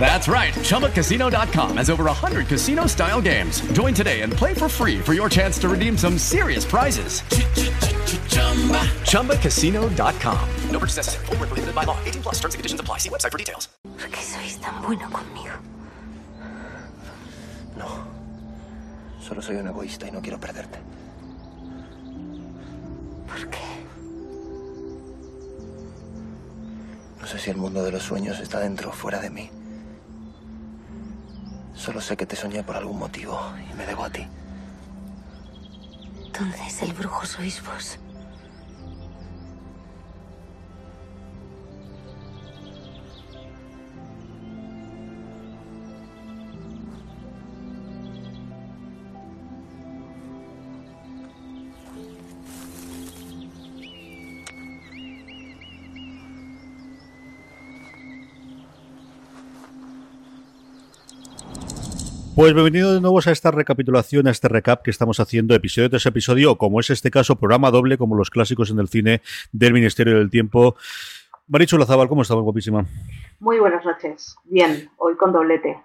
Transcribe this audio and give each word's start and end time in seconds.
That's 0.00 0.28
right. 0.28 0.54
ChumbaCasino.com 0.54 1.76
has 1.76 1.90
over 1.90 2.04
100 2.04 2.46
casino 2.46 2.86
style 2.86 3.20
games. 3.20 3.60
Join 3.72 3.92
today 3.92 4.22
and 4.22 4.32
play 4.32 4.54
for 4.54 4.68
free 4.68 4.98
for 4.98 5.12
your 5.12 5.28
chance 5.28 5.58
to 5.58 5.68
redeem 5.68 5.98
some 5.98 6.16
serious 6.16 6.64
prizes. 6.64 7.22
ChumbaCasino.com. 9.04 10.48
No 10.70 10.78
purchase 10.78 10.96
necessary. 10.96 11.26
Full 11.26 11.36
prohibited 11.36 11.74
by 11.74 11.84
law. 11.84 11.98
18 12.06 12.22
plus 12.22 12.36
terms 12.36 12.54
and 12.54 12.60
conditions 12.60 12.80
apply. 12.80 12.98
See 12.98 13.10
website 13.10 13.32
for 13.32 13.38
details. 13.38 13.68
¿Por 13.82 14.08
qué 14.08 14.22
sois 14.22 14.58
tan 14.60 14.80
bueno 14.82 15.10
conmigo? 15.10 15.54
No. 17.76 17.86
Solo 19.20 19.42
soy 19.42 19.56
un 19.56 19.66
egoísta 19.66 20.06
y 20.08 20.10
no 20.10 20.20
quiero 20.22 20.38
perderte. 20.38 20.78
¿Por 23.26 23.50
qué? 23.50 23.87
No 27.20 27.26
sé 27.26 27.38
si 27.38 27.50
el 27.50 27.56
mundo 27.56 27.82
de 27.82 27.92
los 27.92 28.02
sueños 28.02 28.38
está 28.40 28.60
dentro 28.60 28.90
o 28.90 28.92
fuera 28.92 29.20
de 29.20 29.30
mí. 29.30 29.50
Solo 31.74 32.00
sé 32.00 32.16
que 32.16 32.26
te 32.26 32.36
soñé 32.36 32.62
por 32.62 32.76
algún 32.76 32.98
motivo 32.98 33.40
y 33.70 33.74
me 33.74 33.86
debo 33.86 34.04
a 34.04 34.10
ti. 34.10 34.26
Entonces 36.24 36.82
el 36.82 36.92
brujo 36.92 37.26
sois 37.26 37.62
vos. 37.64 37.98
Pues 62.38 62.54
bienvenido 62.54 62.94
de 62.94 63.00
nuevo 63.00 63.18
a 63.18 63.32
esta 63.32 63.50
recapitulación, 63.50 64.28
a 64.28 64.30
este 64.30 64.46
recap 64.46 64.84
que 64.84 64.92
estamos 64.92 65.18
haciendo 65.18 65.56
episodio 65.56 65.90
tras 65.90 66.06
episodio, 66.06 66.52
o 66.52 66.56
como 66.56 66.78
es 66.78 66.88
este 66.88 67.10
caso, 67.10 67.34
programa 67.34 67.72
doble, 67.72 67.98
como 67.98 68.14
los 68.14 68.30
clásicos 68.30 68.70
en 68.70 68.78
el 68.78 68.86
cine 68.86 69.22
del 69.50 69.72
Ministerio 69.72 70.18
del 70.18 70.30
Tiempo. 70.30 70.76
Marichu 71.48 71.76
Lazabal, 71.76 72.06
¿cómo 72.08 72.22
estás, 72.22 72.36
guapísima? 72.36 72.86
Muy 73.40 73.58
buenas 73.58 73.84
noches. 73.84 74.36
Bien, 74.44 74.88
hoy 74.98 75.16
con 75.16 75.32
doblete. 75.32 75.78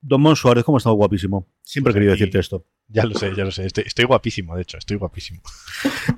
Don 0.00 0.22
Mon 0.22 0.34
Suárez, 0.34 0.64
¿cómo 0.64 0.78
está 0.78 0.88
guapísimo? 0.88 1.46
Siempre 1.60 1.90
he 1.90 1.94
querido 1.94 2.12
decirte 2.12 2.38
esto. 2.38 2.64
Ya 2.88 3.04
lo 3.04 3.14
sé, 3.14 3.32
ya 3.34 3.44
lo 3.44 3.50
sé. 3.50 3.66
Estoy, 3.66 4.04
guapísimo, 4.04 4.54
de 4.54 4.62
hecho, 4.62 4.76
estoy 4.76 4.98
guapísimo. 4.98 5.40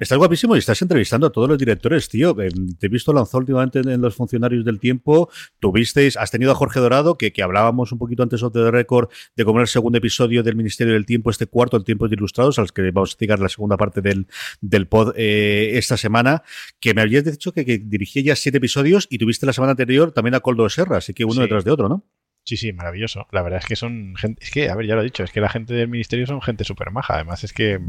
Estás 0.00 0.18
guapísimo 0.18 0.56
y 0.56 0.58
estás 0.58 0.82
entrevistando 0.82 1.28
a 1.28 1.30
todos 1.30 1.48
los 1.48 1.56
directores, 1.56 2.08
tío. 2.08 2.34
Eh, 2.40 2.50
te 2.78 2.86
he 2.86 2.88
visto 2.88 3.12
lanzado 3.12 3.38
últimamente 3.38 3.78
en 3.78 4.00
los 4.00 4.16
funcionarios 4.16 4.64
del 4.64 4.80
tiempo. 4.80 5.30
Tuvisteis, 5.60 6.16
has 6.16 6.32
tenido 6.32 6.50
a 6.50 6.56
Jorge 6.56 6.80
Dorado, 6.80 7.16
que, 7.16 7.32
que 7.32 7.44
hablábamos 7.44 7.92
un 7.92 7.98
poquito 7.98 8.24
antes 8.24 8.40
de 8.40 8.70
récord 8.72 9.08
de 9.36 9.44
cómo 9.44 9.58
era 9.58 9.64
el 9.64 9.68
segundo 9.68 9.98
episodio 9.98 10.42
del 10.42 10.56
Ministerio 10.56 10.94
del 10.94 11.06
Tiempo, 11.06 11.30
este 11.30 11.46
cuarto, 11.46 11.76
el 11.76 11.84
Tiempo 11.84 12.08
de 12.08 12.16
Ilustrados, 12.16 12.58
al 12.58 12.72
que 12.72 12.90
vamos 12.90 13.14
a 13.14 13.18
llegar 13.20 13.38
la 13.38 13.48
segunda 13.48 13.76
parte 13.76 14.00
del, 14.00 14.26
del 14.60 14.88
pod 14.88 15.12
eh, 15.16 15.78
esta 15.78 15.96
semana, 15.96 16.42
que 16.80 16.92
me 16.92 17.02
habías 17.02 17.24
dicho 17.24 17.52
que, 17.52 17.64
dirigía 17.64 18.22
ya 18.22 18.36
siete 18.36 18.58
episodios 18.58 19.06
y 19.10 19.18
tuviste 19.18 19.46
la 19.46 19.52
semana 19.52 19.72
anterior 19.72 20.10
también 20.10 20.34
a 20.34 20.40
Coldo 20.40 20.68
Serra, 20.68 20.96
así 20.96 21.14
que 21.14 21.24
uno 21.24 21.42
detrás 21.42 21.64
de 21.64 21.70
otro, 21.70 21.88
¿no? 21.88 22.04
Sí, 22.44 22.56
sí, 22.58 22.72
maravilloso. 22.74 23.26
La 23.32 23.40
verdad 23.42 23.60
es 23.60 23.66
que 23.66 23.76
son 23.76 24.16
gente, 24.16 24.44
es 24.44 24.50
que, 24.50 24.68
a 24.68 24.74
ver, 24.76 24.86
ya 24.86 24.94
lo 24.94 25.00
he 25.00 25.04
dicho, 25.04 25.24
es 25.24 25.32
que 25.32 25.40
la 25.40 25.48
gente 25.48 25.72
del 25.72 25.88
ministerio 25.88 26.26
son 26.26 26.42
gente 26.42 26.64
súper 26.64 26.90
maja. 26.90 27.14
Además 27.14 27.42
es 27.42 27.52
que, 27.54 27.80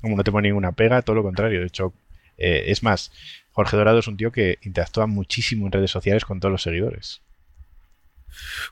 como 0.00 0.16
no 0.16 0.22
te 0.22 0.30
pone 0.30 0.48
ninguna 0.48 0.72
pega, 0.72 1.02
todo 1.02 1.16
lo 1.16 1.22
contrario. 1.24 1.60
De 1.60 1.66
hecho, 1.66 1.92
eh, 2.38 2.64
es 2.68 2.82
más, 2.84 3.10
Jorge 3.50 3.76
Dorado 3.76 3.98
es 3.98 4.06
un 4.06 4.16
tío 4.16 4.30
que 4.30 4.58
interactúa 4.62 5.06
muchísimo 5.08 5.66
en 5.66 5.72
redes 5.72 5.90
sociales 5.90 6.24
con 6.24 6.38
todos 6.38 6.52
los 6.52 6.62
seguidores. 6.62 7.22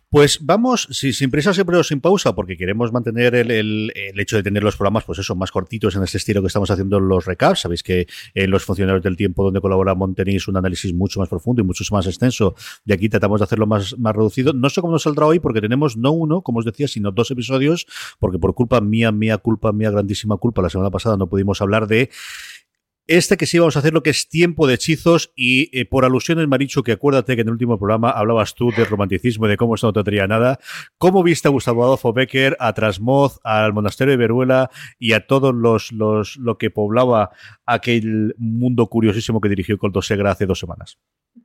Pues 0.09 0.39
vamos, 0.43 0.89
sin 0.91 1.31
prisa 1.31 1.53
siempre 1.53 1.77
o 1.77 1.83
sin 1.83 2.01
pausa, 2.01 2.35
porque 2.35 2.57
queremos 2.57 2.93
mantener 2.93 3.35
el, 3.35 3.93
hecho 4.17 4.37
de 4.37 4.43
tener 4.43 4.63
los 4.63 4.77
programas, 4.77 5.05
pues 5.05 5.19
eso, 5.19 5.35
más 5.35 5.51
cortitos 5.51 5.97
en 5.97 6.03
este 6.03 6.19
estilo 6.19 6.41
que 6.41 6.47
estamos 6.47 6.71
haciendo 6.71 7.01
los 7.01 7.25
recaps. 7.25 7.61
Sabéis 7.61 7.83
que 7.83 8.07
en 8.35 8.51
los 8.51 8.65
funcionarios 8.65 9.03
del 9.03 9.17
tiempo 9.17 9.45
donde 9.45 9.61
colabora 9.61 9.95
tenéis 10.15 10.47
un 10.49 10.57
análisis 10.57 10.93
mucho 10.95 11.21
más 11.21 11.29
profundo 11.29 11.63
y 11.63 11.65
mucho 11.65 11.85
más 11.93 12.07
extenso, 12.07 12.55
y 12.85 12.93
aquí 12.93 13.09
tratamos 13.09 13.41
de 13.41 13.45
hacerlo 13.45 13.67
más, 13.67 13.99
más 13.99 14.15
reducido. 14.15 14.53
No 14.53 14.71
sé 14.71 14.81
cómo 14.81 14.93
nos 14.93 15.03
saldrá 15.03 15.27
hoy, 15.27 15.41
porque 15.41 15.61
tenemos 15.61 15.97
no 15.97 16.13
uno, 16.13 16.43
como 16.43 16.61
os 16.61 16.65
decía, 16.65 16.89
sino 16.89 17.11
dos 17.11 17.31
episodios, 17.31 17.87
porque 18.19 18.39
por 18.39 18.55
culpa 18.55 18.81
mía, 18.81 19.13
mía 19.13 19.39
culpa, 19.39 19.73
mía 19.73 19.91
grandísima 19.91 20.37
culpa, 20.37 20.63
la 20.63 20.71
semana 20.71 20.91
pasada 20.91 21.17
no 21.17 21.29
pudimos 21.29 21.61
hablar 21.61 21.87
de 21.87 22.11
este 23.07 23.37
que 23.37 23.47
sí 23.47 23.59
vamos 23.59 23.77
a 23.77 23.81
hacer 23.81 23.93
lo 23.93 24.03
que 24.03 24.11
es 24.11 24.29
tiempo 24.29 24.67
de 24.67 24.75
hechizos 24.75 25.33
y 25.37 25.79
eh, 25.79 25.85
por 25.85 26.05
alusiones 26.05 26.49
Maricho 26.49 26.83
que 26.83 26.93
acuérdate 26.93 27.35
que 27.35 27.43
en 27.43 27.49
el 27.49 27.53
último 27.53 27.79
programa 27.79 28.11
hablabas 28.11 28.55
tú 28.55 28.71
del 28.71 28.87
romanticismo 28.87 29.47
de 29.47 29.57
cómo 29.57 29.75
esto 29.75 29.89
no 29.89 29.93
te 29.93 30.05
traía 30.05 30.27
nada. 30.27 30.59
¿Cómo 30.97 31.23
viste 31.23 31.49
a 31.49 31.51
Gustavo 31.51 31.85
Adolfo 31.85 32.13
Becker, 32.13 32.57
a 32.61 32.73
Trasmoz, 32.73 33.41
al 33.45 33.73
monasterio 33.73 34.13
de 34.13 34.17
Veruela 34.17 34.71
y 34.99 35.13
a 35.13 35.27
todos 35.27 35.55
los, 35.55 35.93
lo 35.93 36.59
que 36.59 36.71
poblaba 36.71 37.31
aquel 37.67 38.35
mundo 38.39 38.87
curiosísimo 38.87 39.41
que 39.41 39.49
dirigió 39.49 39.79
Colto 39.79 40.01
Segra 40.01 40.31
hace 40.31 40.47
dos 40.47 40.59
semanas? 40.59 40.99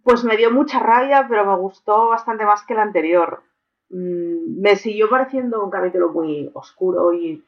Pues 0.04 0.24
me 0.24 0.38
dio 0.38 0.52
mucha 0.52 0.80
rabia, 0.80 1.26
pero 1.28 1.46
me 1.46 1.58
gustó 1.58 2.08
bastante 2.10 2.46
más 2.46 2.64
que 2.64 2.74
el 2.74 2.80
anterior. 2.80 3.44
Mm, 3.90 4.62
me 4.62 4.76
siguió 4.76 5.10
pareciendo 5.10 5.64
un 5.64 5.72
capítulo 5.72 6.12
muy 6.12 6.50
oscuro 6.54 7.14
y 7.14 7.44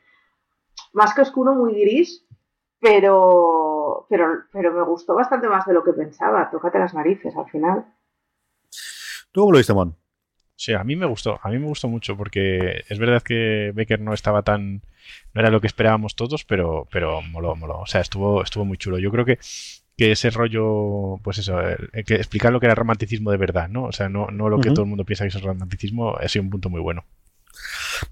más 0.94 1.14
que 1.14 1.22
oscuro, 1.22 1.54
muy 1.54 1.80
gris, 1.80 2.26
pero, 2.82 3.61
pero, 4.10 4.26
pero 4.52 4.74
me 4.74 4.84
gustó 4.84 5.16
bastante 5.16 5.48
más 5.48 5.66
de 5.66 5.74
lo 5.74 5.84
que 5.84 5.94
pensaba. 5.94 6.50
Tócate 6.50 6.80
las 6.80 6.94
narices 6.94 7.36
al 7.36 7.50
final. 7.50 7.86
¿Tú 9.32 9.42
cómo 9.42 9.54
lo 9.54 9.58
viste, 9.58 9.74
Mon? 9.74 9.96
Sí, 10.56 10.74
a 10.74 10.84
mí 10.84 10.96
me 10.96 11.08
gustó, 11.08 11.40
a 11.42 11.50
mí 11.50 11.58
me 11.58 11.66
gustó 11.66 11.88
mucho 11.88 12.16
porque 12.16 12.84
es 12.88 13.00
verdad 13.00 13.24
que 13.24 13.72
Becker 13.74 14.00
no 14.00 14.14
estaba 14.14 14.44
tan, 14.44 14.84
no 15.34 15.42
era 15.42 15.50
lo 15.50 15.60
que 15.60 15.66
esperábamos 15.66 16.16
todos, 16.16 16.46
pero, 16.46 16.88
pero 16.92 17.20
moló, 17.24 17.56
moló, 17.56 17.80
o 17.80 17.88
sea, 17.88 18.02
estuvo, 18.02 18.44
estuvo 18.44 18.64
muy 18.64 18.78
chulo. 18.78 19.00
Yo 19.00 19.10
creo 19.10 19.26
que, 19.26 19.40
que 19.98 20.12
ese 20.12 20.30
rollo, 20.30 21.18
pues 21.24 21.40
eso, 21.40 21.58
que 22.06 22.14
explicar 22.14 22.54
lo 22.54 22.60
que 22.60 22.68
era 22.68 22.76
romanticismo 22.76 23.32
de 23.32 23.38
verdad, 23.38 23.70
¿no? 23.70 23.86
O 23.86 23.92
sea, 23.92 24.08
no, 24.08 24.28
no 24.28 24.50
lo 24.50 24.60
que 24.60 24.70
todo 24.70 24.84
el 24.84 24.90
mundo 24.90 25.04
piensa 25.04 25.24
que 25.24 25.30
es 25.30 25.36
el 25.36 25.42
romanticismo, 25.42 26.16
ha 26.16 26.28
sido 26.28 26.44
un 26.44 26.52
punto 26.52 26.70
muy 26.70 26.80
bueno. 26.80 27.06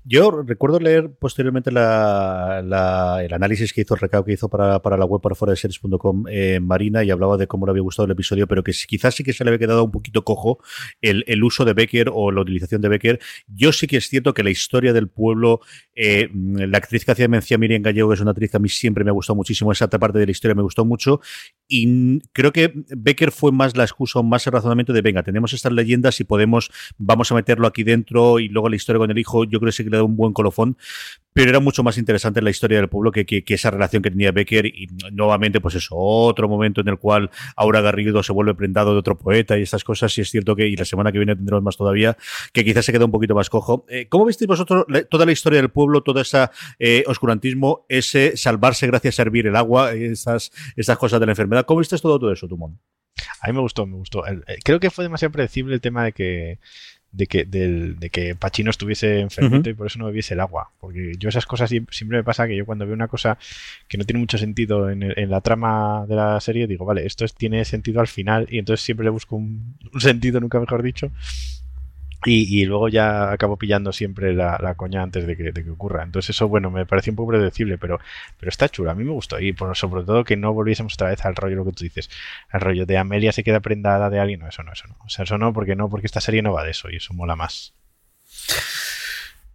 Yo 0.03 0.31
recuerdo 0.45 0.79
leer 0.79 1.11
posteriormente 1.11 1.69
el 1.69 1.77
análisis 1.77 3.73
que 3.73 3.81
hizo, 3.81 3.95
el 3.95 3.99
recado 3.99 4.25
que 4.25 4.33
hizo 4.33 4.49
para, 4.49 4.79
la 4.79 5.05
web 5.05 5.21
para 5.21 5.35
fuera 5.35 5.51
de 5.51 5.57
series.com 5.57 6.25
eh, 6.29 6.59
Marina 6.61 7.03
y 7.03 7.11
hablaba 7.11 7.37
de 7.37 7.47
cómo 7.47 7.65
le 7.65 7.71
había 7.71 7.81
gustado 7.83 8.05
el 8.05 8.11
episodio, 8.11 8.47
pero 8.47 8.63
que 8.63 8.71
quizás 8.87 9.15
sí 9.15 9.23
que 9.23 9.33
se 9.33 9.43
le 9.43 9.49
había 9.49 9.59
quedado 9.59 9.83
un 9.83 9.91
poquito 9.91 10.23
cojo 10.23 10.59
el, 11.01 11.43
uso 11.43 11.65
de 11.65 11.73
Becker 11.73 12.09
o 12.13 12.31
la 12.31 12.41
utilización 12.41 12.81
de 12.81 12.89
Becker. 12.89 13.19
Yo 13.47 13.71
sí 13.71 13.87
que 13.87 13.97
es 13.97 14.09
cierto 14.09 14.33
que 14.33 14.43
la 14.43 14.49
historia 14.49 14.93
del 14.93 15.07
pueblo, 15.07 15.61
eh, 15.95 16.29
la 16.33 16.77
actriz 16.77 17.05
que 17.05 17.11
hacía 17.11 17.27
mención 17.27 17.59
Miriam 17.59 17.81
Gallego, 17.81 18.09
que 18.09 18.15
es 18.15 18.21
una 18.21 18.31
actriz 18.31 18.51
que 18.51 18.57
a 18.57 18.59
mí 18.59 18.69
siempre 18.69 19.03
me 19.03 19.09
ha 19.09 19.13
gustado 19.13 19.35
muchísimo, 19.35 19.71
esa 19.71 19.87
parte 19.87 20.19
de 20.19 20.25
la 20.25 20.31
historia 20.31 20.55
me 20.55 20.61
gustó 20.61 20.85
mucho 20.85 21.21
y 21.67 22.19
creo 22.33 22.51
que 22.51 22.73
Becker 22.89 23.31
fue 23.31 23.51
más 23.51 23.77
la 23.77 23.83
excusa, 23.83 24.21
más 24.21 24.45
el 24.47 24.53
razonamiento 24.53 24.93
de 24.93 25.01
venga, 25.01 25.23
tenemos 25.23 25.53
estas 25.53 25.71
leyendas 25.71 26.19
y 26.19 26.23
podemos, 26.23 26.71
vamos 26.97 27.31
a 27.31 27.35
meterlo 27.35 27.67
aquí 27.67 27.83
dentro 27.83 28.39
y 28.39 28.49
luego 28.49 28.69
la 28.69 28.75
historia 28.75 28.99
con 28.99 29.11
el 29.11 29.17
hijo, 29.17 29.28
yo 29.31 29.59
creo 29.59 29.67
que 29.67 29.71
sí 29.71 29.83
que 29.83 29.89
le 29.89 29.97
da 29.97 30.03
un 30.03 30.15
buen 30.15 30.33
colofón, 30.33 30.77
pero 31.33 31.51
era 31.51 31.59
mucho 31.59 31.83
más 31.83 31.97
interesante 31.97 32.41
la 32.41 32.49
historia 32.49 32.79
del 32.79 32.89
pueblo 32.89 33.11
que, 33.11 33.43
esa 33.47 33.71
relación 33.71 34.01
que 34.01 34.09
tenía 34.09 34.31
Becker 34.31 34.65
y 34.65 34.87
nuevamente 35.11 35.61
pues 35.61 35.75
eso, 35.75 35.95
otro 35.95 36.49
momento 36.49 36.81
en 36.81 36.89
el 36.89 36.97
cual 36.97 37.29
Aura 37.55 37.81
Garrido 37.81 38.23
se 38.23 38.33
vuelve 38.33 38.55
prendado 38.55 38.93
de 38.93 38.99
otro 38.99 39.17
poeta 39.17 39.57
y 39.57 39.61
estas 39.61 39.83
cosas, 39.83 40.17
y 40.17 40.21
es 40.21 40.29
cierto 40.29 40.55
que, 40.55 40.67
y 40.67 40.75
la 40.75 40.85
semana 40.85 41.11
que 41.11 41.19
viene 41.19 41.35
tendremos 41.35 41.63
más 41.63 41.77
todavía, 41.77 42.17
que 42.51 42.65
quizás 42.65 42.85
se 42.85 42.91
queda 42.91 43.05
un 43.05 43.11
poquito 43.11 43.35
más 43.35 43.49
cojo. 43.49 43.85
Eh, 43.89 44.07
¿Cómo 44.09 44.25
visteis 44.25 44.47
vosotros 44.47 44.85
toda 45.09 45.25
la 45.25 45.31
historia 45.31 45.61
del 45.61 45.69
pueblo, 45.69 46.01
todo 46.01 46.19
ese 46.19 46.49
eh, 46.79 47.03
oscurantismo, 47.07 47.85
ese 47.89 48.35
salvarse 48.35 48.87
gracias 48.87 49.19
a 49.19 49.21
hervir 49.21 49.47
el 49.47 49.55
agua, 49.55 49.93
esas, 49.93 50.51
esas 50.75 50.97
cosas 50.97 51.19
de 51.19 51.25
la 51.27 51.31
enfermedad? 51.33 51.65
¿Cómo 51.65 51.79
viste 51.79 51.97
todo, 51.97 52.19
todo 52.19 52.31
eso, 52.31 52.47
Tumón? 52.47 52.79
A 53.41 53.47
mí 53.47 53.53
me 53.53 53.61
gustó, 53.61 53.85
me 53.85 53.95
gustó. 53.95 54.25
Eh, 54.27 54.59
creo 54.63 54.79
que 54.79 54.89
fue 54.89 55.05
demasiado 55.05 55.31
predecible 55.31 55.75
el 55.75 55.81
tema 55.81 56.03
de 56.03 56.11
que 56.13 56.59
de 57.11 57.25
que, 57.25 57.45
de 57.45 58.09
que 58.11 58.35
Pachino 58.35 58.69
estuviese 58.69 59.21
enfermito 59.21 59.69
y 59.69 59.73
por 59.73 59.87
eso 59.87 59.99
no 59.99 60.05
bebiese 60.05 60.35
el 60.35 60.39
agua. 60.39 60.71
Porque 60.79 61.13
yo 61.17 61.29
esas 61.29 61.45
cosas 61.45 61.69
siempre 61.69 62.17
me 62.17 62.23
pasa 62.23 62.47
que 62.47 62.55
yo 62.55 62.65
cuando 62.65 62.85
veo 62.85 62.93
una 62.93 63.07
cosa 63.07 63.37
que 63.87 63.97
no 63.97 64.05
tiene 64.05 64.19
mucho 64.19 64.37
sentido 64.37 64.89
en, 64.89 65.29
la 65.29 65.41
trama 65.41 66.05
de 66.07 66.15
la 66.15 66.39
serie, 66.39 66.67
digo, 66.67 66.85
vale, 66.85 67.05
esto 67.05 67.25
tiene 67.27 67.65
sentido 67.65 67.99
al 67.99 68.07
final 68.07 68.47
y 68.49 68.59
entonces 68.59 68.85
siempre 68.85 69.03
le 69.03 69.09
busco 69.09 69.35
un, 69.35 69.75
sentido, 69.99 70.39
nunca 70.39 70.59
mejor 70.59 70.83
dicho. 70.83 71.11
Y, 72.25 72.65
luego 72.65 72.89
ya 72.89 73.31
acabo 73.31 73.55
pillando 73.55 73.93
siempre 73.93 74.33
la, 74.33 74.73
coña 74.75 75.01
antes 75.01 75.25
de 75.25 75.37
que, 75.37 75.71
ocurra. 75.71 76.03
Entonces 76.03 76.35
eso, 76.35 76.49
bueno, 76.49 76.69
me 76.69 76.85
parece 76.85 77.11
un 77.11 77.15
poco 77.15 77.29
predecible, 77.29 77.77
pero, 77.77 77.99
pero 78.37 78.49
está 78.49 78.67
chulo. 78.67 78.91
A 78.91 78.95
mí 78.95 79.05
me 79.05 79.11
gustó. 79.11 79.39
Y 79.39 79.53
por, 79.53 79.75
sobre 79.77 80.03
todo 80.03 80.25
que 80.25 80.35
no 80.35 80.53
volviésemos 80.53 80.95
otra 80.95 81.09
vez 81.09 81.23
al 81.25 81.35
rollo, 81.35 81.55
lo 81.55 81.65
que 81.65 81.71
tú 81.71 81.83
dices, 81.85 82.09
al 82.49 82.59
rollo 82.61 82.85
de 82.85 82.97
Amelia 82.97 83.31
se 83.31 83.43
queda 83.43 83.61
prendada 83.61 84.09
de 84.09 84.19
alguien. 84.19 84.41
No, 84.41 84.47
eso 84.49 84.63
no, 84.63 84.73
eso 84.73 84.87
no. 84.87 84.95
O 85.05 85.09
sea, 85.09 85.23
eso 85.23 85.37
no, 85.37 85.53
porque 85.53 85.75
no, 85.77 85.89
porque 85.89 86.07
esta 86.07 86.19
serie 86.19 86.41
no 86.41 86.53
va 86.53 86.63
de 86.63 86.71
eso 86.71 86.89
y 86.89 86.97
eso 86.97 87.13
mola 87.13 87.37
más. 87.37 87.73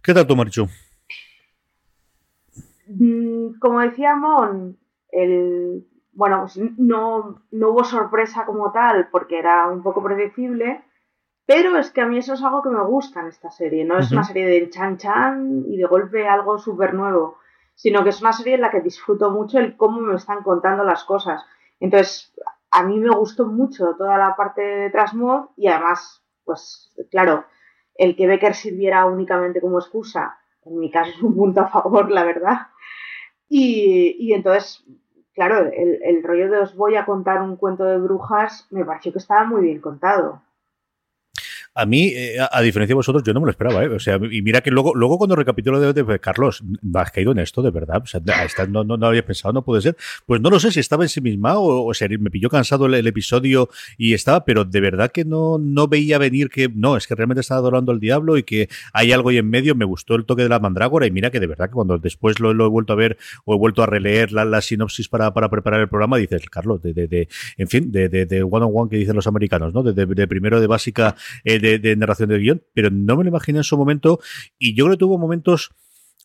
¿Qué 0.01 0.13
tal 0.13 0.25
tú, 0.25 0.35
Marichu? 0.35 0.67
Mm, 2.87 3.59
como 3.59 3.81
decía 3.81 4.15
Mon, 4.15 4.77
el, 5.11 5.85
bueno, 6.13 6.41
pues 6.41 6.57
no, 6.77 7.43
no 7.51 7.69
hubo 7.69 7.83
sorpresa 7.83 8.45
como 8.45 8.71
tal 8.71 9.09
porque 9.11 9.37
era 9.37 9.67
un 9.67 9.83
poco 9.83 10.03
predecible 10.03 10.83
pero 11.45 11.77
es 11.77 11.91
que 11.91 12.01
a 12.01 12.07
mí 12.07 12.17
eso 12.17 12.33
es 12.33 12.43
algo 12.43 12.61
que 12.63 12.69
me 12.69 12.83
gusta 12.83 13.21
en 13.21 13.27
esta 13.27 13.51
serie. 13.51 13.85
No 13.85 13.99
es 13.99 14.11
una 14.11 14.23
serie 14.23 14.47
de 14.47 14.69
chan 14.69 14.97
chan 14.97 15.63
y 15.67 15.77
de 15.77 15.85
golpe 15.85 16.27
algo 16.27 16.57
súper 16.57 16.93
nuevo, 16.93 17.37
sino 17.75 18.03
que 18.03 18.09
es 18.09 18.21
una 18.21 18.33
serie 18.33 18.55
en 18.55 18.61
la 18.61 18.71
que 18.71 18.81
disfruto 18.81 19.29
mucho 19.29 19.59
el 19.59 19.77
cómo 19.77 20.01
me 20.01 20.15
están 20.15 20.41
contando 20.43 20.83
las 20.83 21.03
cosas. 21.03 21.45
Entonces, 21.79 22.33
a 22.71 22.83
mí 22.83 22.99
me 22.99 23.15
gustó 23.15 23.45
mucho 23.45 23.95
toda 23.95 24.17
la 24.17 24.35
parte 24.35 24.61
de 24.61 24.89
Trasmod 24.89 25.49
y 25.55 25.67
además, 25.67 26.23
pues 26.43 26.93
claro, 27.11 27.45
el 27.95 28.15
que 28.15 28.27
Becker 28.27 28.55
sirviera 28.55 29.05
únicamente 29.05 29.61
como 29.61 29.79
excusa, 29.79 30.37
en 30.63 30.79
mi 30.79 30.89
caso 30.89 31.11
es 31.11 31.21
un 31.21 31.35
punto 31.35 31.61
a 31.61 31.67
favor, 31.67 32.11
la 32.11 32.23
verdad. 32.23 32.67
Y, 33.47 34.15
y 34.19 34.33
entonces, 34.33 34.83
claro, 35.33 35.59
el, 35.71 35.99
el 36.03 36.23
rollo 36.23 36.49
de 36.49 36.59
os 36.59 36.75
voy 36.75 36.95
a 36.95 37.05
contar 37.05 37.41
un 37.41 37.55
cuento 37.57 37.85
de 37.85 37.97
brujas 37.99 38.67
me 38.71 38.83
pareció 38.83 39.11
que 39.11 39.19
estaba 39.19 39.45
muy 39.45 39.61
bien 39.61 39.79
contado. 39.79 40.41
A 41.77 41.85
mí, 41.85 42.07
eh, 42.15 42.37
a, 42.39 42.61
diferencia 42.61 42.93
de 42.93 42.95
vosotros, 42.95 43.21
yo 43.23 43.33
no 43.33 43.41
me 43.41 43.47
lo 43.47 43.51
esperaba, 43.51 43.83
¿eh? 43.83 43.89
O 43.89 43.99
sea, 43.99 44.17
y 44.31 44.41
mira 44.41 44.61
que 44.61 44.71
luego, 44.71 44.95
luego 44.95 45.17
cuando 45.17 45.35
recapitulo 45.35 45.79
de, 45.79 45.91
de, 45.91 46.19
Carlos, 46.19 46.63
¿has 46.93 47.11
caído 47.11 47.33
en 47.33 47.39
esto 47.39 47.61
de 47.61 47.69
verdad? 47.69 48.01
O 48.01 48.05
sea, 48.05 48.21
no, 48.67 48.85
no, 48.85 49.05
había 49.05 49.25
pensado, 49.25 49.53
no 49.53 49.63
puede 49.63 49.81
ser. 49.81 49.97
Pues 50.25 50.39
no 50.39 50.49
lo 50.49 50.59
sé 50.61 50.71
si 50.71 50.79
estaba 50.79 51.03
en 51.03 51.09
sí 51.09 51.19
misma 51.19 51.57
o, 51.59 51.89
o 51.89 51.91
me 52.19 52.29
pilló 52.29 52.49
cansado 52.49 52.85
el, 52.85 53.05
episodio 53.05 53.69
y 53.97 54.13
estaba, 54.13 54.45
pero 54.45 54.63
de 54.63 54.79
verdad 54.79 55.11
que 55.11 55.25
no, 55.25 55.57
no 55.57 55.87
veía 55.89 56.17
venir 56.17 56.49
que, 56.49 56.69
no, 56.73 56.95
es 56.95 57.07
que 57.07 57.15
realmente 57.15 57.41
estaba 57.41 57.59
adorando 57.59 57.91
al 57.91 57.99
diablo 57.99 58.37
y 58.37 58.43
que 58.43 58.69
hay 58.93 59.11
algo 59.11 59.29
ahí 59.29 59.37
en 59.37 59.49
medio. 59.49 59.75
Me 59.75 59.85
gustó 59.85 60.15
el 60.15 60.23
toque 60.23 60.43
de 60.43 60.49
la 60.49 60.59
mandrágora 60.59 61.05
y 61.07 61.11
mira 61.11 61.29
que 61.29 61.41
de 61.41 61.47
verdad 61.47 61.67
que 61.67 61.73
cuando 61.73 61.97
después 61.97 62.39
lo, 62.39 62.51
he 62.51 62.69
vuelto 62.69 62.93
a 62.93 62.95
ver 62.95 63.17
o 63.43 63.53
he 63.53 63.57
vuelto 63.57 63.83
a 63.83 63.85
releer 63.85 64.31
la, 64.31 64.61
sinopsis 64.61 65.09
para, 65.09 65.33
para 65.33 65.49
preparar 65.49 65.81
el 65.81 65.89
programa, 65.89 66.15
dices, 66.17 66.41
Carlos, 66.49 66.81
de, 66.81 66.93
de, 66.93 67.27
en 67.57 67.67
fin, 67.67 67.91
de, 67.91 68.07
de, 68.07 68.43
one 68.43 68.65
on 68.65 68.71
one 68.73 68.89
que 68.89 68.95
dicen 68.95 69.15
los 69.15 69.27
americanos, 69.27 69.73
¿no? 69.73 69.83
De, 69.83 70.27
primero 70.27 70.61
de 70.61 70.67
básica, 70.67 71.15
eh, 71.43 71.59
de, 71.65 71.95
narración 71.95 72.29
de 72.29 72.39
guion, 72.39 72.63
pero 72.73 72.89
no 72.89 73.15
me 73.17 73.23
lo 73.23 73.29
imaginé 73.29 73.59
en 73.59 73.63
su 73.63 73.77
momento 73.77 74.19
y 74.57 74.75
yo 74.75 74.85
creo 74.85 74.95
que 74.95 74.99
tuvo 74.99 75.17
momentos 75.17 75.71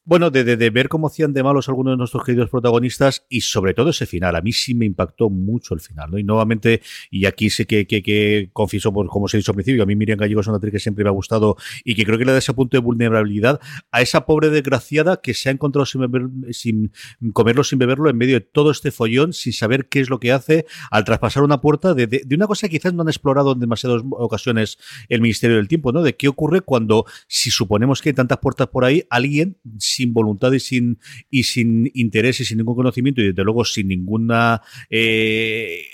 bueno, 0.05 0.31
de, 0.31 0.71
ver 0.71 0.89
cómo 0.89 1.09
hacían 1.09 1.33
de 1.33 1.43
malos 1.43 1.69
algunos 1.69 1.93
de 1.93 1.97
nuestros 1.99 2.25
queridos 2.25 2.51
protagonistas 2.51 3.27
y 3.29 3.43
sobre 3.43 3.75
todo 3.75 3.91
ese 3.91 4.07
final. 4.07 4.35
A 4.35 4.41
mí 4.41 4.53
sí 4.53 4.75
me 4.75 4.87
impactó 4.87 5.29
mucho 5.31 5.75
el 5.75 5.81
final, 5.81 6.11
¿no? 6.11 6.19
Y 6.19 6.25
nuevamente, 6.25 6.81
y 7.11 7.27
aquí 7.27 7.51
sé 7.51 7.67
que, 7.67 7.87
que, 7.87 8.03
que 8.03 8.51
confieso, 8.53 8.93
por 8.93 9.09
como 9.09 9.29
se 9.29 9.37
ha 9.37 9.39
dicho 9.39 9.53
al 9.53 9.57
principio, 9.57 9.83
a 9.83 9.87
mí 9.87 9.97
Miriam 9.97 10.19
Gallego 10.19 10.41
es 10.41 10.47
una 10.47 10.57
actriz 10.57 10.73
que 10.73 10.81
siempre 10.81 11.05
me 11.05 11.11
ha 11.11 11.13
gustado 11.13 11.57
y 11.85 11.95
que 11.95 12.05
creo 12.05 12.19
que 12.19 12.25
le 12.25 12.33
da 12.33 12.39
ese 12.39 12.55
punto 12.55 12.77
de 12.77 12.81
vulnerabilidad 12.81 13.61
a 13.91 14.01
esa 14.01 14.25
pobre 14.25 14.49
desgraciada 14.49 15.21
que 15.21 15.35
se 15.35 15.49
ha 15.49 15.53
encontrado 15.53 15.85
sin, 15.87 16.01
beber, 16.01 16.29
sin 16.53 16.93
comerlo, 17.33 17.63
sin 17.63 17.79
beberlo, 17.79 18.09
en 18.09 18.17
medio 18.17 18.35
de 18.35 18.41
todo 18.41 18.71
este 18.71 18.91
follón, 18.91 19.33
sin 19.33 19.53
saber 19.53 19.89
qué 19.89 20.01
es 20.01 20.09
lo 20.09 20.19
que 20.19 20.33
hace 20.33 20.67
al 20.91 21.05
traspasar 21.05 21.43
una 21.43 21.61
puerta 21.61 21.95
de 21.95 22.27
una 22.35 22.47
cosa 22.47 22.69
que 22.69 22.79
quizás 22.79 22.95
no 22.95 23.03
han 23.03 23.09
explorado 23.09 23.53
en 23.53 23.61
demasiadas 23.61 24.03
ocasiones 24.11 24.79
el 25.09 25.21
Ministerio 25.21 25.57
del 25.57 25.69
Tiempo, 25.69 25.93
¿no? 25.93 26.03
De 26.03 26.17
qué 26.17 26.29
ocurre 26.29 26.63
cuando, 26.63 27.05
si 27.29 27.51
suponemos 27.51 28.01
que 28.01 28.11
hay 28.11 28.15
tantas 28.15 28.39
puertas 28.39 28.69
por 28.69 28.85
ahí, 28.85 29.05
alguien 29.11 29.59
sin 29.95 30.13
voluntad 30.13 30.53
y 30.53 30.61
sin, 30.61 30.99
y 31.31 31.45
sin 31.45 31.91
interés 31.95 32.41
y 32.41 32.45
sin 32.45 32.59
ningún 32.59 32.77
conocimiento 32.77 33.21
y 33.21 33.29
desde 33.29 33.45
luego 33.45 33.65
sin 33.65 33.89
ninguna... 33.89 34.63
Eh, 34.89 35.85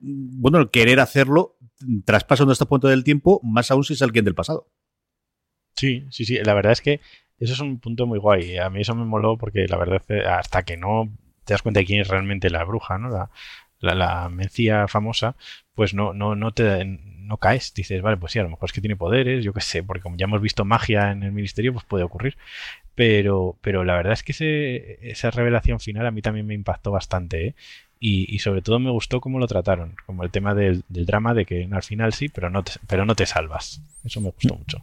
bueno, 0.00 0.70
querer 0.70 1.00
hacerlo 1.00 1.56
traspasando 2.04 2.52
este 2.52 2.66
punto 2.66 2.88
del 2.88 3.04
tiempo, 3.04 3.40
más 3.42 3.70
aún 3.70 3.84
si 3.84 3.94
es 3.94 4.02
alguien 4.02 4.24
del 4.24 4.34
pasado. 4.34 4.68
Sí, 5.74 6.06
sí, 6.10 6.24
sí. 6.24 6.38
La 6.44 6.54
verdad 6.54 6.72
es 6.72 6.80
que 6.80 7.00
eso 7.38 7.52
es 7.52 7.60
un 7.60 7.78
punto 7.78 8.06
muy 8.06 8.18
guay. 8.18 8.58
A 8.58 8.70
mí 8.70 8.80
eso 8.80 8.94
me 8.94 9.04
moló 9.04 9.38
porque 9.38 9.66
la 9.68 9.76
verdad 9.76 9.96
es 9.96 10.06
que 10.06 10.26
hasta 10.26 10.64
que 10.64 10.76
no 10.76 11.12
te 11.44 11.54
das 11.54 11.62
cuenta 11.62 11.80
de 11.80 11.86
quién 11.86 12.00
es 12.00 12.08
realmente 12.08 12.50
la 12.50 12.64
bruja, 12.64 12.98
¿no? 12.98 13.10
La, 13.10 13.30
la, 13.80 13.94
la 13.94 14.28
mencía 14.28 14.88
famosa, 14.88 15.36
pues 15.74 15.94
no, 15.94 16.12
no, 16.12 16.34
no 16.34 16.52
te 16.52 16.84
no 16.84 17.36
caes. 17.36 17.72
Dices, 17.74 18.02
vale, 18.02 18.16
pues 18.16 18.32
sí, 18.32 18.38
a 18.38 18.42
lo 18.42 18.50
mejor 18.50 18.68
es 18.68 18.72
que 18.72 18.80
tiene 18.80 18.96
poderes, 18.96 19.44
yo 19.44 19.52
qué 19.52 19.60
sé, 19.60 19.82
porque 19.82 20.02
como 20.02 20.16
ya 20.16 20.24
hemos 20.24 20.40
visto 20.40 20.64
magia 20.64 21.12
en 21.12 21.22
el 21.22 21.32
ministerio, 21.32 21.72
pues 21.72 21.84
puede 21.84 22.04
ocurrir. 22.04 22.36
Pero, 22.98 23.56
pero 23.60 23.84
la 23.84 23.94
verdad 23.94 24.14
es 24.14 24.24
que 24.24 24.32
ese, 24.32 25.08
esa 25.08 25.30
revelación 25.30 25.78
final 25.78 26.04
a 26.04 26.10
mí 26.10 26.20
también 26.20 26.48
me 26.48 26.54
impactó 26.54 26.90
bastante. 26.90 27.46
¿eh? 27.46 27.54
Y, 28.00 28.40
sobre 28.40 28.60
todo 28.60 28.80
me 28.80 28.90
gustó 28.90 29.20
cómo 29.20 29.38
lo 29.38 29.46
trataron, 29.46 29.94
como 30.04 30.24
el 30.24 30.32
tema 30.32 30.52
del, 30.52 30.82
drama 30.88 31.32
de 31.32 31.46
que 31.46 31.68
al 31.70 31.84
final 31.84 32.12
sí, 32.12 32.28
pero 32.28 32.50
no, 32.50 32.64
te, 32.64 32.72
pero 32.88 33.06
no 33.06 33.14
te 33.14 33.24
salvas. 33.24 33.80
Eso 34.04 34.20
me 34.20 34.32
gustó 34.32 34.56
mucho. 34.56 34.78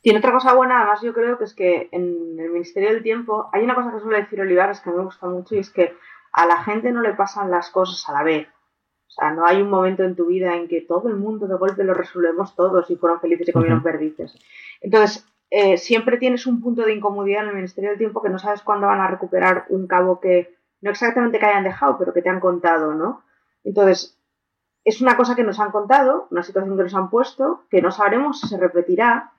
Tiene 0.00 0.18
otra 0.18 0.32
cosa 0.32 0.54
buena, 0.54 0.78
además 0.78 1.02
yo 1.02 1.14
creo 1.14 1.38
que 1.38 1.44
es 1.44 1.54
que 1.54 1.88
en 1.92 2.36
el 2.40 2.50
Ministerio 2.50 2.92
del 2.92 3.04
Tiempo 3.04 3.48
hay 3.52 3.62
una 3.62 3.76
cosa 3.76 3.92
que 3.92 4.00
suele 4.00 4.22
decir 4.22 4.40
Olivares 4.40 4.80
que 4.80 4.90
me 4.90 5.04
gusta 5.04 5.28
mucho 5.28 5.54
y 5.54 5.58
es 5.58 5.70
que 5.70 5.94
a 6.32 6.46
la 6.46 6.64
gente 6.64 6.90
no 6.90 7.00
le 7.00 7.14
pasan 7.14 7.48
las 7.48 7.70
cosas 7.70 8.08
a 8.08 8.12
la 8.12 8.24
vez. 8.24 8.48
O 8.48 9.12
sea, 9.12 9.30
no 9.30 9.46
hay 9.46 9.62
un 9.62 9.70
momento 9.70 10.02
en 10.02 10.16
tu 10.16 10.26
vida 10.26 10.56
en 10.56 10.66
que 10.66 10.80
todo 10.80 11.08
el 11.08 11.14
mundo 11.14 11.46
de 11.46 11.54
golpe 11.54 11.84
lo 11.84 11.94
resolvemos 11.94 12.56
todos 12.56 12.90
y 12.90 12.96
fueron 12.96 13.20
felices 13.20 13.48
y 13.48 13.52
comieron 13.52 13.84
perdices. 13.84 14.36
Entonces, 14.80 15.30
eh, 15.50 15.76
siempre 15.78 16.16
tienes 16.16 16.46
un 16.46 16.60
punto 16.60 16.82
de 16.82 16.94
incomodidad 16.94 17.42
en 17.42 17.48
el 17.48 17.54
Ministerio 17.56 17.90
del 17.90 17.98
Tiempo 17.98 18.22
que 18.22 18.30
no 18.30 18.38
sabes 18.38 18.62
cuándo 18.62 18.86
van 18.86 19.00
a 19.00 19.08
recuperar 19.08 19.66
un 19.68 19.86
cabo 19.88 20.20
que 20.20 20.56
no 20.80 20.90
exactamente 20.90 21.38
que 21.38 21.46
hayan 21.46 21.64
dejado, 21.64 21.98
pero 21.98 22.12
que 22.12 22.22
te 22.22 22.28
han 22.28 22.40
contado, 22.40 22.94
¿no? 22.94 23.24
Entonces, 23.64 24.18
es 24.84 25.00
una 25.00 25.16
cosa 25.16 25.34
que 25.34 25.42
nos 25.42 25.60
han 25.60 25.72
contado, 25.72 26.28
una 26.30 26.42
situación 26.42 26.76
que 26.76 26.84
nos 26.84 26.94
han 26.94 27.10
puesto, 27.10 27.64
que 27.68 27.82
no 27.82 27.90
sabremos 27.90 28.40
si 28.40 28.48
se 28.48 28.58
repetirá, 28.58 29.32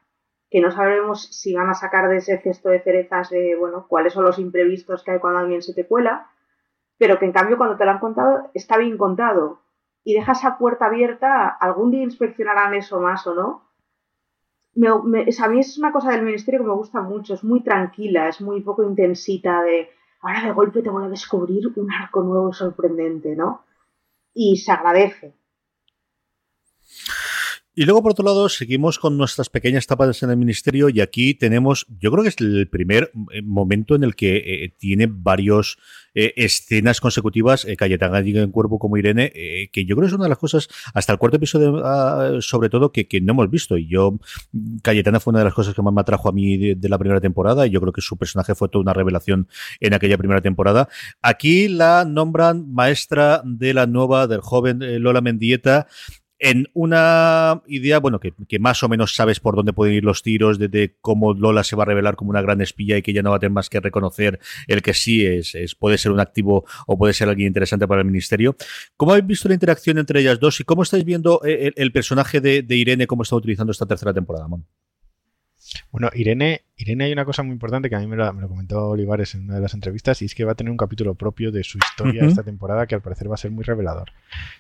que 0.49 0.59
no 0.59 0.69
sabremos 0.69 1.23
si 1.23 1.55
van 1.55 1.69
a 1.69 1.73
sacar 1.73 2.09
de 2.09 2.17
ese 2.17 2.37
cesto 2.39 2.69
de 2.69 2.81
cerezas 2.81 3.29
de, 3.29 3.55
bueno, 3.55 3.87
cuáles 3.87 4.13
son 4.13 4.25
los 4.25 4.37
imprevistos 4.37 5.03
que 5.03 5.11
hay 5.11 5.19
cuando 5.19 5.39
alguien 5.39 5.61
se 5.61 5.73
te 5.73 5.87
cuela, 5.87 6.29
pero 6.97 7.17
que 7.17 7.25
en 7.25 7.31
cambio 7.31 7.57
cuando 7.57 7.77
te 7.77 7.85
lo 7.85 7.91
han 7.91 7.99
contado 7.99 8.51
está 8.53 8.77
bien 8.77 8.97
contado 8.97 9.61
y 10.03 10.13
deja 10.13 10.33
esa 10.33 10.57
puerta 10.57 10.87
abierta, 10.87 11.47
algún 11.47 11.89
día 11.89 12.03
inspeccionarán 12.03 12.73
eso 12.73 12.99
más 12.99 13.25
o 13.27 13.33
no, 13.33 13.70
a 15.39 15.47
mí 15.49 15.59
es 15.59 15.77
una 15.77 15.91
cosa 15.91 16.11
del 16.11 16.23
ministerio 16.23 16.61
que 16.61 16.67
me 16.67 16.75
gusta 16.75 17.01
mucho, 17.01 17.33
es 17.33 17.43
muy 17.43 17.61
tranquila, 17.61 18.29
es 18.29 18.41
muy 18.41 18.61
poco 18.61 18.83
intensita 18.83 19.61
de 19.63 19.89
ahora 20.21 20.43
de 20.45 20.53
golpe 20.53 20.81
te 20.81 20.89
voy 20.89 21.05
a 21.05 21.09
descubrir 21.09 21.71
un 21.75 21.91
arco 21.91 22.21
nuevo 22.23 22.49
y 22.49 22.53
sorprendente, 22.53 23.35
¿no? 23.35 23.65
Y 24.33 24.57
se 24.57 24.71
agradece. 24.71 25.35
Y 27.73 27.85
luego, 27.85 28.03
por 28.03 28.11
otro 28.11 28.25
lado, 28.25 28.49
seguimos 28.49 28.99
con 28.99 29.17
nuestras 29.17 29.49
pequeñas 29.49 29.87
tapas 29.87 30.21
en 30.23 30.29
el 30.29 30.35
ministerio 30.35 30.89
y 30.89 30.99
aquí 30.99 31.33
tenemos, 31.33 31.85
yo 31.99 32.11
creo 32.11 32.21
que 32.21 32.27
es 32.27 32.41
el 32.41 32.67
primer 32.67 33.13
eh, 33.31 33.41
momento 33.41 33.95
en 33.95 34.03
el 34.03 34.13
que 34.13 34.35
eh, 34.35 34.75
tiene 34.77 35.07
varios 35.09 35.77
eh, 36.13 36.33
escenas 36.35 36.99
consecutivas, 36.99 37.63
eh, 37.63 37.77
Cayetana 37.77 38.19
en 38.19 38.51
cuerpo 38.51 38.77
como 38.77 38.97
Irene, 38.97 39.31
que 39.71 39.85
yo 39.85 39.95
creo 39.95 40.01
que 40.01 40.07
es 40.07 40.13
una 40.13 40.25
de 40.25 40.29
las 40.29 40.37
cosas, 40.37 40.67
hasta 40.93 41.13
el 41.13 41.19
cuarto 41.19 41.37
episodio 41.37 41.81
ah, 41.85 42.39
sobre 42.41 42.69
todo, 42.69 42.91
que, 42.91 43.07
no 43.21 43.31
hemos 43.31 43.49
visto. 43.49 43.77
Y 43.77 43.87
yo, 43.87 44.19
Cayetana 44.81 45.21
fue 45.21 45.31
una 45.31 45.39
de 45.39 45.45
las 45.45 45.53
cosas 45.53 45.73
que 45.73 45.81
más 45.81 45.93
me 45.93 46.01
atrajo 46.01 46.27
a 46.27 46.33
mí 46.33 46.57
de, 46.57 46.75
de, 46.75 46.89
la 46.89 46.97
primera 46.97 47.21
temporada 47.21 47.65
y 47.65 47.69
yo 47.69 47.79
creo 47.79 47.93
que 47.93 48.01
su 48.01 48.17
personaje 48.17 48.53
fue 48.53 48.67
toda 48.67 48.81
una 48.81 48.93
revelación 48.93 49.47
en 49.79 49.93
aquella 49.93 50.17
primera 50.17 50.41
temporada. 50.41 50.89
Aquí 51.21 51.69
la 51.69 52.03
nombran 52.03 52.73
maestra 52.73 53.41
de 53.45 53.73
la 53.73 53.87
nueva, 53.87 54.27
del 54.27 54.41
joven 54.41 54.79
Lola 55.01 55.21
Mendieta 55.21 55.87
en 56.43 56.67
una 56.73 57.61
idea, 57.67 57.99
bueno, 57.99 58.19
que, 58.19 58.33
más 58.59 58.81
o 58.81 58.89
menos 58.89 59.15
sabes 59.15 59.39
por 59.39 59.55
dónde 59.55 59.73
pueden 59.73 59.93
ir 59.93 60.03
los 60.03 60.23
tiros, 60.23 60.57
de, 60.57 60.97
cómo 60.99 61.35
Lola 61.35 61.63
se 61.63 61.75
va 61.75 61.83
a 61.83 61.85
revelar 61.85 62.15
como 62.15 62.31
una 62.31 62.41
gran 62.41 62.61
espía 62.61 62.97
y 62.97 63.03
que 63.03 63.13
ya 63.13 63.21
no 63.21 63.29
va 63.29 63.35
a 63.35 63.39
tener 63.39 63.53
más 63.53 63.69
que 63.69 63.79
reconocer 63.79 64.39
el 64.67 64.81
que 64.81 64.95
sí 64.95 65.23
es, 65.23 65.53
es 65.53 65.75
puede 65.75 65.99
ser 65.99 66.11
un 66.11 66.19
activo 66.19 66.65
o 66.87 66.97
puede 66.97 67.13
ser 67.13 67.29
alguien 67.29 67.47
interesante 67.47 67.87
para 67.87 68.01
el 68.01 68.07
ministerio. 68.07 68.55
¿Cómo 68.97 69.11
habéis 69.11 69.27
visto 69.27 69.47
la 69.49 69.53
interacción 69.53 69.99
entre 69.99 70.19
ellas 70.19 70.39
dos 70.39 70.59
y 70.59 70.63
cómo 70.63 70.81
estáis 70.81 71.05
viendo 71.05 71.41
eh, 71.45 71.73
el, 71.75 71.91
personaje 71.91 72.41
de, 72.41 72.65
Irene, 72.75 73.05
cómo 73.05 73.21
está 73.21 73.35
utilizando 73.35 73.71
esta 73.71 73.85
tercera 73.85 74.11
temporada, 74.11 74.47
Mon? 74.47 74.65
Bueno, 75.91 76.09
Irene, 76.13 76.63
Irene 76.77 77.05
hay 77.05 77.13
una 77.13 77.25
cosa 77.25 77.43
muy 77.43 77.53
importante 77.53 77.89
que 77.89 77.95
a 77.95 77.99
mí 77.99 78.07
me 78.07 78.15
lo, 78.15 78.31
comentó 78.47 78.89
Olivares 78.89 79.35
en 79.35 79.45
una 79.45 79.55
de 79.55 79.61
las 79.61 79.73
entrevistas 79.73 80.21
y 80.21 80.25
es 80.25 80.35
que 80.35 80.43
va 80.43 80.53
a 80.53 80.55
tener 80.55 80.71
un 80.71 80.77
capítulo 80.77 81.13
propio 81.15 81.51
de 81.51 81.63
su 81.63 81.77
historia 81.77 82.25
esta 82.25 82.43
temporada 82.43 82.87
que 82.87 82.95
al 82.95 83.01
parecer 83.01 83.29
va 83.29 83.35
a 83.35 83.37
ser 83.37 83.51
muy 83.51 83.63
revelador. 83.63 84.11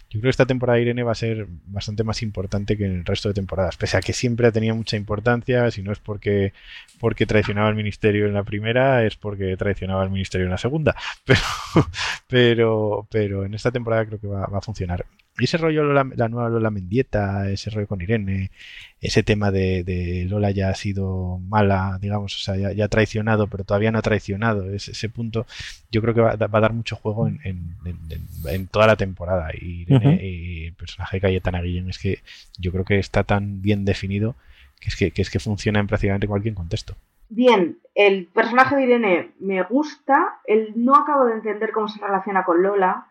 Yo 0.09 0.19
creo 0.19 0.23
que 0.23 0.29
esta 0.29 0.45
temporada 0.45 0.79
Irene 0.79 1.03
va 1.03 1.13
a 1.13 1.15
ser 1.15 1.47
bastante 1.65 2.03
más 2.03 2.21
importante 2.21 2.77
que 2.77 2.85
en 2.85 2.97
el 2.97 3.05
resto 3.05 3.29
de 3.29 3.33
temporadas, 3.33 3.77
pese 3.77 3.97
a 3.97 4.01
que 4.01 4.13
siempre 4.13 4.47
ha 4.47 4.51
tenido 4.51 4.75
mucha 4.75 4.97
importancia, 4.97 5.69
si 5.71 5.81
no 5.81 5.91
es 5.91 5.99
porque, 5.99 6.53
porque 6.99 7.25
traicionaba 7.25 7.69
al 7.69 7.75
ministerio 7.75 8.27
en 8.27 8.33
la 8.33 8.43
primera, 8.43 9.05
es 9.05 9.15
porque 9.15 9.55
traicionaba 9.57 10.03
al 10.03 10.11
ministerio 10.11 10.45
en 10.45 10.51
la 10.51 10.57
segunda. 10.57 10.95
Pero, 11.25 11.87
pero, 12.27 13.07
pero 13.09 13.45
en 13.45 13.53
esta 13.53 13.71
temporada 13.71 14.05
creo 14.05 14.19
que 14.19 14.27
va, 14.27 14.45
va 14.47 14.57
a 14.57 14.61
funcionar. 14.61 15.05
Y 15.39 15.45
ese 15.45 15.57
rollo, 15.57 15.83
la 15.93 16.29
nueva 16.29 16.49
Lola 16.49 16.69
Mendieta, 16.69 17.49
ese 17.49 17.69
rollo 17.69 17.87
con 17.87 18.01
Irene, 18.01 18.51
ese 18.99 19.23
tema 19.23 19.49
de, 19.49 20.25
Lola 20.29 20.51
ya 20.51 20.69
ha 20.69 20.75
sido 20.75 21.39
mala, 21.39 21.97
digamos, 22.01 22.35
o 22.35 22.39
sea, 22.39 22.73
ya, 22.73 22.85
ha 22.85 22.89
traicionado, 22.89 23.47
pero 23.47 23.63
todavía 23.63 23.91
no 23.91 23.99
ha 23.99 24.03
traicionado. 24.03 24.69
Ese, 24.71 25.09
punto 25.09 25.45
yo 25.91 26.01
creo 26.01 26.13
que 26.13 26.21
va, 26.21 26.31
a 26.33 26.59
dar 26.59 26.73
mucho 26.73 26.95
juego 26.95 27.27
en, 27.27 28.67
toda 28.67 28.87
la 28.87 28.97
temporada. 28.97 29.49
Y, 29.53 29.83
Irene, 29.83 30.67
el 30.67 30.73
personaje 30.73 31.17
de 31.17 31.21
Cayetana 31.21 31.61
Guillén 31.61 31.89
es 31.89 31.97
que 31.97 32.19
yo 32.59 32.71
creo 32.71 32.85
que 32.85 32.99
está 32.99 33.23
tan 33.23 33.61
bien 33.61 33.85
definido 33.85 34.35
que 34.79 34.89
es 34.89 34.95
que, 34.95 35.11
que 35.11 35.21
es 35.21 35.29
que 35.29 35.39
funciona 35.39 35.79
en 35.79 35.87
prácticamente 35.87 36.27
cualquier 36.27 36.55
contexto. 36.55 36.95
Bien, 37.29 37.77
el 37.95 38.25
personaje 38.27 38.75
de 38.75 38.83
Irene 38.83 39.31
me 39.39 39.63
gusta, 39.63 40.41
el, 40.45 40.73
no 40.75 40.95
acabo 40.95 41.25
de 41.25 41.35
entender 41.35 41.71
cómo 41.71 41.87
se 41.87 42.01
relaciona 42.01 42.43
con 42.43 42.61
Lola, 42.61 43.07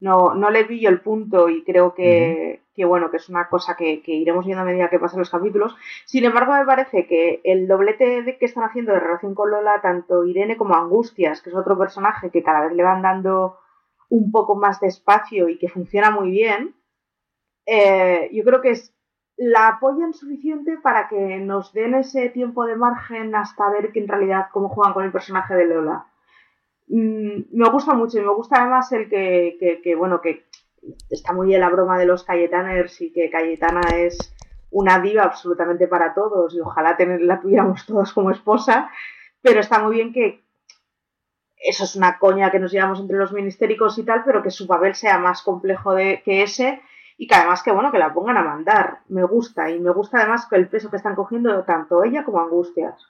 no, 0.00 0.34
no 0.34 0.50
le 0.50 0.64
pillo 0.64 0.88
el 0.88 1.00
punto 1.00 1.48
y 1.48 1.64
creo 1.64 1.94
que, 1.94 2.62
bueno, 2.86 3.10
que 3.10 3.16
es 3.16 3.28
una 3.28 3.48
cosa 3.48 3.76
que, 3.76 4.00
iremos 4.06 4.46
viendo 4.46 4.62
a 4.62 4.64
medida 4.64 4.88
que 4.88 4.98
pasen 4.98 5.18
los 5.18 5.30
capítulos. 5.30 5.76
Sin 6.04 6.24
embargo, 6.24 6.52
me 6.52 6.64
parece 6.64 7.06
que 7.06 7.40
el 7.44 7.66
doblete 7.66 8.22
de 8.22 8.38
que 8.38 8.46
están 8.46 8.64
haciendo 8.64 8.92
de 8.92 9.00
relación 9.00 9.34
con 9.34 9.50
Lola, 9.50 9.80
tanto 9.80 10.24
Irene 10.24 10.56
como 10.56 10.74
Angustias, 10.74 11.42
que 11.42 11.50
es 11.50 11.56
otro 11.56 11.76
personaje 11.76 12.30
que 12.30 12.42
cada 12.42 12.66
vez 12.66 12.72
le 12.72 12.84
van 12.84 13.02
dando 13.02 13.58
un 14.08 14.30
poco 14.30 14.54
más 14.54 14.80
de 14.80 14.86
espacio 14.86 15.48
y 15.48 15.58
que 15.58 15.68
funciona 15.68 16.10
muy 16.10 16.30
bien, 16.30 16.74
eh, 17.66 18.30
yo 18.32 18.44
creo 18.44 18.62
que 18.62 18.70
es, 18.70 18.94
la 19.36 19.68
apoyan 19.68 20.14
suficiente 20.14 20.78
para 20.82 21.08
que 21.08 21.38
nos 21.38 21.72
den 21.72 21.94
ese 21.94 22.28
tiempo 22.30 22.66
de 22.66 22.76
margen 22.76 23.34
hasta 23.34 23.70
ver 23.70 23.92
que 23.92 24.00
en 24.00 24.08
realidad 24.08 24.46
cómo 24.52 24.68
juegan 24.68 24.94
con 24.94 25.04
el 25.04 25.12
personaje 25.12 25.54
de 25.54 25.66
Lola. 25.66 26.06
Mm, 26.88 27.42
me 27.52 27.68
gusta 27.70 27.94
mucho 27.94 28.18
y 28.18 28.22
me 28.22 28.34
gusta 28.34 28.60
además 28.60 28.90
el 28.92 29.08
que, 29.08 29.94
bueno, 29.96 30.20
que 30.20 30.46
está 31.10 31.32
muy 31.32 31.48
bien 31.48 31.60
la 31.60 31.68
broma 31.68 31.98
de 31.98 32.06
los 32.06 32.24
Cayetaners 32.24 33.00
y 33.00 33.12
que 33.12 33.30
Cayetana 33.30 33.80
es 33.96 34.34
una 34.70 34.98
diva 35.00 35.24
absolutamente 35.24 35.86
para 35.86 36.14
todos 36.14 36.54
y 36.54 36.60
ojalá 36.60 36.96
la 37.20 37.40
tuviéramos 37.40 37.84
todos 37.86 38.12
como 38.12 38.30
esposa, 38.30 38.90
pero 39.42 39.60
está 39.60 39.78
muy 39.80 39.96
bien 39.96 40.12
que 40.12 40.44
eso 41.60 41.84
es 41.84 41.96
una 41.96 42.18
coña 42.18 42.50
que 42.50 42.60
nos 42.60 42.72
llevamos 42.72 43.00
entre 43.00 43.18
los 43.18 43.32
ministéricos 43.32 43.98
y 43.98 44.04
tal, 44.04 44.22
pero 44.24 44.42
que 44.42 44.50
su 44.50 44.66
papel 44.66 44.94
sea 44.94 45.18
más 45.18 45.42
complejo 45.42 45.94
de, 45.94 46.22
que 46.24 46.42
ese 46.42 46.80
y 47.16 47.26
que 47.26 47.34
además 47.34 47.62
que 47.62 47.72
bueno 47.72 47.90
que 47.90 47.98
la 47.98 48.14
pongan 48.14 48.36
a 48.36 48.44
mandar. 48.44 49.00
Me 49.08 49.24
gusta 49.24 49.70
y 49.70 49.80
me 49.80 49.90
gusta 49.90 50.18
además 50.18 50.46
que 50.46 50.56
el 50.56 50.68
peso 50.68 50.90
que 50.90 50.96
están 50.96 51.16
cogiendo 51.16 51.64
tanto 51.64 52.04
ella 52.04 52.24
como 52.24 52.40
Angustias. 52.40 53.08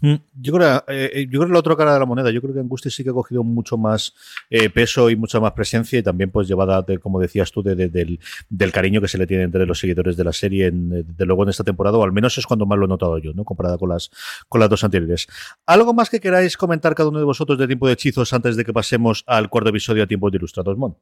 Mm, 0.00 0.14
yo 0.34 0.52
creo, 0.52 0.84
eh, 0.88 1.10
eh, 1.14 1.26
yo 1.30 1.40
creo 1.40 1.46
que 1.46 1.52
la 1.54 1.58
otra 1.58 1.74
cara 1.74 1.94
de 1.94 2.00
la 2.00 2.06
moneda, 2.06 2.30
yo 2.30 2.42
creo 2.42 2.52
que 2.52 2.60
Angustia 2.60 2.90
sí 2.90 3.02
que 3.02 3.10
ha 3.10 3.14
cogido 3.14 3.42
mucho 3.42 3.78
más 3.78 4.14
eh, 4.50 4.68
peso 4.68 5.08
y 5.08 5.16
mucha 5.16 5.40
más 5.40 5.52
presencia 5.52 5.98
y 5.98 6.02
también 6.02 6.30
pues 6.30 6.46
llevada, 6.46 6.82
de, 6.82 6.98
como 6.98 7.18
decías 7.18 7.50
tú, 7.50 7.62
de, 7.62 7.74
del, 7.88 8.72
cariño 8.72 9.00
que 9.00 9.08
se 9.08 9.16
le 9.16 9.26
tiene 9.26 9.44
entre 9.44 9.64
los 9.64 9.78
seguidores 9.78 10.16
de 10.16 10.24
la 10.24 10.32
serie, 10.32 10.66
en, 10.66 10.90
de 10.90 11.26
luego 11.26 11.44
en 11.44 11.48
esta 11.48 11.64
temporada, 11.64 11.96
o 11.96 12.04
al 12.04 12.12
menos 12.12 12.36
es 12.36 12.46
cuando 12.46 12.66
más 12.66 12.78
lo 12.78 12.84
he 12.84 12.88
notado 12.88 13.16
yo, 13.18 13.32
¿no? 13.32 13.44
Comparada 13.44 13.78
con 13.78 13.88
las, 13.88 14.10
con 14.48 14.60
las 14.60 14.68
dos 14.68 14.84
anteriores. 14.84 15.28
¿Algo 15.64 15.94
más 15.94 16.10
que 16.10 16.20
queráis 16.20 16.56
comentar 16.56 16.94
cada 16.94 17.08
uno 17.08 17.18
de 17.18 17.24
vosotros 17.24 17.58
de 17.58 17.66
Tiempo 17.66 17.86
de 17.86 17.94
Hechizos 17.94 18.32
antes 18.34 18.56
de 18.56 18.64
que 18.64 18.74
pasemos 18.74 19.24
al 19.26 19.48
cuarto 19.48 19.70
episodio 19.70 20.02
a 20.02 20.06
Tiempo 20.06 20.30
de 20.30 20.36
Ilustrados, 20.36 20.76
Mon? 20.76 20.96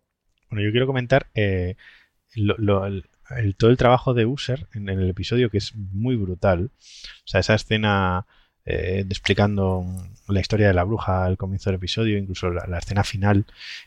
Bueno, 0.51 0.65
yo 0.65 0.71
quiero 0.71 0.87
comentar 0.87 1.31
todo 3.57 3.71
el 3.71 3.77
trabajo 3.77 4.15
de 4.15 4.25
User 4.25 4.69
en 4.73 4.89
el 4.89 5.11
episodio 5.11 5.51
que 5.51 5.59
es 5.59 5.75
muy 5.75 6.15
brutal. 6.15 6.71
O 6.71 7.27
sea, 7.27 7.41
esa 7.41 7.55
escena 7.55 8.27
eh, 8.67 9.05
explicando 9.11 9.85
la 10.29 10.41
historia 10.41 10.69
de 10.69 10.75
la 10.75 10.85
bruja 10.85 11.25
al 11.25 11.37
comienzo 11.37 11.71
del 11.71 11.77
episodio, 11.77 12.17
incluso 12.17 12.51
la, 12.51 12.79
escena 12.79 13.05
final 13.05 13.45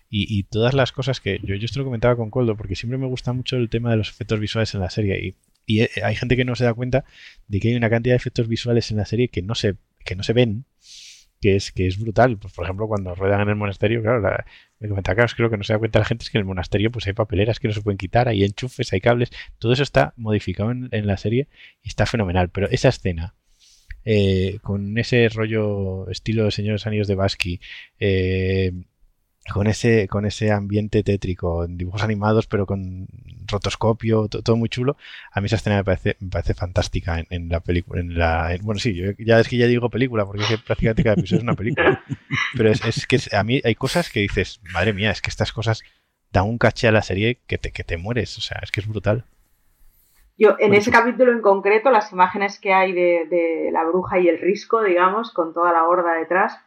y, 0.09 0.43
todas 0.43 0.73
las 0.75 0.91
cosas 0.91 1.19
que 1.19 1.39
yo, 1.43 1.55
yo 1.55 1.65
esto 1.65 1.79
lo 1.79 1.85
comentaba 1.85 2.15
con 2.15 2.29
Coldo 2.29 2.55
porque 2.55 2.75
siempre 2.75 2.97
me 2.99 3.07
gusta 3.07 3.33
mucho 3.33 3.55
el 3.55 3.69
tema 3.69 3.89
de 3.91 3.97
los 3.97 4.09
efectos 4.09 4.39
visuales 4.39 4.73
en 4.75 4.81
la 4.81 4.89
serie 4.89 5.35
y, 5.65 5.81
eh, 5.81 5.89
hay 6.03 6.15
gente 6.15 6.37
que 6.37 6.45
no 6.45 6.55
se 6.55 6.63
da 6.63 6.73
cuenta 6.73 7.05
de 7.47 7.59
que 7.59 7.69
hay 7.69 7.75
una 7.75 7.89
cantidad 7.89 8.13
de 8.13 8.17
efectos 8.17 8.47
visuales 8.47 8.91
en 8.91 8.97
la 8.97 9.05
serie 9.05 9.29
que 9.29 9.41
no 9.41 9.55
se, 9.55 9.75
que 10.05 10.15
no 10.15 10.23
se 10.23 10.33
ven 10.33 10.65
que 11.41 11.55
es, 11.55 11.71
que 11.71 11.87
es 11.87 11.99
brutal. 11.99 12.37
Pues, 12.37 12.53
por 12.53 12.65
ejemplo, 12.65 12.87
cuando 12.87 13.13
ruedan 13.15 13.41
en 13.41 13.49
el 13.49 13.55
monasterio, 13.55 14.01
claro, 14.01 14.21
me 14.79 14.89
comentaba, 14.89 15.15
claro, 15.15 15.33
creo 15.35 15.49
que 15.49 15.57
no 15.57 15.63
se 15.63 15.73
da 15.73 15.79
cuenta 15.79 15.99
la 15.99 16.05
gente 16.05 16.23
es 16.23 16.29
que 16.29 16.37
en 16.37 16.41
el 16.41 16.45
monasterio 16.45 16.91
pues 16.91 17.07
hay 17.07 17.13
papeleras 17.13 17.59
que 17.59 17.67
no 17.67 17.73
se 17.73 17.81
pueden 17.81 17.97
quitar, 17.97 18.27
hay 18.27 18.43
enchufes, 18.43 18.93
hay 18.93 19.01
cables, 19.01 19.31
todo 19.59 19.73
eso 19.73 19.83
está 19.83 20.13
modificado 20.17 20.71
en, 20.71 20.89
en 20.91 21.07
la 21.07 21.17
serie 21.17 21.47
y 21.83 21.89
está 21.89 22.05
fenomenal. 22.05 22.49
Pero 22.49 22.69
esa 22.69 22.89
escena 22.89 23.35
eh, 24.09 24.59
con 24.61 24.97
ese 24.97 25.27
rollo 25.27 26.09
estilo 26.09 26.45
de 26.45 26.51
Señores 26.51 26.87
Anillos 26.87 27.09
de 27.09 27.15
Basqui, 27.15 27.59
eh, 27.99 28.71
con 29.51 29.67
ese, 29.67 30.07
con 30.07 30.25
ese 30.25 30.49
ambiente 30.49 31.03
tétrico, 31.03 31.65
en 31.65 31.77
dibujos 31.77 32.03
animados, 32.03 32.47
pero 32.47 32.65
con 32.65 33.09
rotoscopio, 33.45 34.29
todo 34.29 34.55
muy 34.55 34.69
chulo. 34.69 34.95
A 35.33 35.41
mí 35.41 35.47
esa 35.47 35.57
escena 35.57 35.75
me 35.75 35.83
parece, 35.83 36.15
me 36.21 36.29
parece 36.29 36.53
fantástica 36.53 37.21
en, 37.29 37.49
la 37.49 37.59
película. 37.59 37.99
En 37.99 38.17
la, 38.17 38.57
bueno, 38.61 38.79
sí, 38.79 38.97
ya 39.19 39.41
es 39.41 39.49
que 39.49 39.57
ya 39.57 39.67
digo 39.67 39.89
película, 39.89 40.25
porque 40.25 40.43
es 40.43 40.49
que 40.51 40.57
prácticamente 40.57 41.03
cada 41.03 41.15
episodio 41.15 41.39
es 41.39 41.43
una 41.43 41.55
película. 41.55 42.01
Pero 42.55 42.71
es, 42.71 43.07
que 43.07 43.19
a 43.35 43.43
mí 43.43 43.59
hay 43.61 43.75
cosas 43.75 44.09
que 44.09 44.21
dices, 44.21 44.61
madre 44.71 44.93
mía, 44.93 45.11
es 45.11 45.21
que 45.21 45.29
estas 45.29 45.51
cosas 45.51 45.83
dan 46.31 46.45
un 46.45 46.57
caché 46.57 46.87
a 46.87 46.93
la 46.93 47.01
serie 47.01 47.39
que 47.45 47.57
te, 47.57 47.71
que 47.71 47.83
te 47.83 47.97
mueres. 47.97 48.37
O 48.37 48.41
sea, 48.41 48.59
es 48.63 48.71
que 48.71 48.79
es 48.79 48.87
brutal. 48.87 49.25
Yo, 50.37 50.55
en 50.59 50.73
ese 50.75 50.91
capítulo 50.91 51.31
en 51.31 51.41
concreto, 51.41 51.89
las 51.89 52.11
imágenes 52.11 52.59
que 52.59 52.71
hay 52.71 52.93
de, 52.93 53.69
la 53.71 53.83
bruja 53.83 54.19
y 54.19 54.27
el 54.27 54.39
risco, 54.39 54.83
digamos, 54.83 55.33
con 55.33 55.53
toda 55.53 55.73
la 55.73 55.87
horda 55.87 56.13
detrás, 56.13 56.59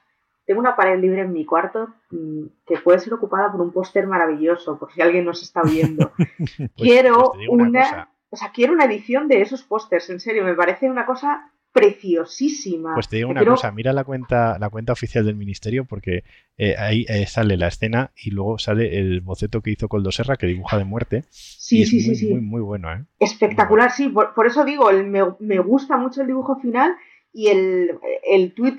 tengo 0.45 0.61
una 0.61 0.75
pared 0.75 0.99
libre 0.99 1.21
en 1.21 1.33
mi 1.33 1.45
cuarto 1.47 1.89
mm, 2.11 2.47
que 2.67 2.79
puede 2.79 2.99
ser 2.99 3.15
ocupada 3.15 3.53
por 3.53 3.61
un 3.61 3.73
póster 3.73 4.09
maravilloso, 4.09 4.77
por 4.79 4.93
si 4.93 5.01
alguien 5.01 5.25
nos 5.25 5.43
está 5.43 5.63
viendo. 5.63 6.13
Pues, 6.39 6.71
quiero 6.77 7.33
pues 7.33 7.49
una, 7.49 8.11
o 8.31 8.37
sea, 8.37 8.51
quiero 8.51 8.73
una 8.73 8.87
edición 8.87 9.29
de 9.29 9.41
esos 9.41 9.63
pósters, 9.63 10.11
en 10.11 10.19
serio, 10.19 10.45
me 10.45 10.55
parece 10.55 10.91
una 10.91 11.07
cosa 11.07 11.53
preciosísima. 11.73 12.95
Pues 12.95 13.09
te 13.09 13.17
digo 13.17 13.31
una 13.31 13.45
cosa, 13.45 13.71
mira 13.71 13.93
la 13.93 14.05
cuenta, 14.05 14.59
la 14.59 14.71
cuenta 14.71 14.93
oficial 14.93 15.25
del 15.25 15.37
ministerio 15.37 15.85
porque 15.85 16.25
eh, 16.57 16.75
ahí 16.77 17.07
eh, 17.09 17.27
sale 17.27 17.57
la 17.57 17.69
escena 17.69 18.11
y 18.17 18.31
luego 18.31 18.59
sale 18.59 18.99
el 18.99 19.21
boceto 19.21 19.61
que 19.61 19.71
hizo 19.71 19.89
Coldo 19.89 20.11
Serra 20.11 20.37
que 20.37 20.47
dibuja 20.47 20.79
de 20.79 20.85
muerte. 20.85 21.25
Sí, 21.31 21.85
sí, 21.87 22.01
sí, 22.01 22.17
sí. 22.17 22.31
Muy, 22.31 22.41
muy 22.41 22.61
bueno, 22.61 22.93
¿eh? 22.93 23.05
Espectacular, 23.21 23.93
sí. 23.93 24.09
Por, 24.09 24.47
eso 24.47 24.65
digo, 24.65 24.91
me, 24.93 25.59
gusta 25.61 25.97
mucho 25.97 26.23
el 26.23 26.27
dibujo 26.27 26.57
final 26.57 26.97
y 27.33 27.49
el, 27.49 27.99
el 28.25 28.53
tweet. 28.55 28.79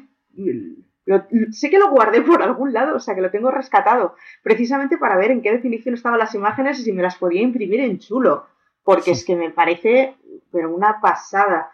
sé 1.52 1.70
que 1.70 1.80
lo 1.80 1.92
guardé 1.92 2.22
por 2.22 2.44
algún 2.44 2.74
lado, 2.74 2.98
o 2.98 3.00
sea 3.00 3.16
que 3.16 3.22
lo 3.22 3.32
tengo 3.32 3.52
rescatado, 3.52 4.16
precisamente 4.44 4.98
para 4.98 5.18
ver 5.18 5.32
en 5.32 5.42
qué 5.42 5.52
definición 5.52 5.96
estaban 5.96 6.20
las 6.20 6.36
imágenes 6.36 6.80
y 6.80 6.84
si 6.84 6.92
me 6.92 7.04
las 7.04 7.16
podía 7.16 7.42
imprimir 7.42 7.80
en 7.80 8.00
chulo, 8.00 8.48
porque 8.84 9.12
es 9.12 9.24
que 9.24 9.38
me 9.38 9.50
parece, 9.50 10.16
pero 10.52 10.76
una 10.76 11.00
pasada. 11.00 11.72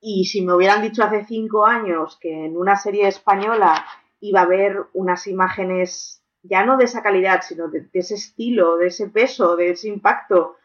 Y 0.00 0.26
si 0.26 0.42
me 0.42 0.54
hubieran 0.54 0.82
dicho 0.82 1.02
hace 1.02 1.24
cinco 1.24 1.66
años 1.66 2.18
que 2.20 2.46
en 2.46 2.56
una 2.56 2.76
serie 2.76 3.08
española 3.08 3.84
iba 4.20 4.40
a 4.40 4.44
haber 4.44 4.86
unas 4.92 5.26
imágenes 5.26 6.22
ya 6.42 6.64
no 6.64 6.76
de 6.76 6.84
esa 6.84 7.02
calidad, 7.02 7.42
sino 7.42 7.68
de, 7.68 7.88
ese 7.92 8.14
estilo, 8.14 8.76
de 8.76 8.86
ese 8.86 9.08
peso, 9.08 9.56
de 9.56 9.70
ese 9.70 9.88
impacto, 9.88 10.56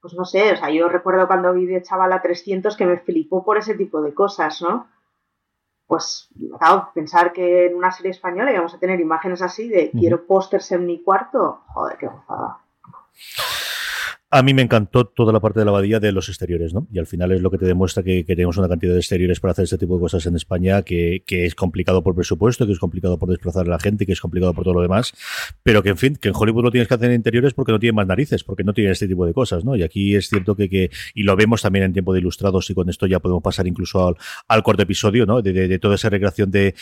pues 0.00 0.14
no 0.14 0.24
sé, 0.24 0.52
o 0.52 0.56
sea, 0.56 0.70
yo 0.70 0.88
recuerdo 0.88 1.26
cuando 1.26 1.52
vi 1.52 1.66
de 1.66 1.82
Chavala 1.82 2.22
300 2.22 2.76
que 2.76 2.86
me 2.86 2.98
flipó 2.98 3.44
por 3.44 3.58
ese 3.58 3.74
tipo 3.74 4.00
de 4.00 4.14
cosas, 4.14 4.62
¿no? 4.62 4.88
Pues, 5.86 6.28
claro, 6.58 6.90
pensar 6.94 7.32
que 7.32 7.66
en 7.66 7.76
una 7.76 7.92
serie 7.92 8.10
española 8.10 8.52
íbamos 8.52 8.74
a 8.74 8.78
tener 8.78 8.98
imágenes 9.00 9.42
así 9.42 9.68
de 9.68 9.90
quiero 9.92 10.26
pósters 10.26 10.72
en 10.72 10.86
mi 10.86 11.02
cuarto, 11.02 11.62
joder, 11.68 11.98
qué 11.98 12.06
gozada. 12.08 12.58
A 14.28 14.42
mí 14.42 14.54
me 14.54 14.62
encantó 14.62 15.06
toda 15.06 15.32
la 15.32 15.38
parte 15.38 15.60
de 15.60 15.64
la 15.64 15.70
abadía 15.70 16.00
de 16.00 16.10
los 16.10 16.28
exteriores, 16.28 16.74
¿no? 16.74 16.88
Y 16.92 16.98
al 16.98 17.06
final 17.06 17.30
es 17.30 17.42
lo 17.42 17.50
que 17.52 17.58
te 17.58 17.64
demuestra 17.64 18.02
que, 18.02 18.24
tenemos 18.24 18.56
una 18.56 18.68
cantidad 18.68 18.92
de 18.92 18.98
exteriores 18.98 19.38
para 19.38 19.52
hacer 19.52 19.62
este 19.64 19.78
tipo 19.78 19.94
de 19.94 20.00
cosas 20.00 20.26
en 20.26 20.34
España 20.34 20.82
que, 20.82 21.22
es 21.28 21.54
complicado 21.54 22.02
por 22.02 22.16
presupuesto, 22.16 22.66
que 22.66 22.72
es 22.72 22.80
complicado 22.80 23.20
por 23.20 23.28
desplazar 23.28 23.66
a 23.66 23.70
la 23.70 23.78
gente, 23.78 24.04
que 24.04 24.12
es 24.12 24.20
complicado 24.20 24.52
por 24.52 24.64
todo 24.64 24.74
lo 24.74 24.82
demás, 24.82 25.14
pero 25.62 25.80
que 25.80 25.90
en 25.90 25.96
fin, 25.96 26.16
que 26.16 26.28
en 26.28 26.34
Hollywood 26.36 26.64
lo 26.64 26.70
tienes 26.72 26.88
que 26.88 26.94
hacer 26.94 27.10
en 27.10 27.16
interiores 27.16 27.54
porque 27.54 27.70
no 27.70 27.78
tiene 27.78 27.92
más 27.92 28.08
narices, 28.08 28.42
porque 28.42 28.64
no 28.64 28.74
tiene 28.74 28.90
este 28.90 29.06
tipo 29.06 29.24
de 29.26 29.32
cosas, 29.32 29.64
¿no? 29.64 29.76
Y 29.76 29.84
aquí 29.84 30.16
es 30.16 30.28
cierto 30.28 30.56
que, 30.56 30.90
y 31.14 31.22
lo 31.22 31.36
vemos 31.36 31.62
también 31.62 31.84
en 31.84 31.92
tiempo 31.92 32.12
de 32.12 32.18
ilustrados 32.18 32.68
y 32.68 32.74
con 32.74 32.88
esto 32.88 33.06
ya 33.06 33.20
podemos 33.20 33.44
pasar 33.44 33.68
incluso 33.68 34.08
al, 34.08 34.16
al 34.48 34.64
corto 34.64 34.82
episodio, 34.82 35.24
¿no? 35.24 35.40
De, 35.40 35.78
toda 35.78 35.94
esa 35.94 36.10
recreación 36.10 36.50
de, 36.50 36.74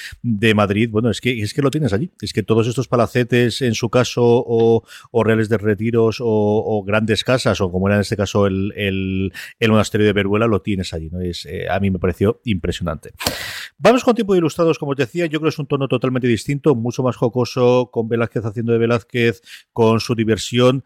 Madrid, 0.54 0.88
bueno, 0.90 1.10
es 1.10 1.20
que, 1.20 1.42
es 1.42 1.52
que 1.52 1.60
lo 1.60 1.70
tienes 1.70 1.92
allí, 1.92 2.10
es 2.22 2.32
que 2.32 2.42
todos 2.42 2.66
estos 2.68 2.88
palacetes, 2.88 3.60
en 3.60 3.74
su 3.74 3.90
caso, 3.90 4.22
o, 4.24 4.82
reales 5.24 5.50
de 5.50 5.58
retiros, 5.58 6.18
o 6.20 6.82
grandes 6.86 7.22
casas, 7.22 7.34
o 7.46 7.70
como 7.70 7.88
era 7.88 7.96
en 7.96 8.02
este 8.02 8.16
caso 8.16 8.46
el, 8.46 8.72
el, 8.76 9.70
monasterio 9.70 10.06
de 10.06 10.12
Veruela, 10.12 10.46
lo 10.46 10.62
tienes 10.62 10.92
allí. 10.92 11.10
¿no? 11.10 11.20
Es, 11.20 11.46
eh, 11.46 11.66
a 11.68 11.78
mí 11.80 11.90
me 11.90 11.98
pareció 11.98 12.40
impresionante. 12.44 13.12
Vamos 13.78 14.04
con 14.04 14.14
tiempo 14.14 14.34
de 14.34 14.38
ilustrados, 14.38 14.78
como 14.78 14.92
os 14.92 14.96
decía, 14.96 15.26
yo 15.26 15.40
creo 15.40 15.50
que 15.50 15.54
es 15.54 15.58
un 15.58 15.66
tono 15.66 15.88
totalmente 15.88 16.28
distinto, 16.28 16.74
mucho 16.74 17.02
más 17.02 17.16
jocoso, 17.16 17.90
con 17.92 18.08
Velázquez 18.08 18.44
haciendo 18.44 18.72
de 18.72 18.78
Velázquez, 18.78 19.42
con 19.72 20.00
su 20.00 20.14
diversión 20.14 20.84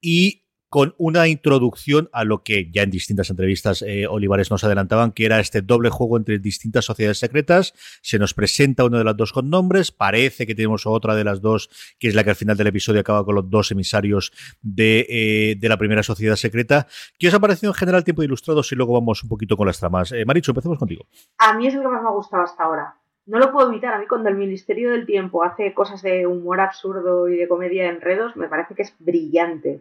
y 0.00 0.45
con 0.76 0.94
una 0.98 1.26
introducción 1.26 2.10
a 2.12 2.24
lo 2.24 2.42
que 2.42 2.70
ya 2.70 2.82
en 2.82 2.90
distintas 2.90 3.30
entrevistas 3.30 3.80
eh, 3.80 4.06
Olivares 4.06 4.50
nos 4.50 4.62
adelantaban, 4.62 5.12
que 5.12 5.24
era 5.24 5.40
este 5.40 5.62
doble 5.62 5.88
juego 5.88 6.18
entre 6.18 6.38
distintas 6.38 6.84
sociedades 6.84 7.18
secretas. 7.18 7.72
Se 8.02 8.18
nos 8.18 8.34
presenta 8.34 8.84
una 8.84 8.98
de 8.98 9.04
las 9.04 9.16
dos 9.16 9.32
con 9.32 9.48
nombres, 9.48 9.90
parece 9.90 10.46
que 10.46 10.54
tenemos 10.54 10.84
otra 10.84 11.14
de 11.14 11.24
las 11.24 11.40
dos, 11.40 11.70
que 11.98 12.08
es 12.08 12.14
la 12.14 12.24
que 12.24 12.28
al 12.28 12.36
final 12.36 12.58
del 12.58 12.66
episodio 12.66 13.00
acaba 13.00 13.24
con 13.24 13.36
los 13.36 13.48
dos 13.48 13.70
emisarios 13.70 14.32
de, 14.60 15.06
eh, 15.08 15.58
la 15.66 15.78
primera 15.78 16.02
sociedad 16.02 16.36
secreta. 16.36 16.86
¿Qué 17.18 17.28
os 17.28 17.32
ha 17.32 17.40
parecido 17.40 17.70
en 17.70 17.74
general 17.74 18.04
tiempo 18.04 18.20
de 18.20 18.26
ilustrados? 18.26 18.70
Y 18.70 18.74
luego 18.74 18.92
vamos 18.92 19.22
un 19.22 19.30
poquito 19.30 19.56
con 19.56 19.66
las 19.66 19.80
tramas. 19.80 20.12
Eh, 20.12 20.26
Maricho, 20.26 20.50
empecemos 20.50 20.78
contigo. 20.78 21.06
A 21.38 21.56
mí 21.56 21.68
es 21.68 21.74
el 21.74 21.80
que 21.80 21.88
más 21.88 22.02
me 22.02 22.08
ha 22.08 22.12
gustado 22.12 22.42
hasta 22.42 22.64
ahora. 22.64 22.96
No 23.24 23.38
lo 23.38 23.50
puedo 23.50 23.70
evitar. 23.70 23.94
A 23.94 23.98
mí 23.98 24.06
cuando 24.06 24.28
el 24.28 24.36
Ministerio 24.36 24.90
del 24.90 25.06
Tiempo 25.06 25.42
hace 25.42 25.72
cosas 25.72 26.02
de 26.02 26.26
humor 26.26 26.60
absurdo 26.60 27.30
y 27.30 27.36
de 27.38 27.48
comedia 27.48 27.84
de 27.84 27.88
enredos, 27.88 28.36
me 28.36 28.48
parece 28.48 28.74
que 28.74 28.82
es 28.82 28.94
brillante. 28.98 29.80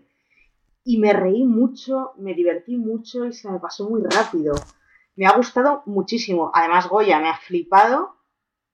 Y 0.86 1.00
me 1.00 1.12
reí 1.12 1.44
mucho, 1.44 2.14
me 2.18 2.34
divertí 2.34 2.78
mucho 2.78 3.26
y 3.26 3.34
se 3.34 3.52
me 3.52 3.60
pasó 3.60 3.90
muy 3.90 4.04
rápido. 4.04 4.54
Me 5.16 5.26
ha 5.26 5.36
gustado 5.36 5.82
muchísimo. 5.86 6.52
Además, 6.54 6.88
Goya 6.88 7.20
me 7.20 7.30
ha 7.30 7.38
flipado 7.38 8.16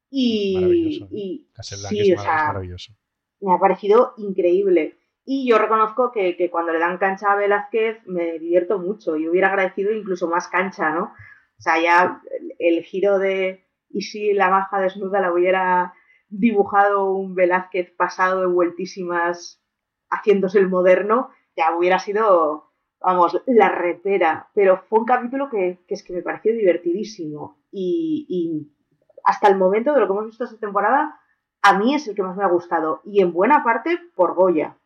y... 0.10 1.08
Y 1.10 1.48
sí, 1.62 2.12
es 2.12 2.20
o 2.20 2.22
sea, 2.22 2.48
maravilloso. 2.48 2.94
me 3.40 3.54
ha 3.54 3.58
parecido 3.58 4.14
increíble. 4.18 4.98
Y 5.24 5.48
yo 5.48 5.58
reconozco 5.58 6.12
que, 6.12 6.36
que 6.36 6.52
cuando 6.52 6.74
le 6.74 6.80
dan 6.80 6.98
cancha 6.98 7.32
a 7.32 7.36
Velázquez 7.38 8.06
me 8.06 8.40
divierto 8.40 8.78
mucho 8.78 9.16
y 9.16 9.30
hubiera 9.30 9.48
agradecido 9.48 9.94
incluso 9.94 10.28
más 10.28 10.50
cancha, 10.50 10.90
¿no? 10.90 11.14
O 11.58 11.62
sea, 11.62 11.82
ya 11.82 12.22
el, 12.40 12.54
el 12.60 12.84
giro 12.84 13.20
de 13.20 13.66
y 13.94 14.02
si 14.02 14.34
la 14.34 14.50
maja 14.50 14.80
desnuda 14.80 15.22
la 15.22 15.32
hubiera 15.32 15.94
dibujado 16.30 17.12
un 17.14 17.36
Velázquez 17.36 17.92
pasado 17.92 18.42
de 18.42 18.48
vueltísimas 18.48 19.62
haciéndose 20.10 20.60
el 20.60 20.70
moderno, 20.70 21.30
ya 21.56 21.76
hubiera 21.76 22.00
sido, 22.00 22.72
vamos, 23.00 23.42
la 23.48 23.70
repera. 23.70 24.50
Pero 24.54 24.84
fue 24.90 25.00
un 25.00 25.06
capítulo 25.06 25.50
que, 25.50 25.80
que 25.88 25.94
es 25.94 26.04
que 26.04 26.14
me 26.14 26.22
pareció 26.22 26.54
divertidísimo. 26.54 27.62
Y, 27.72 28.26
y 28.30 28.72
hasta 29.24 29.48
el 29.48 29.58
momento 29.58 29.94
de 29.94 30.00
lo 30.00 30.08
que 30.08 30.14
hemos 30.14 30.26
visto 30.26 30.44
esta 30.44 30.58
temporada, 30.58 31.20
a 31.62 31.78
mí 31.78 31.94
es 31.94 32.08
el 32.08 32.16
que 32.16 32.24
más 32.24 32.36
me 32.36 32.44
ha 32.44 32.50
gustado. 32.50 33.02
Y 33.06 33.22
en 33.22 33.34
buena 33.34 33.64
parte 33.64 33.98
por 34.16 34.36
Goya. 34.36 34.78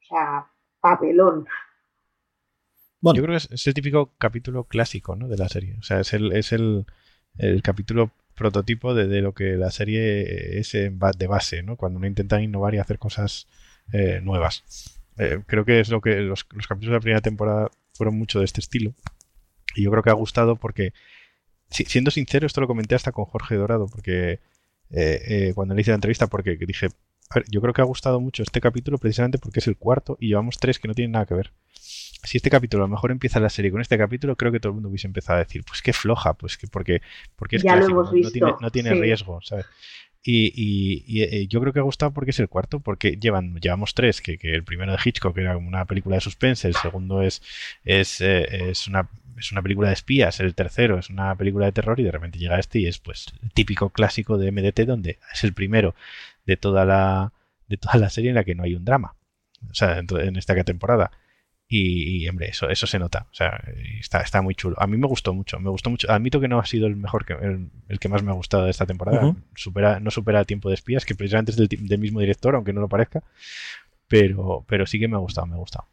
O 0.00 0.04
sea, 0.06 0.50
papelón. 0.80 1.46
Bueno, 3.00 3.16
Yo 3.16 3.22
creo 3.22 3.34
que 3.34 3.44
es, 3.44 3.50
es 3.50 3.66
el 3.66 3.74
típico 3.74 4.12
capítulo 4.18 4.64
clásico 4.64 5.16
¿no? 5.16 5.28
de 5.28 5.36
la 5.36 5.48
serie. 5.48 5.76
O 5.78 5.82
sea, 5.82 6.00
es 6.00 6.12
el, 6.12 6.32
es 6.32 6.52
el, 6.52 6.86
el 7.38 7.62
capítulo 7.62 8.10
prototipo 8.34 8.94
de, 8.94 9.06
de 9.06 9.22
lo 9.22 9.32
que 9.32 9.56
la 9.56 9.70
serie 9.70 10.58
es 10.58 10.72
de 10.72 11.26
base, 11.26 11.62
¿no? 11.62 11.76
Cuando 11.76 11.98
uno 11.98 12.06
intenta 12.06 12.40
innovar 12.40 12.74
y 12.74 12.78
hacer 12.78 12.98
cosas 12.98 13.48
eh, 13.92 14.20
nuevas. 14.22 14.95
Eh, 15.18 15.40
creo 15.46 15.64
que 15.64 15.80
es 15.80 15.88
lo 15.88 16.00
que 16.00 16.16
los, 16.16 16.46
los 16.52 16.66
capítulos 16.66 16.90
de 16.92 16.96
la 16.96 17.00
primera 17.00 17.20
temporada 17.20 17.70
fueron 17.94 18.18
mucho 18.18 18.38
de 18.38 18.44
este 18.44 18.60
estilo. 18.60 18.94
Y 19.74 19.82
yo 19.84 19.90
creo 19.90 20.02
que 20.02 20.10
ha 20.10 20.14
gustado 20.14 20.56
porque, 20.56 20.92
si- 21.70 21.84
siendo 21.84 22.10
sincero, 22.10 22.46
esto 22.46 22.60
lo 22.60 22.66
comenté 22.66 22.94
hasta 22.94 23.12
con 23.12 23.24
Jorge 23.26 23.56
Dorado, 23.56 23.86
porque 23.88 24.32
eh, 24.32 24.40
eh, 24.90 25.52
cuando 25.54 25.74
le 25.74 25.80
hice 25.80 25.90
la 25.90 25.96
entrevista, 25.96 26.26
porque 26.28 26.56
dije, 26.56 26.88
a 27.30 27.34
ver, 27.40 27.44
yo 27.50 27.60
creo 27.60 27.72
que 27.74 27.80
ha 27.82 27.84
gustado 27.84 28.20
mucho 28.20 28.42
este 28.42 28.60
capítulo 28.60 28.98
precisamente 28.98 29.38
porque 29.38 29.58
es 29.60 29.66
el 29.66 29.76
cuarto 29.76 30.16
y 30.20 30.28
llevamos 30.28 30.58
tres 30.58 30.78
que 30.78 30.88
no 30.88 30.94
tienen 30.94 31.12
nada 31.12 31.26
que 31.26 31.34
ver 31.34 31.52
si 32.22 32.38
este 32.38 32.50
capítulo 32.50 32.82
a 32.84 32.86
lo 32.88 32.92
mejor 32.94 33.12
empieza 33.12 33.38
la 33.38 33.48
serie 33.48 33.70
con 33.70 33.80
este 33.80 33.96
capítulo, 33.96 34.34
creo 34.36 34.50
que 34.50 34.58
todo 34.58 34.70
el 34.70 34.74
mundo 34.74 34.88
hubiese 34.88 35.06
empezado 35.06 35.36
a 35.38 35.44
decir, 35.44 35.62
pues 35.64 35.80
qué 35.80 35.92
floja, 35.92 36.34
pues 36.34 36.56
que 36.56 36.66
porque, 36.66 37.00
porque 37.36 37.56
es 37.56 37.62
Ya 37.62 37.72
clásico, 37.74 38.02
no- 38.02 38.30
tiene, 38.32 38.54
no 38.60 38.70
tiene 38.70 38.94
sí. 38.94 39.00
riesgo, 39.00 39.40
¿sabes? 39.42 39.66
Y, 40.28 40.52
y- 40.56 41.04
y, 41.06 41.22
eh, 41.22 41.46
yo 41.46 41.60
creo 41.60 41.72
que 41.72 41.78
ha 41.78 41.82
gustado 41.82 42.10
porque 42.12 42.32
es 42.32 42.40
el 42.40 42.48
cuarto, 42.48 42.80
porque 42.80 43.16
llevan, 43.16 43.54
llevamos 43.60 43.94
tres, 43.94 44.20
que, 44.20 44.38
que 44.38 44.52
el 44.52 44.64
primero 44.64 44.90
de 44.92 44.98
Hitchcock 45.04 45.38
era 45.38 45.56
una 45.56 45.84
película 45.84 46.16
de 46.16 46.20
suspense, 46.20 46.66
el 46.66 46.74
segundo 46.74 47.22
es, 47.22 47.42
es, 47.84 48.20
eh, 48.20 48.70
es 48.70 48.88
una 48.88 49.08
es 49.38 49.52
una 49.52 49.60
película 49.62 49.88
de 49.88 49.94
espías, 49.94 50.40
el 50.40 50.54
tercero 50.54 50.98
es 50.98 51.10
una 51.10 51.34
película 51.36 51.66
de 51.66 51.72
terror 51.72 52.00
y 52.00 52.04
de 52.04 52.10
repente 52.10 52.38
llega 52.38 52.58
este 52.58 52.78
y 52.80 52.86
es 52.86 52.98
pues 52.98 53.26
el 53.42 53.50
típico 53.52 53.90
clásico 53.90 54.38
de 54.38 54.50
MDT 54.50 54.80
donde 54.86 55.18
es 55.32 55.44
el 55.44 55.52
primero 55.52 55.94
de 56.46 56.56
toda 56.56 56.86
la 56.86 57.32
de 57.68 57.76
toda 57.76 57.96
la 57.98 58.08
serie 58.08 58.30
en 58.30 58.36
la 58.36 58.44
que 58.44 58.54
no 58.54 58.62
hay 58.64 58.74
un 58.74 58.84
drama. 58.86 59.14
O 59.70 59.74
sea, 59.74 59.94
dentro- 59.96 60.20
en 60.20 60.36
esta 60.36 60.54
temporada. 60.64 61.10
Y, 61.68 62.22
y, 62.24 62.28
hombre, 62.28 62.48
eso, 62.48 62.68
eso 62.68 62.86
se 62.86 62.98
nota. 62.98 63.26
O 63.30 63.34
sea, 63.34 63.60
está, 63.98 64.20
está 64.20 64.40
muy 64.40 64.54
chulo. 64.54 64.76
A 64.78 64.86
mí 64.86 64.96
me 64.96 65.08
gustó 65.08 65.34
mucho, 65.34 65.58
me 65.58 65.70
gustó 65.70 65.90
mucho. 65.90 66.10
Admito 66.10 66.40
que 66.40 66.46
no 66.46 66.60
ha 66.60 66.64
sido 66.64 66.86
el 66.86 66.94
mejor, 66.96 67.24
que, 67.24 67.32
el, 67.32 67.70
el 67.88 67.98
que 67.98 68.08
más 68.08 68.22
me 68.22 68.30
ha 68.30 68.34
gustado 68.34 68.64
de 68.64 68.70
esta 68.70 68.86
temporada. 68.86 69.26
Ujú. 69.26 69.36
supera, 69.54 69.98
no 69.98 70.10
supera 70.10 70.44
Tiempo 70.44 70.68
de 70.68 70.76
Espías, 70.76 71.04
que 71.04 71.16
precisamente 71.16 71.50
es 71.50 71.56
del, 71.56 71.68
del 71.68 71.98
mismo 71.98 72.20
director, 72.20 72.54
aunque 72.54 72.72
no 72.72 72.80
lo 72.80 72.88
parezca. 72.88 73.22
Pero, 74.08 74.64
pero 74.68 74.86
sí 74.86 75.00
que 75.00 75.08
me 75.08 75.16
ha 75.16 75.20
gustado, 75.20 75.48
me 75.48 75.54
ha 75.54 75.58
gustado. 75.58 75.88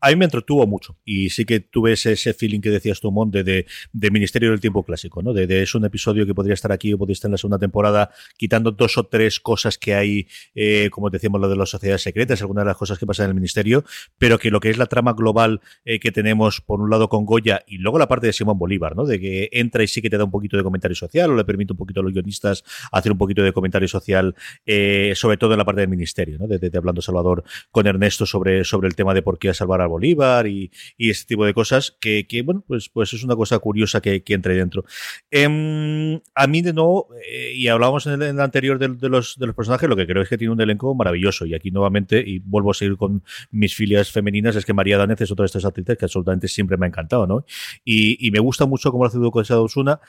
A 0.00 0.10
mí 0.10 0.16
me 0.16 0.24
entretuvo 0.26 0.66
mucho 0.66 0.96
y 1.04 1.30
sí 1.30 1.44
que 1.44 1.60
tuve 1.60 1.92
ese, 1.92 2.16
feeling 2.34 2.60
que 2.60 2.70
decías 2.70 3.00
tú, 3.00 3.10
Mon, 3.10 3.30
de, 3.30 3.66
Ministerio 3.92 4.50
del 4.50 4.60
Tiempo 4.60 4.84
Clásico, 4.84 5.22
¿no? 5.22 5.32
De, 5.32 5.62
es 5.62 5.74
un 5.74 5.84
episodio 5.84 6.24
que 6.26 6.34
podría 6.34 6.54
estar 6.54 6.70
aquí 6.70 6.92
o 6.92 6.98
podría 6.98 7.14
estar 7.14 7.28
en 7.28 7.32
la 7.32 7.38
segunda 7.38 7.58
temporada, 7.58 8.10
quitando 8.36 8.70
dos 8.70 8.96
o 8.98 9.04
tres 9.04 9.40
cosas 9.40 9.76
que 9.76 9.94
hay, 9.94 10.28
eh, 10.54 10.88
como 10.90 11.10
decíamos, 11.10 11.40
lo 11.40 11.48
de 11.48 11.56
las 11.56 11.70
sociedades 11.70 12.02
secretas, 12.02 12.40
algunas 12.42 12.62
de 12.64 12.68
las 12.68 12.76
cosas 12.76 12.98
que 12.98 13.06
pasan 13.06 13.24
en 13.24 13.30
el 13.30 13.34
Ministerio, 13.34 13.84
pero 14.18 14.38
que 14.38 14.50
lo 14.50 14.60
que 14.60 14.70
es 14.70 14.78
la 14.78 14.86
trama 14.86 15.14
global 15.14 15.60
eh, 15.84 15.98
que 15.98 16.12
tenemos, 16.12 16.60
por 16.60 16.80
un 16.80 16.90
lado 16.90 17.08
con 17.08 17.24
Goya 17.24 17.64
y 17.66 17.78
luego 17.78 17.98
la 17.98 18.06
parte 18.08 18.26
de 18.28 18.32
Simón 18.32 18.58
Bolívar, 18.58 18.94
¿no? 18.94 19.04
De 19.04 19.18
que 19.18 19.48
entra 19.52 19.82
y 19.82 19.88
sí 19.88 20.00
que 20.00 20.10
te 20.10 20.18
da 20.18 20.24
un 20.24 20.30
poquito 20.30 20.56
de 20.56 20.62
comentario 20.62 20.94
social 20.94 21.30
o 21.30 21.36
le 21.36 21.44
permite 21.44 21.72
un 21.72 21.76
poquito 21.78 22.00
a 22.00 22.02
los 22.04 22.12
guionistas 22.12 22.62
hacer 22.92 23.10
un 23.12 23.18
poquito 23.18 23.42
de 23.42 23.52
comentario 23.52 23.88
social, 23.88 24.34
eh, 24.66 25.12
sobre 25.16 25.36
todo 25.38 25.52
en 25.52 25.58
la 25.58 25.64
parte 25.64 25.80
del 25.80 25.90
Ministerio, 25.90 26.38
¿no? 26.38 26.46
De, 26.46 26.58
de- 26.58 26.70
de 26.70 26.78
hablando 26.78 27.00
Salvador 27.02 27.44
con 27.70 27.86
Ernesto 27.86 28.26
sobre, 28.26 28.62
sobre 28.62 28.88
el 28.88 28.94
tema 28.94 29.14
de 29.14 29.22
por 29.22 29.37
qué 29.38 29.52
salvar 29.54 29.80
a 29.80 29.86
Bolívar 29.86 30.46
y, 30.46 30.70
y 30.96 31.10
este 31.10 31.26
tipo 31.28 31.44
de 31.44 31.54
cosas 31.54 31.96
que, 32.00 32.26
bueno, 32.44 32.64
pues, 32.66 32.88
pues 32.88 33.12
es 33.12 33.24
una 33.24 33.36
cosa 33.36 33.58
curiosa 33.58 34.00
que, 34.00 34.22
que 34.22 34.34
entra 34.34 34.52
ahí 34.52 34.58
dentro. 34.58 34.84
Em, 35.30 36.20
a 36.34 36.46
mí, 36.46 36.62
de 36.62 36.72
nuevo, 36.72 37.08
eh, 37.26 37.52
y 37.54 37.68
hablábamos 37.68 38.06
en 38.06 38.22
el, 38.22 38.40
anterior 38.40 38.78
de, 38.78 38.88
de 38.88 39.08
los, 39.08 39.36
de 39.38 39.52
personajes, 39.52 39.88
lo 39.88 39.96
que 39.96 40.06
creo 40.06 40.22
es 40.22 40.28
que 40.28 40.38
tiene 40.38 40.52
un 40.52 40.60
elenco 40.60 40.94
maravilloso. 40.94 41.46
Y 41.46 41.54
aquí 41.54 41.70
nuevamente, 41.70 42.22
y 42.24 42.38
vuelvo 42.38 42.70
a 42.70 42.74
seguir 42.74 42.96
con 42.96 43.22
mis 43.50 43.74
filias 43.74 44.10
femeninas, 44.10 44.56
es 44.56 44.64
que 44.64 44.72
María 44.72 44.98
Danez 44.98 45.20
es 45.20 45.30
otra 45.30 45.44
de 45.44 45.46
estas 45.46 45.64
actrices 45.64 45.98
que 45.98 46.04
absolutamente 46.04 46.48
siempre 46.48 46.76
me 46.76 46.86
ha 46.86 46.88
encantado, 46.88 47.26
¿no? 47.26 47.44
Y, 47.84 48.30
me 48.30 48.40
gusta 48.40 48.66
mucho 48.66 48.90
cómo 48.90 49.04
lo 49.04 49.08
hace 49.08 49.18
Duquesa 49.18 49.58
Osuna. 49.60 50.00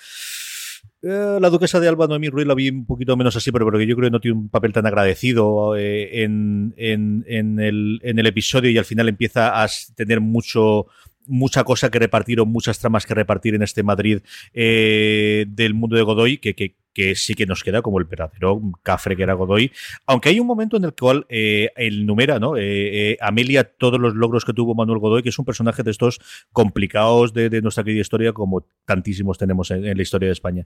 Eh, 1.02 1.38
la 1.40 1.50
duquesa 1.50 1.80
de 1.80 1.88
Alba, 1.88 2.08
Noemí 2.08 2.30
Ruiz, 2.30 2.46
la 2.48 2.56
vi 2.56 2.70
un 2.70 2.86
poquito 2.86 3.16
menos 3.16 3.36
así, 3.36 3.52
pero 3.52 3.66
porque 3.66 3.88
yo 3.88 3.96
creo 3.96 4.08
que 4.08 4.12
no 4.12 4.20
tiene 4.20 4.38
un 4.38 4.50
papel 4.50 4.74
tan 4.74 4.86
agradecido 4.86 5.76
eh, 5.78 6.24
en, 6.24 6.74
en, 6.78 7.26
en 7.28 7.60
el, 7.60 8.00
en 8.04 8.20
el 8.20 8.26
episodio 8.26 8.70
y 8.70 8.78
al 8.78 8.86
final 8.86 9.08
empieza 9.10 9.64
a 9.64 9.68
tener 9.96 10.20
mucho 10.22 10.88
mucha 11.30 11.64
cosa 11.64 11.92
que 11.92 12.00
repartir 12.00 12.40
o 12.40 12.46
muchas 12.46 12.80
tramas 12.80 13.06
que 13.06 13.14
repartir 13.14 13.54
en 13.54 13.62
este 13.62 13.84
Madrid 13.84 14.20
eh, 14.54 15.46
del 15.48 15.76
mundo 15.76 15.96
de 15.96 16.02
Godoy 16.02 16.38
que, 16.40 16.76
que 17.00 17.16
sí 17.16 17.34
que 17.34 17.46
nos 17.46 17.64
queda 17.64 17.82
como 17.82 17.98
el 17.98 18.04
verdadero 18.04 18.62
cafre 18.84 19.16
que 19.16 19.24
era 19.24 19.34
Godoy 19.34 19.72
aunque 20.06 20.28
hay 20.28 20.40
un 20.42 20.48
momento 20.48 20.76
en 20.76 20.84
el 20.84 20.94
cual 20.94 21.26
eh, 21.30 21.70
numera 22.04 22.40
¿no? 22.40 22.58
Eh, 22.58 23.12
eh, 23.12 23.18
Amelia 23.22 23.64
todos 23.64 23.98
los 23.98 24.16
logros 24.16 24.44
que 24.44 24.52
tuvo 24.52 24.76
Manuel 24.76 25.00
Godoy 25.00 25.24
que 25.24 25.30
es 25.30 25.40
un 25.40 25.46
personaje 25.46 25.82
de 25.82 25.92
estos 25.92 26.20
complicados 26.52 27.34
de, 27.34 27.62
nuestra 27.62 27.86
querida 27.86 28.02
historia 28.02 28.34
como 28.34 28.66
tantísimos 28.84 29.38
tenemos 29.38 29.72
en, 29.72 29.96
la 29.96 30.02
historia 30.02 30.28
de 30.28 30.34
España 30.34 30.66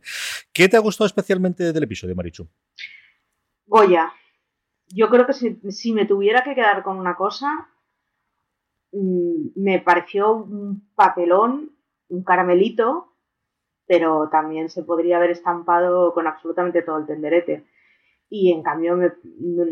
¿qué 0.52 0.68
te 0.68 0.76
ha 0.76 0.80
gustado 0.80 1.06
especialmente 1.06 1.72
del 1.72 1.84
episodio 1.84 2.16
Marichu? 2.16 2.48
Goya. 3.68 4.12
Yo 4.88 5.10
creo 5.10 5.28
que 5.28 5.34
si, 5.34 5.60
si 5.70 5.94
me 5.94 6.06
tuviera 6.06 6.44
que 6.44 6.54
quedar 6.56 6.84
con 6.84 6.98
una 6.98 7.16
cosa, 7.16 7.48
mm, 8.92 9.50
me 9.56 9.80
pareció 9.80 10.34
un 10.34 10.90
papelón, 10.96 11.72
un 12.10 12.24
caramelito, 12.24 13.13
pero 13.86 14.30
también 14.30 14.70
se 14.70 14.84
podría 14.84 15.18
haber 15.18 15.32
estampado 15.32 16.14
con 16.14 16.28
absolutamente 16.28 16.82
todo 16.82 16.98
el 17.00 17.06
tenderete. 17.06 17.66
Y 18.30 18.52
en 18.52 18.64
cambio, 18.64 18.96
me- 18.98 19.12
no, 19.40 19.66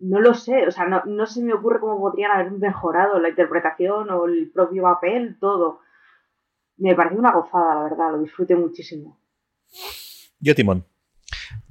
no 0.00 0.20
lo 0.20 0.34
sé, 0.34 0.66
o 0.66 0.70
sea, 0.70 0.86
no, 0.86 1.02
no 1.04 1.26
se 1.26 1.42
me 1.42 1.52
ocurre 1.54 1.80
cómo 1.80 1.98
podrían 2.00 2.30
haber 2.32 2.50
mejorado 2.52 3.18
la 3.18 3.28
interpretación 3.30 4.10
o 4.10 4.24
el 4.26 4.50
propio 4.50 4.82
papel, 4.82 5.38
todo. 5.38 5.80
Me 6.76 6.94
pareció 6.94 7.18
una 7.18 7.32
gozada, 7.32 7.74
la 7.74 7.82
verdad, 7.84 8.10
lo 8.12 8.18
disfruté 8.20 8.56
muchísimo. 8.56 9.18
Yo 10.40 10.54
Timón 10.54 10.84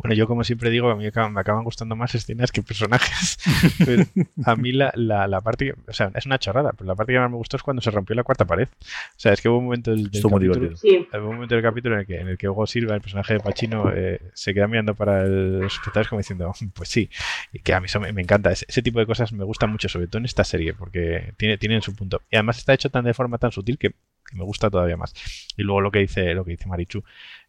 Bueno, 0.03 0.15
yo 0.15 0.27
como 0.27 0.43
siempre 0.43 0.69
digo, 0.69 0.89
a 0.91 0.95
mí 0.95 1.03
me 1.03 1.07
acaban, 1.09 1.33
me 1.33 1.41
acaban 1.41 1.63
gustando 1.63 1.95
más 1.95 2.13
escenas 2.13 2.51
que 2.51 2.61
personajes. 2.61 3.37
Pero 3.85 4.03
a 4.45 4.55
mí 4.55 4.71
la, 4.73 4.91
la, 4.95 5.27
la 5.27 5.41
parte, 5.41 5.65
que- 5.65 5.75
o 5.89 5.93
sea, 5.93 6.11
es 6.13 6.25
una 6.25 6.37
chorrada, 6.37 6.71
pero 6.73 6.87
la 6.87 6.95
parte 6.95 7.13
que 7.13 7.19
más 7.19 7.29
me 7.31 7.37
gustó 7.37 7.57
es 7.57 7.63
cuando 7.63 7.81
se 7.81 7.89
rompió 7.89 8.15
la 8.15 8.23
cuarta 8.23 8.45
pared. 8.45 8.67
O 8.67 9.13
sea, 9.17 9.33
es 9.33 9.41
que 9.41 9.49
hubo 9.49 9.57
un 9.59 9.65
momento 9.65 9.91
del, 9.91 10.11
del 10.11 10.21
capítulo. 10.49 10.77
Sí, 10.77 11.07
hubo 11.17 11.29
un 11.29 11.35
momento 11.35 11.55
del 11.55 11.63
capítulo 11.63 11.95
en 11.95 12.01
el 12.01 12.05
que, 12.07 12.19
en 12.19 12.27
el 12.27 12.37
que 12.37 12.49
Hugo 12.49 12.67
Silva, 12.67 12.95
el 12.95 13.01
personaje 13.01 13.33
de 13.35 13.39
Pacino, 13.39 13.91
eh, 13.95 14.19
se 14.33 14.53
queda 14.53 14.67
mirando 14.67 14.93
para 14.93 15.23
el- 15.23 15.61
los 15.61 15.73
espectadores 15.73 16.09
como 16.09 16.19
diciendo, 16.19 16.51
pues 16.73 16.89
sí, 16.89 17.09
y 17.53 17.59
que 17.59 17.73
a 17.73 17.79
mí 17.79 17.85
eso 17.85 17.99
me, 17.99 18.11
me 18.13 18.21
encanta. 18.21 18.51
Ese, 18.51 18.65
ese 18.67 18.81
tipo 18.81 18.99
de 18.99 19.05
cosas 19.05 19.31
me 19.33 19.43
gustan 19.45 19.71
mucho, 19.71 19.87
sobre 19.89 20.07
todo 20.07 20.19
en 20.19 20.25
esta 20.25 20.43
serie, 20.43 20.73
porque 20.73 21.33
tiene, 21.37 21.57
tienen 21.57 21.81
su 21.81 21.95
punto. 21.95 22.21
Y 22.29 22.35
además 22.35 22.57
está 22.57 22.73
hecho 22.73 22.89
tan 22.89 23.05
de 23.05 23.13
forma 23.13 23.37
tan 23.37 23.51
sutil 23.51 23.77
que, 23.77 23.91
que 23.91 24.35
me 24.35 24.43
gusta 24.43 24.69
todavía 24.69 24.97
más. 24.97 25.13
Y 25.57 25.63
luego 25.63 25.79
lo 25.81 25.91
que 25.91 25.99
dice, 25.99 26.33
lo 26.33 26.43
que 26.43 26.51
dice 26.51 26.67
Marichu, 26.67 27.03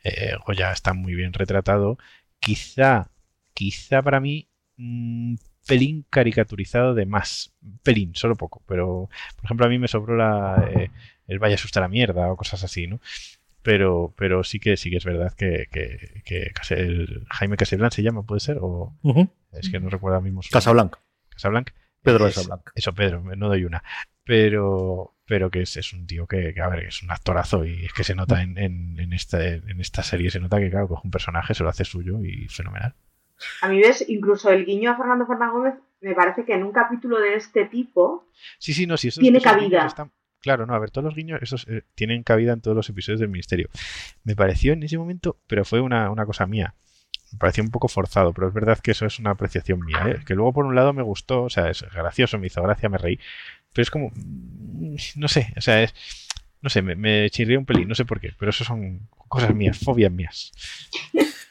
eh, 0.05 0.33
Goya 0.47 0.73
está 0.73 0.93
muy 0.95 1.15
bien 1.15 1.33
retratado. 1.33 1.99
Quizá, 2.45 3.11
quizá 3.55 4.03
para 4.03 4.21
mí, 4.21 4.49
mm, 4.77 5.37
pelín 5.67 6.05
caricaturizado 6.11 6.95
de 6.95 7.07
más. 7.07 7.53
Pelín, 7.83 8.15
solo 8.15 8.37
poco. 8.37 8.63
Pero, 8.67 9.09
por 9.37 9.45
ejemplo, 9.45 9.67
a 9.67 9.69
mí 9.69 9.79
me 9.79 9.89
sobró 9.89 10.17
la, 10.17 10.69
eh, 10.71 10.91
el 11.27 11.39
vaya 11.39 11.55
asusta 11.55 11.81
la 11.81 11.89
mierda 11.89 12.31
o 12.31 12.37
cosas 12.37 12.63
así, 12.65 12.87
¿no? 12.87 13.01
Pero, 13.63 14.13
pero 14.17 14.45
sí 14.45 14.61
que 14.61 14.77
sí 14.77 14.91
que 14.91 14.99
es 14.99 15.05
verdad 15.07 15.33
que, 15.33 15.69
que, 15.71 16.21
que 16.25 16.53
Jaime 17.31 17.57
Casablanc 17.57 17.93
se 17.93 18.03
llama, 18.03 18.23
¿puede 18.23 18.41
ser? 18.41 18.59
O 18.61 18.93
es 19.53 19.71
que 19.71 19.81
no 19.81 19.89
recuerdo 19.89 20.21
mismo 20.21 20.43
su 20.43 20.51
Casablanca. 20.51 20.99
Casablanca. 21.31 21.73
Pedro 22.03 22.27
es, 22.27 22.35
Casablanca. 22.35 22.73
Eso, 22.75 22.93
Pedro, 22.93 23.23
no 23.23 23.49
doy 23.49 23.65
una. 23.65 23.83
Pero, 24.25 25.15
pero 25.27 25.51
que 25.51 25.63
es, 25.63 25.77
es 25.77 25.93
un 25.93 26.07
tío 26.07 26.27
que, 26.27 26.55
que, 26.55 26.61
a 26.61 26.69
ver, 26.69 26.85
es 26.85 27.03
un 27.03 27.11
actorazo 27.11 27.65
y 27.65 27.85
es 27.85 27.93
que 27.93 28.05
se 28.05 28.15
nota 28.15 28.43
en, 28.43 28.57
en, 28.59 28.99
en, 28.99 29.13
esta, 29.13 29.45
en 29.47 29.81
esta 29.81 30.03
serie, 30.03 30.31
se 30.31 30.41
nota 30.41 30.59
que, 30.59 30.71
claro, 30.71 30.89
coge 30.89 31.03
un 31.05 31.11
personaje, 31.11 31.55
se 31.55 31.63
lo 31.63 31.69
hace 31.69 31.85
suyo 31.85 32.23
y 32.23 32.49
fenomenal. 32.49 32.95
A 33.61 33.69
mí 33.69 33.79
ves, 33.79 34.05
incluso 34.09 34.51
el 34.51 34.65
guiño 34.65 34.93
a 34.93 34.97
Fernando 34.97 35.27
Fernández 35.27 35.53
Gómez, 35.53 35.75
me 36.01 36.15
parece 36.15 36.45
que 36.45 36.55
en 36.55 36.63
un 36.63 36.73
capítulo 36.73 37.19
de 37.19 37.35
este 37.35 37.65
tipo 37.67 38.29
sí, 38.59 38.75
sí, 38.75 38.87
no, 38.87 38.97
sí, 38.97 39.09
esos, 39.09 39.21
tiene 39.21 39.39
esos 39.39 39.53
cabida. 39.53 39.87
Están, 39.87 40.13
claro, 40.41 40.67
no, 40.67 40.75
a 40.75 40.79
ver, 40.79 40.91
todos 40.91 41.05
los 41.07 41.15
guiños 41.15 41.41
esos 41.43 41.67
eh, 41.69 41.83
tienen 41.95 42.23
cabida 42.23 42.53
en 42.53 42.61
todos 42.61 42.77
los 42.77 42.89
episodios 42.89 43.21
del 43.21 43.31
Ministerio. 43.31 43.69
Me 44.23 44.37
pareció 44.37 44.73
en 44.73 44.83
ese 44.83 44.99
momento, 44.99 45.39
pero 45.47 45.65
fue 45.65 45.81
una, 45.81 46.11
una 46.11 46.27
cosa 46.27 46.47
mía. 46.47 46.75
Me 47.33 47.39
pareció 47.39 47.65
un 47.65 47.71
poco 47.71 47.89
forzado, 47.89 48.33
pero 48.33 48.47
es 48.47 48.55
verdad 48.55 48.79
que 48.79 48.93
eso 48.93 49.07
es 49.07 49.19
una 49.19 49.31
apreciación 49.31 49.81
mía. 49.81 50.05
¿eh? 50.07 50.21
Que 50.25 50.35
luego, 50.35 50.53
por 50.53 50.67
un 50.67 50.75
lado, 50.77 50.93
me 50.93 51.03
gustó, 51.03 51.45
o 51.45 51.51
sea, 51.51 51.69
es 51.71 51.83
gracioso, 51.93 52.39
me 52.39 52.47
hizo 52.47 52.63
gracia, 52.63 52.89
me 52.89 52.99
reí. 52.99 53.19
Pero 53.75 53.83
es 53.83 53.91
como. 53.91 54.13
No 55.17 55.29
sé, 55.29 55.53
o 55.57 55.61
sea, 55.61 55.83
es. 55.83 55.95
No 56.63 56.71
sé, 56.71 56.81
me, 56.81 56.95
me 56.95 57.29
chirría 57.29 57.59
un 57.59 57.67
pelín, 57.67 57.89
no 57.89 57.95
sé 57.95 58.07
por 58.07 58.21
qué, 58.21 58.33
pero 58.39 58.49
eso 58.49 58.65
son 58.65 59.07
cosas 59.29 59.55
mías, 59.55 59.79
fobias 59.79 60.11
mías. 60.11 60.53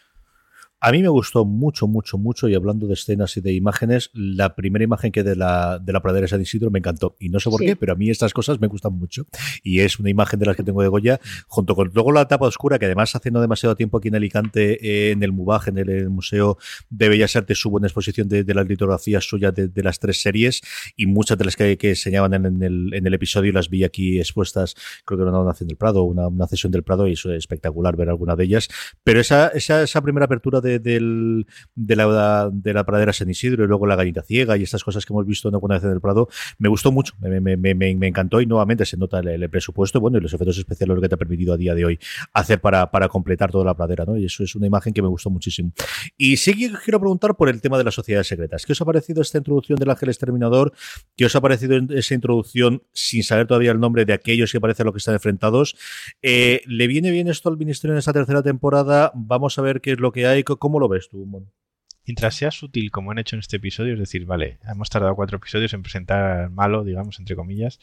A 0.85 0.91
mí 0.91 1.01
me 1.01 1.07
gustó 1.07 1.45
mucho, 1.45 1.87
mucho, 1.87 2.17
mucho, 2.17 2.49
y 2.49 2.55
hablando 2.55 2.87
de 2.87 2.95
escenas 2.95 3.37
y 3.37 3.41
de 3.41 3.53
imágenes, 3.53 4.09
la 4.13 4.53
primera 4.53 4.83
imagen 4.83 5.13
que 5.13 5.23
de 5.23 5.37
la, 5.37 5.79
de 5.79 5.93
la 5.93 6.01
pradera 6.01 6.23
de 6.23 6.27
San 6.27 6.41
Isidro 6.41 6.71
me 6.71 6.79
encantó. 6.79 7.15
Y 7.21 7.29
no 7.29 7.39
sé 7.39 7.49
por 7.49 7.61
Sí. 7.61 7.67
qué, 7.67 7.75
pero 7.77 7.93
a 7.93 7.95
mí 7.95 8.09
estas 8.09 8.33
cosas 8.33 8.59
me 8.59 8.67
gustan 8.67 8.91
mucho. 8.91 9.25
Y 9.63 9.79
es 9.79 9.97
una 9.97 10.09
imagen 10.09 10.41
de 10.41 10.45
las 10.45 10.57
que 10.57 10.63
tengo 10.63 10.81
de 10.81 10.89
Goya, 10.89 11.21
junto 11.47 11.73
con 11.73 11.89
luego 11.93 12.11
la 12.11 12.27
tapa 12.27 12.47
oscura, 12.47 12.79
que 12.79 12.85
además 12.87 13.15
hace 13.15 13.31
no 13.31 13.39
demasiado 13.39 13.77
tiempo 13.77 13.97
aquí 13.97 14.09
en 14.09 14.15
Alicante, 14.15 14.73
eh, 14.85 15.11
en 15.11 15.23
el 15.23 15.31
MUBAG, 15.31 15.69
en 15.69 15.77
el, 15.77 15.89
el 15.89 16.09
Museo 16.09 16.57
de 16.89 17.07
Bellas 17.07 17.33
Artes, 17.37 17.65
hubo 17.65 17.77
una 17.77 17.87
exposición 17.87 18.27
de, 18.27 18.43
de 18.43 18.53
las 18.53 18.67
litografías 18.67 19.23
suyas 19.23 19.55
de, 19.55 19.69
de 19.69 19.83
las 19.83 19.99
tres 19.99 20.21
series, 20.21 20.59
y 20.97 21.05
muchas 21.05 21.37
de 21.37 21.45
las 21.45 21.55
que, 21.55 21.77
que 21.77 21.91
enseñaban 21.91 22.33
en, 22.33 22.45
en 22.45 22.61
el, 22.61 22.93
en 22.93 23.07
el 23.07 23.13
episodio 23.13 23.53
las 23.53 23.69
vi 23.69 23.85
aquí 23.85 24.19
expuestas, 24.19 24.75
creo 25.05 25.17
que 25.17 25.21
era 25.21 25.31
una 25.31 25.45
nación 25.45 25.69
del 25.69 25.77
Prado, 25.77 26.03
una, 26.03 26.27
una 26.27 26.45
sesión 26.47 26.73
del 26.73 26.83
Prado, 26.83 27.07
y 27.07 27.13
eso 27.13 27.31
es 27.31 27.37
espectacular 27.37 27.95
ver 27.95 28.09
alguna 28.09 28.35
de 28.35 28.43
ellas. 28.43 28.67
Pero 29.05 29.21
esa, 29.21 29.47
esa, 29.47 29.81
esa 29.81 30.01
primera 30.01 30.25
apertura 30.25 30.59
de, 30.59 30.72
del, 30.79 31.45
de, 31.75 31.95
la, 31.95 32.49
de 32.51 32.73
la 32.73 32.83
pradera 32.85 33.13
San 33.13 33.29
Isidro 33.29 33.63
y 33.63 33.67
luego 33.67 33.87
la 33.87 33.95
gallina 33.95 34.21
ciega 34.21 34.57
y 34.57 34.63
estas 34.63 34.83
cosas 34.83 35.05
que 35.05 35.13
hemos 35.13 35.25
visto 35.25 35.49
alguna 35.49 35.75
vez 35.75 35.83
en 35.83 35.91
el 35.91 36.01
Prado, 36.01 36.27
me 36.57 36.69
gustó 36.69 36.91
mucho, 36.91 37.13
me, 37.19 38.07
encantó 38.07 38.41
y 38.41 38.45
nuevamente 38.45 38.85
se 38.85 38.97
nota 38.97 39.19
el, 39.19 39.27
el 39.27 39.49
presupuesto 39.49 39.99
bueno, 39.99 40.17
y 40.17 40.21
los 40.21 40.33
efectos 40.33 40.57
especiales 40.57 40.95
lo 40.95 41.01
que 41.01 41.09
te 41.09 41.15
ha 41.15 41.17
permitido 41.17 41.53
a 41.53 41.57
día 41.57 41.75
de 41.75 41.85
hoy 41.85 41.99
hacer 42.33 42.59
para, 42.59 42.89
completar 43.09 43.51
toda 43.51 43.65
la 43.65 43.75
pradera, 43.75 44.05
¿no? 44.05 44.17
Y 44.17 44.25
eso 44.25 44.43
es 44.43 44.55
una 44.55 44.67
imagen 44.67 44.93
que 44.93 45.01
me 45.01 45.07
gustó 45.07 45.29
muchísimo. 45.29 45.71
Y 46.17 46.37
sí 46.37 46.53
que 46.53 46.71
quiero 46.83 46.99
preguntar 46.99 47.35
por 47.35 47.49
el 47.49 47.61
tema 47.61 47.77
de 47.77 47.83
las 47.83 47.93
sociedades 47.93 48.27
secretas. 48.27 48.65
¿Qué 48.65 48.73
os 48.73 48.81
ha 48.81 48.85
parecido 48.85 49.21
esta 49.21 49.37
introducción 49.37 49.77
del 49.77 49.89
Ángel 49.89 50.09
Exterminador? 50.09 50.73
¿Qué 51.15 51.25
os 51.25 51.35
ha 51.35 51.41
parecido 51.41 51.77
esa 51.89 52.13
introducción 52.13 52.83
sin 52.93 53.23
saber 53.23 53.47
todavía 53.47 53.71
el 53.71 53.79
nombre 53.79 54.05
de 54.05 54.13
aquellos 54.13 54.51
que 54.51 54.59
parece 54.59 54.83
a 54.83 54.85
lo 54.85 54.93
que 54.93 54.99
están 54.99 55.13
enfrentados? 55.13 55.75
Eh, 56.21 56.61
¿Le 56.65 56.87
viene 56.87 57.11
bien 57.11 57.27
esto 57.27 57.49
al 57.49 57.57
Ministerio 57.57 57.93
en 57.93 57.99
esta 57.99 58.13
tercera 58.13 58.41
temporada? 58.41 59.11
Vamos 59.15 59.57
a 59.57 59.61
ver 59.61 59.81
qué 59.81 59.93
es 59.93 59.99
lo 59.99 60.11
que 60.11 60.27
hay. 60.27 60.43
¿Cómo 60.63 60.79
lo 60.79 60.87
ves 60.87 61.09
tú, 61.09 61.25
Mon? 61.25 61.51
Mientras 62.07 62.35
sea 62.35 62.49
sutil 62.49 62.89
como 62.89 63.11
han 63.11 63.19
hecho 63.19 63.35
en 63.35 63.41
este 63.41 63.57
episodio, 63.57 63.95
es 63.95 63.99
decir, 63.99 64.25
vale, 64.25 64.59
hemos 64.65 64.89
tardado 64.89 65.13
cuatro 65.13 65.35
episodios 65.35 65.73
en 65.73 65.83
presentar 65.83 66.23
al 66.23 66.51
malo, 66.51 66.85
digamos, 66.85 67.19
entre 67.19 67.35
comillas, 67.35 67.81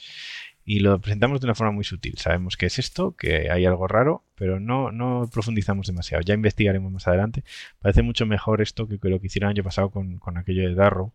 y 0.65 0.81
lo 0.81 0.99
presentamos 0.99 1.43
de 1.43 1.47
una 1.47 1.55
forma 1.55 1.73
muy 1.73 1.85
sutil. 1.85 2.17
Sabemos 2.17 2.57
que 2.57 2.65
es 2.65 2.79
esto, 2.79 3.15
que 3.17 3.51
hay 3.51 3.67
algo 3.67 3.87
raro, 3.87 4.25
pero 4.35 4.61
no, 4.61 4.93
no 4.93 5.29
profundizamos 5.31 5.89
demasiado. 5.89 6.23
Ya 6.23 6.33
investigaremos 6.33 6.91
más 6.91 7.07
adelante. 7.07 7.45
Parece 7.81 8.01
mucho 8.01 8.25
mejor 8.25 8.63
esto 8.63 8.89
que, 8.89 8.97
lo 9.11 9.21
que 9.21 9.27
hicieron 9.27 9.51
el 9.51 9.59
año 9.59 9.65
pasado 9.65 9.91
con, 9.91 10.19
con 10.19 10.39
aquello 10.39 10.67
de 10.67 10.75
Darrow, 10.75 11.13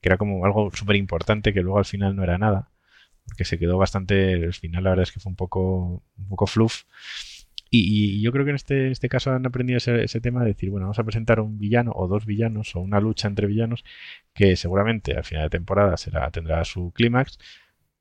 que 0.00 0.08
era 0.08 0.18
como 0.18 0.44
algo 0.44 0.70
súper 0.72 0.94
importante, 0.94 1.52
que 1.52 1.62
luego 1.62 1.78
al 1.78 1.84
final 1.84 2.14
no 2.14 2.22
era 2.22 2.38
nada, 2.38 2.70
porque 3.26 3.44
se 3.44 3.58
quedó 3.58 3.76
bastante, 3.76 4.34
el 4.34 4.54
final 4.54 4.84
la 4.84 4.90
verdad 4.90 5.02
es 5.02 5.10
que 5.10 5.18
fue 5.18 5.30
un 5.30 5.36
poco, 5.36 6.04
un 6.16 6.28
poco 6.28 6.46
fluff. 6.46 6.84
Y, 7.74 8.18
y, 8.18 8.20
yo 8.20 8.32
creo 8.32 8.44
que 8.44 8.50
en 8.50 8.56
este, 8.56 8.90
este 8.90 9.08
caso 9.08 9.30
han 9.32 9.46
aprendido 9.46 9.78
ese, 9.78 10.04
ese, 10.04 10.20
tema 10.20 10.42
de 10.42 10.48
decir, 10.48 10.68
bueno, 10.68 10.84
vamos 10.84 10.98
a 10.98 11.04
presentar 11.04 11.40
un 11.40 11.58
villano 11.58 11.90
o 11.94 12.06
dos 12.06 12.26
villanos 12.26 12.76
o 12.76 12.80
una 12.80 13.00
lucha 13.00 13.28
entre 13.28 13.46
villanos 13.46 13.82
que 14.34 14.56
seguramente 14.56 15.16
al 15.16 15.24
final 15.24 15.44
de 15.44 15.50
temporada 15.50 15.96
será, 15.96 16.30
tendrá 16.30 16.62
su 16.66 16.92
clímax, 16.92 17.38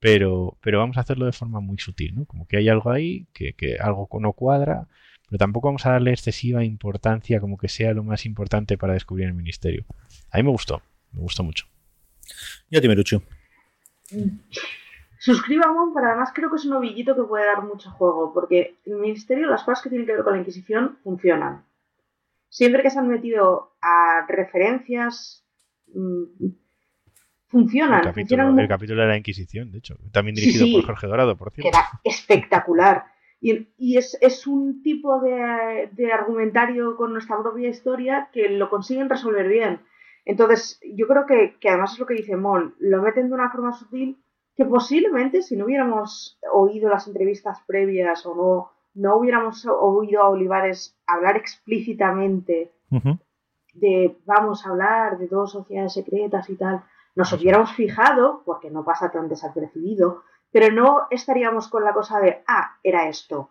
pero, 0.02 0.58
pero 0.62 0.80
vamos 0.80 0.98
a 0.98 1.02
hacerlo 1.02 1.26
de 1.26 1.32
forma 1.32 1.62
muy 1.62 1.78
sutil, 1.78 2.16
¿no? 2.16 2.26
Como 2.26 2.48
que 2.48 2.58
hay 2.58 2.68
algo 2.68 2.92
ahí, 2.92 3.28
que, 3.34 3.54
que 3.54 3.78
algo 3.78 4.10
no 4.20 4.34
cuadra, 4.34 4.88
pero 5.30 5.38
tampoco 5.38 5.70
vamos 5.70 5.86
a 5.86 5.92
darle 5.92 6.12
excesiva 6.12 6.66
importancia 6.66 7.40
como 7.40 7.58
que 7.58 7.70
sea 7.70 7.94
lo 7.94 8.04
más 8.04 8.26
importante 8.26 8.78
para 8.78 8.94
descubrir 8.94 9.28
el 9.28 9.34
ministerio. 9.34 9.86
A 10.32 10.38
mí 10.38 10.44
me 10.44 10.50
gustó, 10.50 10.82
me 11.14 11.22
gustó 11.22 11.44
mucho. 11.44 11.66
Ya 12.70 12.82
te 12.82 12.90
Merucho. 12.90 13.24
Suscríbamos, 15.22 15.92
pero 15.94 16.08
además 16.08 16.32
creo 16.34 16.50
que 16.50 16.56
es 16.56 16.66
un 16.66 16.74
ovillito 16.74 17.16
que 17.16 17.22
puede 17.22 17.46
dar 17.46 17.62
mucho 17.62 17.92
juego, 17.92 18.34
porque 18.34 18.78
el 18.88 18.96
ministerio, 18.96 19.46
las 19.46 19.62
cosas 19.62 19.84
que 19.84 19.90
tienen 19.90 20.08
que 20.08 20.14
ver 20.14 20.24
con 20.24 20.34
la 20.34 20.40
Inquisición 20.40 20.98
funcionan. 21.04 21.64
Siempre 22.50 22.82
que 22.82 22.90
se 22.90 22.98
han 22.98 23.08
metido 23.08 23.76
a 23.84 24.26
referencias, 24.28 25.46
mmm, 25.94 26.24
funcionan. 27.50 28.00
El 28.00 28.06
capítulo, 28.06 28.46
funcionan 28.46 28.60
el 28.62 28.68
capítulo 28.68 29.02
de 29.04 29.08
la 29.10 29.18
Inquisición, 29.18 29.72
de 29.72 29.78
hecho, 29.78 29.96
también 30.12 30.34
dirigido 30.34 30.66
sí, 30.66 30.74
por 30.74 30.86
Jorge 30.88 31.06
Dorado, 31.06 31.38
por 31.38 31.52
cierto. 31.52 31.70
Que 31.70 31.78
era 31.78 31.88
espectacular. 32.04 33.06
Y, 33.40 33.68
y 33.78 33.98
es, 33.98 34.18
es, 34.22 34.48
un 34.48 34.82
tipo 34.82 35.22
de, 35.22 35.92
de, 35.92 36.12
argumentario 36.12 36.96
con 36.96 37.14
nuestra 37.14 37.40
propia 37.40 37.70
historia 37.70 38.30
que 38.34 38.50
lo 38.50 38.72
consiguen 38.72 39.08
resolver 39.08 39.48
bien. 39.48 39.82
Entonces, 40.26 40.80
yo 40.96 41.06
creo 41.06 41.28
que, 41.28 41.58
que 41.60 41.70
además 41.70 41.94
es 41.94 42.00
lo 42.00 42.08
que 42.08 42.16
dice 42.16 42.36
Mon, 42.38 42.74
lo 42.80 43.04
meten 43.04 43.28
de 43.28 43.36
una 43.36 43.52
forma 43.52 43.72
sutil 43.72 44.18
que 44.56 44.66
posiblemente 44.66 45.42
si 45.42 45.56
no 45.56 45.66
hubiéramos 45.66 46.40
oído 46.52 46.90
las 46.90 47.08
entrevistas 47.08 47.60
previas 47.66 48.26
o 48.26 48.36
no, 48.36 48.72
no 48.94 49.18
hubiéramos 49.18 49.66
oído 49.66 50.22
a 50.22 50.30
Olivares 50.30 50.98
hablar 51.08 51.38
explícitamente 51.38 52.72
uh 52.92 52.98
-huh. 52.98 53.20
de 53.74 54.18
vamos 54.26 54.66
a 54.66 54.70
hablar 54.70 55.18
de 55.18 55.28
dos 55.28 55.52
sociedades 55.52 55.94
secretas 55.94 56.50
y 56.50 56.56
tal, 56.56 56.84
nos 57.16 57.32
hubiéramos 57.34 57.74
fijado, 57.74 58.42
porque 58.46 58.70
no 58.70 58.84
pasa 58.84 59.12
tan 59.12 59.28
desapercibido, 59.28 60.24
pero 60.52 60.74
no 60.74 61.08
estaríamos 61.10 61.68
con 61.68 61.84
la 61.84 61.94
cosa 61.94 62.20
de, 62.20 62.42
ah, 62.48 62.78
era 62.84 63.08
esto. 63.08 63.50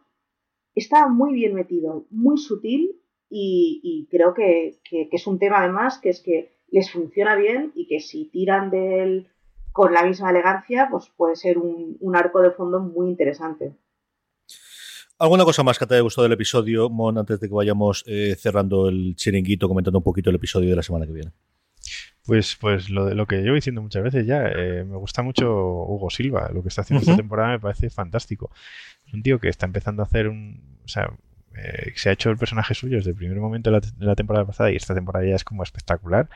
Está 0.75 1.09
muy 1.09 1.33
bien 1.35 1.55
metido, 1.55 2.05
muy 2.11 2.39
sutil 2.39 3.01
y, 3.29 3.81
y 3.83 4.07
creo 4.11 4.35
que, 4.35 4.81
que, 4.85 5.09
que, 5.09 5.17
es 5.17 5.27
un 5.27 5.39
tema 5.39 5.59
además 5.59 5.99
que 5.99 6.11
es 6.11 6.21
que 6.21 6.53
les 6.69 6.91
funciona 6.91 7.35
bien 7.37 7.73
y 7.75 7.87
que 7.87 8.01
si 8.01 8.27
tiran 8.27 8.71
del 8.71 9.29
con 9.73 9.93
la 9.93 10.05
misma 10.05 10.31
elegancia, 10.31 10.89
pues 10.91 11.11
puede 11.17 11.37
ser 11.37 11.59
un, 11.59 11.97
un, 12.01 12.17
arco 12.17 12.41
de 12.41 12.51
fondo 12.51 12.81
muy 12.81 13.09
interesante. 13.09 13.73
¿Alguna 15.19 15.45
cosa 15.45 15.63
más 15.63 15.79
que 15.79 15.87
te 15.87 15.95
haya 15.95 16.03
gustado 16.03 16.25
del 16.25 16.33
episodio, 16.33 16.89
Mon, 16.89 17.19
antes 17.19 17.39
de 17.41 17.49
que 17.49 17.55
vayamos 17.55 18.05
eh, 18.07 18.35
cerrando 18.39 18.89
el 18.89 19.15
chiringuito, 19.17 19.69
comentando 19.69 19.99
un 19.99 20.05
poquito 20.05 20.31
el 20.31 20.37
episodio 20.37 20.71
de 20.71 20.77
la 20.77 20.83
semana 20.83 21.07
que 21.07 21.13
viene? 21.13 21.33
Pues, 22.25 22.57
pues 22.61 22.91
lo, 22.91 23.13
lo 23.15 23.27
que 23.27 23.43
llevo 23.43 23.55
diciendo 23.55 23.83
muchas 23.83 24.03
veces 24.03 24.27
ya, 24.27 24.47
eh, 24.47 24.85
me 24.85 24.97
gusta 24.97 25.23
mucho 25.23 25.53
Hugo 25.53 26.11
Silva, 26.11 26.51
lo 26.53 26.63
que 26.63 26.69
está 26.69 26.83
haciendo 26.83 27.03
uh 27.03 27.07
-huh. 27.07 27.11
esta 27.11 27.23
temporada 27.23 27.51
me 27.51 27.61
parece 27.61 27.91
fantástico. 27.91 28.51
Es 29.07 29.15
un 29.15 29.23
tío 29.23 29.39
que 29.39 29.49
está 29.49 29.67
empezando 29.67 30.03
a 30.03 30.07
hacer 30.07 30.29
un... 30.29 30.79
O 30.85 30.89
sea, 30.89 31.11
eh, 31.57 31.93
se 31.97 32.11
ha 32.11 32.13
hecho 32.13 32.31
el 32.31 32.37
personaje 32.37 32.75
suyo 32.75 32.97
desde 32.97 33.11
el 33.11 33.17
primer 33.17 33.39
momento 33.39 33.71
de 33.71 33.81
la, 33.99 34.15
temporada 34.15 34.47
pasada 34.47 34.71
y 34.71 34.77
esta 34.77 34.95
temporada 34.95 35.27
ya 35.27 35.35
es 35.35 35.45
como 35.45 35.63
espectacular. 35.63 36.29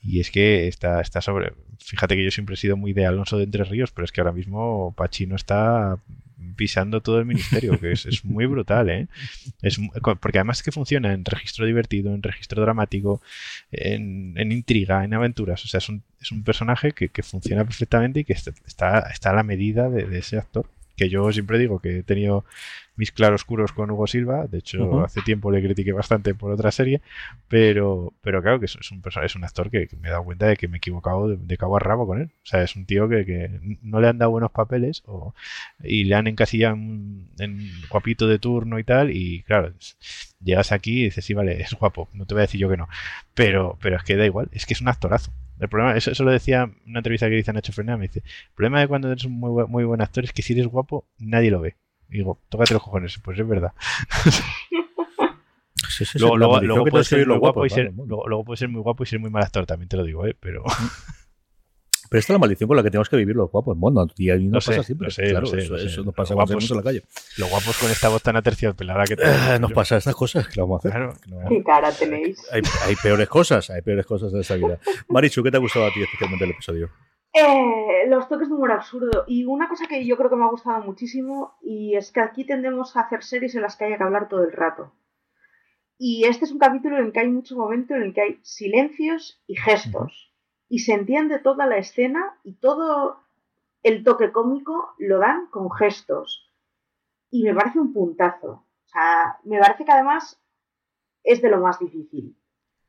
Y 0.00 0.20
es 0.20 0.30
que 0.30 0.68
está, 0.68 1.00
está 1.00 1.20
sobre. 1.20 1.52
Fíjate 1.78 2.16
que 2.16 2.24
yo 2.24 2.30
siempre 2.30 2.54
he 2.54 2.58
sido 2.58 2.76
muy 2.76 2.92
de 2.92 3.06
Alonso 3.06 3.38
de 3.38 3.44
Entre 3.44 3.64
Ríos, 3.64 3.92
pero 3.92 4.04
es 4.04 4.12
que 4.12 4.20
ahora 4.20 4.32
mismo 4.32 4.94
Pachino 4.96 5.36
está 5.36 5.98
pisando 6.56 7.00
todo 7.00 7.18
el 7.18 7.24
ministerio, 7.24 7.78
que 7.80 7.92
es, 7.92 8.06
es 8.06 8.24
muy 8.24 8.46
brutal, 8.46 8.90
¿eh? 8.90 9.08
Es, 9.62 9.78
porque 10.20 10.38
además 10.38 10.58
es 10.58 10.62
que 10.62 10.72
funciona 10.72 11.12
en 11.12 11.24
registro 11.24 11.66
divertido, 11.66 12.14
en 12.14 12.22
registro 12.22 12.62
dramático, 12.62 13.22
en, 13.70 14.34
en 14.36 14.52
intriga, 14.52 15.04
en 15.04 15.14
aventuras. 15.14 15.64
O 15.64 15.68
sea, 15.68 15.78
es 15.78 15.88
un, 15.88 16.02
es 16.20 16.32
un 16.32 16.42
personaje 16.44 16.92
que, 16.92 17.08
que, 17.08 17.22
funciona 17.22 17.64
perfectamente 17.64 18.20
y 18.20 18.24
que 18.24 18.34
está, 18.34 18.50
está 19.10 19.30
a 19.30 19.34
la 19.34 19.42
medida 19.42 19.88
de 19.88 20.18
ese 20.18 20.38
actor 20.38 20.68
que 20.96 21.08
yo 21.08 21.32
siempre 21.32 21.58
digo 21.58 21.80
que 21.80 21.98
he 21.98 22.02
tenido 22.02 22.44
mis 22.96 23.10
claroscuros 23.10 23.72
con 23.72 23.90
Hugo 23.90 24.06
Silva, 24.06 24.46
de 24.46 24.58
hecho 24.58 24.84
uh 24.84 24.92
-huh. 25.00 25.04
hace 25.04 25.20
tiempo 25.22 25.50
le 25.50 25.62
critiqué 25.62 25.92
bastante 25.92 26.34
por 26.34 26.52
otra 26.52 26.70
serie, 26.70 27.00
pero, 27.48 28.12
pero 28.20 28.40
claro 28.42 28.60
que 28.60 28.66
es, 28.66 28.76
un, 28.92 29.02
es 29.22 29.36
un 29.36 29.44
actor 29.44 29.70
que, 29.70 29.88
que, 29.88 29.96
me 29.96 30.08
he 30.08 30.10
dado 30.10 30.24
cuenta 30.24 30.46
de 30.46 30.56
que 30.56 30.68
me 30.68 30.76
he 30.76 30.78
equivocado 30.78 31.28
de, 31.28 31.36
de, 31.36 31.56
cabo 31.56 31.76
a 31.76 31.80
rabo 31.80 32.06
con 32.06 32.20
él. 32.20 32.30
O 32.44 32.46
sea, 32.46 32.62
es 32.62 32.76
un 32.76 32.86
tío 32.86 33.08
que, 33.08 33.24
que 33.24 33.78
no 33.82 34.00
le 34.00 34.08
han 34.08 34.18
dado 34.18 34.30
buenos 34.30 34.52
papeles 34.52 35.02
o, 35.06 35.34
y 35.82 36.04
le 36.04 36.14
han 36.14 36.26
encasillado 36.28 36.74
en, 36.74 37.28
en, 37.38 37.68
guapito 37.90 38.28
de 38.28 38.38
turno 38.38 38.78
y 38.78 38.84
tal, 38.84 39.10
y 39.10 39.42
claro, 39.42 39.72
llegas 40.42 40.72
aquí 40.72 41.00
y 41.00 41.04
dices, 41.04 41.24
sí, 41.24 41.34
vale, 41.34 41.60
es 41.60 41.74
guapo, 41.74 42.08
no 42.12 42.26
te 42.26 42.34
voy 42.34 42.42
a 42.42 42.46
decir 42.46 42.60
yo 42.60 42.68
que 42.68 42.76
no, 42.76 42.88
pero, 43.34 43.76
pero 43.80 43.96
es 43.96 44.04
que 44.04 44.16
da 44.16 44.26
igual, 44.26 44.48
es 44.52 44.66
que 44.66 44.74
es 44.74 44.80
un 44.80 44.88
actorazo. 44.88 45.32
El 45.60 45.68
problema, 45.68 45.96
eso, 45.96 46.10
eso 46.10 46.24
lo 46.24 46.30
decía 46.32 46.62
en 46.62 46.76
una 46.90 46.98
entrevista 47.00 47.28
que 47.28 47.38
hice 47.38 47.50
a 47.50 47.54
Nacho 47.54 47.72
Fernández, 47.72 47.98
me 48.00 48.06
dice, 48.08 48.18
el 48.48 48.54
problema 48.54 48.80
de 48.80 48.88
cuando 48.88 49.10
eres 49.10 49.24
un 49.24 49.32
muy, 49.38 49.50
bu- 49.50 49.68
muy 49.68 49.84
buen 49.84 50.00
actor 50.00 50.24
es 50.24 50.32
que 50.32 50.42
si 50.42 50.52
eres 50.52 50.66
guapo, 50.66 51.06
nadie 51.18 51.50
lo 51.50 51.60
ve. 51.60 51.76
Y 52.10 52.18
digo, 52.18 52.38
tócate 52.48 52.74
los 52.74 52.82
cojones, 52.82 53.18
pues 53.22 53.38
es 53.38 53.46
verdad. 53.48 53.72
Sí, 55.88 56.04
sí, 56.04 56.18
sí, 56.18 56.18
luego, 56.38 56.54
luego, 56.66 56.84
puedes 56.90 57.06
ser 57.08 57.18
muy 57.26 57.36
guapo 57.40 57.66
y 57.66 57.70
ser, 57.70 57.92
luego, 58.26 58.56
ser 58.56 58.68
muy 58.68 58.80
guapo 58.80 59.02
y 59.02 59.06
ser 59.06 59.18
muy 59.20 59.30
mal 59.30 59.42
actor, 59.44 59.64
también 59.66 59.88
te 59.88 59.96
lo 59.96 60.02
digo, 60.04 60.26
¿eh? 60.26 60.36
Pero 60.38 60.64
Pero 62.10 62.18
esta 62.20 62.32
es 62.32 62.34
la 62.34 62.38
maldición 62.38 62.68
con 62.68 62.76
la 62.76 62.82
que 62.82 62.90
tenemos 62.90 63.08
que 63.08 63.16
vivir 63.16 63.34
los 63.36 63.50
guapos, 63.50 63.76
mono. 63.76 64.06
Y 64.16 64.30
a 64.30 64.36
mí 64.36 64.46
no 64.46 64.54
Lo 64.54 64.60
sé, 64.60 64.70
pasa 64.72 64.82
siempre. 64.82 65.10
sé, 65.10 65.22
claro, 65.30 65.40
lo 65.40 65.46
sé, 65.46 65.58
eso, 65.58 65.72
lo 65.72 65.78
sé. 65.78 65.86
eso 65.86 66.02
nos 66.04 66.14
pasa 66.14 66.34
cuando 66.34 66.54
guapos- 66.54 66.70
a 66.72 66.74
la 66.76 66.82
calle. 66.82 67.02
los 67.38 67.50
guapos 67.50 67.78
con 67.78 67.90
esta 67.90 68.08
voz 68.08 68.22
tan 68.22 68.36
aterciopelada 68.36 69.04
que 69.04 69.14
Eh, 69.14 69.16
tenemos. 69.16 69.60
nos 69.60 69.72
pasa 69.72 69.96
estas 69.96 70.14
cosas, 70.14 70.46
¿qué 70.48 70.56
le 70.56 70.62
vamos 70.62 70.76
a 70.84 70.88
hacer? 70.88 70.90
Claro, 70.92 71.14
no. 71.28 71.48
¿Qué 71.48 71.62
cara 71.64 71.92
tenéis? 71.92 72.38
Hay, 72.52 72.62
hay 72.86 72.94
peores 72.96 73.28
cosas, 73.28 73.70
hay 73.70 73.82
peores 73.82 74.06
cosas 74.06 74.32
en 74.32 74.40
esta 74.40 74.54
vida. 74.56 74.78
Marichu, 75.08 75.42
¿qué 75.42 75.50
te 75.50 75.56
ha 75.56 75.60
gustado 75.60 75.86
a 75.86 75.90
ti 75.92 76.02
especialmente 76.02 76.44
el 76.44 76.50
episodio? 76.52 76.90
Eh, 77.32 78.06
los 78.08 78.28
toques 78.28 78.48
de 78.48 78.54
humor 78.54 78.70
absurdo. 78.70 79.24
Y 79.26 79.44
una 79.44 79.68
cosa 79.68 79.86
que 79.88 80.04
yo 80.06 80.16
creo 80.16 80.30
que 80.30 80.36
me 80.36 80.44
ha 80.44 80.48
gustado 80.50 80.82
muchísimo, 80.84 81.54
y 81.62 81.96
es 81.96 82.12
que 82.12 82.20
aquí 82.20 82.44
tendemos 82.44 82.96
a 82.96 83.00
hacer 83.00 83.24
series 83.24 83.54
en 83.56 83.62
las 83.62 83.76
que 83.76 83.86
haya 83.86 83.96
que 83.96 84.04
hablar 84.04 84.28
todo 84.28 84.44
el 84.44 84.52
rato. 84.52 84.92
Y 85.98 86.24
este 86.24 86.44
es 86.44 86.52
un 86.52 86.58
capítulo 86.58 86.96
en 86.98 87.06
el 87.06 87.12
que 87.12 87.20
hay 87.20 87.28
mucho 87.28 87.56
momento 87.56 87.94
en 87.94 88.02
el 88.02 88.14
que 88.14 88.20
hay 88.20 88.38
silencios 88.42 89.42
y 89.46 89.56
gestos. 89.56 90.32
Y 90.68 90.80
se 90.80 90.94
entiende 90.94 91.38
toda 91.38 91.66
la 91.66 91.76
escena 91.76 92.38
y 92.42 92.54
todo 92.54 93.20
el 93.82 94.02
toque 94.02 94.32
cómico 94.32 94.94
lo 94.98 95.18
dan 95.18 95.46
con 95.48 95.70
gestos. 95.70 96.50
Y 97.30 97.42
me 97.44 97.54
parece 97.54 97.80
un 97.80 97.92
puntazo. 97.92 98.48
O 98.50 98.88
sea, 98.88 99.38
me 99.44 99.58
parece 99.58 99.84
que 99.84 99.92
además 99.92 100.40
es 101.22 101.42
de 101.42 101.50
lo 101.50 101.60
más 101.60 101.78
difícil. 101.78 102.36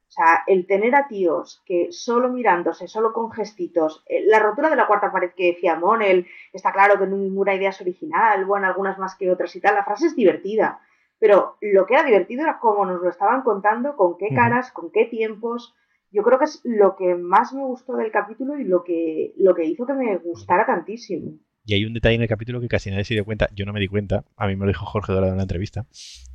O 0.07 0.11
sea, 0.11 0.43
el 0.47 0.65
tener 0.67 0.95
a 0.95 1.07
tíos 1.07 1.61
que 1.65 1.91
solo 1.91 2.29
mirándose, 2.29 2.87
solo 2.87 3.11
con 3.11 3.31
gestitos, 3.31 4.03
eh, 4.07 4.23
la 4.25 4.39
rotura 4.39 4.69
de 4.69 4.75
la 4.75 4.87
cuarta 4.87 5.11
pared 5.11 5.31
que 5.35 5.53
decía 5.53 5.75
Monel, 5.75 6.27
está 6.53 6.71
claro 6.71 6.97
que 6.99 7.07
ninguna 7.07 7.55
idea 7.55 7.71
es 7.71 7.81
original, 7.81 8.45
bueno, 8.45 8.67
algunas 8.67 8.97
más 8.97 9.15
que 9.15 9.29
otras 9.31 9.55
y 9.55 9.61
tal, 9.61 9.75
la 9.75 9.83
frase 9.83 10.07
es 10.07 10.15
divertida, 10.15 10.79
pero 11.19 11.57
lo 11.59 11.85
que 11.85 11.95
era 11.95 12.03
divertido 12.03 12.43
era 12.43 12.59
cómo 12.59 12.85
nos 12.85 13.01
lo 13.01 13.09
estaban 13.09 13.41
contando, 13.41 13.95
con 13.95 14.17
qué 14.17 14.29
caras, 14.33 14.71
con 14.71 14.91
qué 14.91 15.05
tiempos. 15.05 15.75
Yo 16.15 16.23
creo 16.23 16.39
que 16.39 16.45
es 16.45 16.61
lo 16.63 16.95
que 16.95 17.13
más 17.15 17.53
me 17.53 17.63
gustó 17.63 17.97
del 17.97 18.11
capítulo 18.11 18.57
y 18.57 18.63
lo 18.63 18.83
que, 18.83 19.33
lo 19.37 19.53
que 19.53 19.65
hizo 19.65 19.85
que 19.85 19.93
me 19.93 20.17
gustara 20.17 20.65
tantísimo. 20.65 21.37
Y 21.65 21.73
hay 21.73 21.83
un 21.83 21.93
detalle 21.93 22.15
en 22.15 22.21
el 22.21 22.27
capítulo 22.27 22.61
que 22.61 22.67
casi 22.67 22.89
nadie 22.89 23.03
se 23.03 23.15
dio 23.15 23.25
cuenta, 23.25 23.49
yo 23.53 23.65
no 23.65 23.73
me 23.73 23.79
di 23.79 23.87
cuenta, 23.87 24.23
a 24.37 24.47
mí 24.47 24.55
me 24.55 24.65
lo 24.65 24.69
dijo 24.69 24.85
Jorge 24.85 25.11
Dorado 25.11 25.31
en 25.33 25.37
la 25.37 25.43
entrevista, 25.43 25.85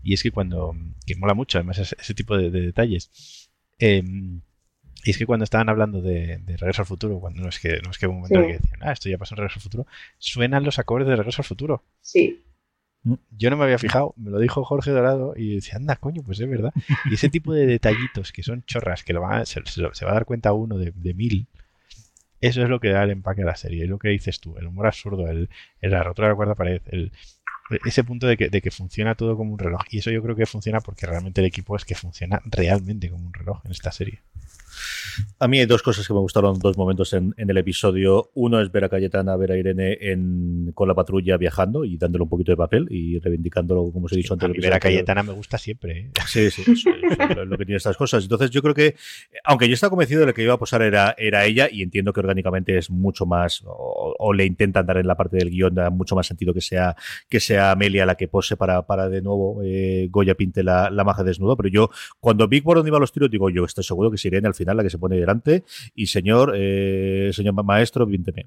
y 0.03 0.13
es 0.13 0.23
que 0.23 0.33
cuando, 0.33 0.75
que 1.07 1.15
mola 1.17 1.35
mucho 1.35 1.59
además 1.59 1.79
ese, 1.79 1.97
ese 1.99 2.15
tipo 2.15 2.37
de, 2.37 2.51
de 2.51 2.61
detalles, 2.63 3.49
eh, 3.79 4.03
y 5.03 5.11
es 5.11 5.17
que 5.17 5.25
cuando 5.27 5.45
estaban 5.45 5.69
hablando 5.69 6.03
de, 6.03 6.39
de 6.39 6.57
Regreso 6.57 6.83
al 6.83 6.87
Futuro, 6.87 7.21
cuando 7.21 7.41
no 7.43 7.49
es 7.49 7.59
que, 7.61 7.79
no 7.83 7.91
es 7.91 7.99
que 7.99 8.07
un 8.07 8.17
momento 8.17 8.41
Sí. 8.41 8.47
que 8.49 8.53
decían, 8.55 8.81
ah, 8.83 8.93
esto 8.93 9.09
ya 9.09 9.17
pasó 9.19 9.35
en 9.35 9.39
Regreso 9.39 9.59
al 9.59 9.63
Futuro, 9.63 9.87
suenan 10.19 10.65
los 10.65 10.79
acordes 10.79 11.09
de 11.09 11.17
Regreso 11.17 11.43
al 11.43 11.47
Futuro. 11.47 11.85
Sí, 12.01 12.43
Yo 13.31 13.49
no 13.51 13.57
me 13.57 13.65
había 13.65 13.79
fijado, 13.79 14.13
me 14.17 14.31
lo 14.31 14.39
dijo 14.39 14.63
Jorge 14.65 14.91
Dorado 14.91 15.33
y 15.37 15.55
decía, 15.55 15.77
anda, 15.77 15.97
coño, 15.97 16.23
pues 16.23 16.39
es 16.41 16.49
verdad. 16.49 16.73
Y 17.11 17.15
ese 17.15 17.31
tipo 17.31 17.55
de 17.55 17.67
detallitos 17.67 18.31
que 18.33 18.43
son 18.43 18.63
chorras, 18.65 19.05
que 19.05 19.13
lo 19.15 19.23
van 19.23 19.41
a- 19.43 19.47
se, 19.47 19.63
se 19.65 19.83
va 20.05 20.11
a 20.11 20.15
dar 20.15 20.27
cuenta 20.27 20.53
uno 20.53 20.77
de, 20.77 20.93
de 20.95 21.15
mil, 21.15 21.47
eso 22.43 22.63
es 22.63 22.69
lo 22.69 22.81
que 22.81 22.91
da 22.91 23.03
el 23.05 23.11
empaque 23.11 23.43
a 23.43 23.47
la 23.47 23.57
serie. 23.57 23.85
Es 23.85 23.89
lo 23.91 23.99
que 23.99 24.09
dices 24.09 24.41
tú, 24.41 24.57
el 24.59 24.67
humor 24.67 24.87
absurdo, 24.87 25.29
el, 25.29 25.49
el- 25.81 25.91
la 25.91 26.03
rotura 26.03 26.29
de 26.29 26.33
la 26.33 26.37
cuarta 26.37 26.55
pared, 26.55 26.83
el, 26.87 27.13
ese 27.87 28.03
punto 28.05 28.27
de 28.27 28.37
que, 28.37 28.49
de 28.51 28.61
que 28.61 28.71
funciona 28.71 29.15
todo 29.15 29.37
como 29.37 29.53
un 29.53 29.59
reloj. 29.59 29.83
Y 29.91 29.99
eso 29.99 30.11
yo 30.11 30.23
creo 30.23 30.37
que 30.37 30.45
funciona 30.47 30.81
porque 30.81 31.07
realmente 31.07 31.41
el 31.41 31.47
equipo 31.47 31.77
es 31.77 31.85
que 31.85 31.95
funciona 31.95 32.41
realmente 32.45 33.09
como 33.11 33.27
un 33.27 33.33
reloj 33.33 33.61
en 33.65 33.71
esta 33.71 33.93
serie. 33.93 34.21
A 35.39 35.49
mí 35.49 35.59
hay 35.61 35.67
dos 35.67 35.83
cosas 35.83 36.07
que 36.07 36.13
me 36.15 36.21
gustaron, 36.21 36.59
dos 36.59 36.77
momentos 36.77 37.13
en, 37.13 37.35
en 37.37 37.51
el 37.51 37.57
episodio. 37.59 38.31
Uno 38.35 38.61
es 38.61 38.71
ver 38.71 38.85
a 38.85 38.89
Cayetana, 38.89 39.37
ver 39.37 39.53
a 39.53 39.57
Irene 39.57 39.99
en, 40.01 40.73
con 40.75 40.89
la 40.89 40.95
patrulla 40.95 41.37
viajando 41.37 41.85
y 41.85 41.97
dándole 41.97 42.23
un 42.25 42.29
poquito 42.29 42.53
de 42.53 42.57
papel 42.57 42.87
y 42.91 43.19
reivindicándolo, 43.19 43.91
como 43.93 44.07
os 44.07 44.13
he 44.13 44.17
dicho 44.17 44.35
antes. 44.35 44.49
A 44.49 44.53
mí 44.53 44.59
ver 44.59 44.75
a. 44.75 44.81
Cayetana 44.81 45.23
me 45.23 45.33
gusta 45.33 45.59
siempre. 45.59 45.99
¿eh? 45.99 46.11
Sí, 46.27 46.51
sí, 46.51 46.63
eso 46.63 46.91
es 46.91 47.37
lo- 47.49 47.59
que 47.59 47.65
tiene 47.65 47.77
estas 47.77 47.97
cosas. 47.97 48.23
Entonces 48.23 48.51
yo 48.51 48.63
creo 48.63 48.75
que, 48.75 48.95
aunque 49.45 49.69
yo 49.69 49.75
estaba 49.75 49.91
convencido 49.91 50.21
de 50.21 50.27
lo 50.27 50.35
que 50.35 50.43
iba 50.43 50.55
a 50.55 50.59
posar 50.59 50.83
era, 50.83 51.15
era 51.19 51.45
ella, 51.45 51.69
y 51.71 51.83
entiendo 51.83 52.13
que 52.13 52.21
orgánicamente 52.21 52.77
es 52.79 52.91
mucho 52.91 53.27
más, 53.27 53.63
o, 53.67 54.15
o 54.19 54.33
le 54.33 54.45
intentan 54.47 54.87
dar 54.87 54.97
en 54.99 55.07
la 55.07 55.17
parte 55.17 55.37
del 55.37 55.51
guion, 55.51 55.75
da 55.75 55.91
mucho 55.91 56.15
más 56.17 56.27
sentido 56.27 56.55
que 56.55 56.61
sea, 56.61 56.97
que 57.29 57.41
sea 57.41 57.73
Amelia 57.73 58.07
la 58.07 58.15
que 58.17 58.29
pose 58.29 58.57
para, 58.57 58.87
para 58.87 59.09
de 59.09 59.23
nuevo 59.23 59.61
eh, 59.65 60.09
Goya 60.11 60.35
pinte 60.35 60.63
la, 60.63 60.91
la 60.91 61.05
maja 61.05 61.25
desnudo, 61.25 61.57
pero 61.57 61.69
yo, 61.69 61.91
cuando 62.21 62.47
Big 62.49 62.63
por 62.63 62.77
donde 62.77 62.89
iba 62.91 62.97
a 62.99 63.01
los 63.01 63.13
tiros, 63.13 63.31
digo 63.31 63.51
yo, 63.51 63.65
estoy 63.65 63.85
seguro 63.85 64.11
que 64.11 64.17
es 64.17 64.25
Irene 64.25 64.47
al 64.47 64.55
final 64.55 64.77
la 64.77 64.83
que 64.83 64.91
se 64.91 64.99
pone 65.01 65.17
delante, 65.17 65.65
y 65.95 66.07
señor, 66.07 66.53
eh, 66.57 67.31
señor 67.33 67.55
ma- 67.55 67.63
maestro, 67.63 68.07
pínteme. 68.07 68.47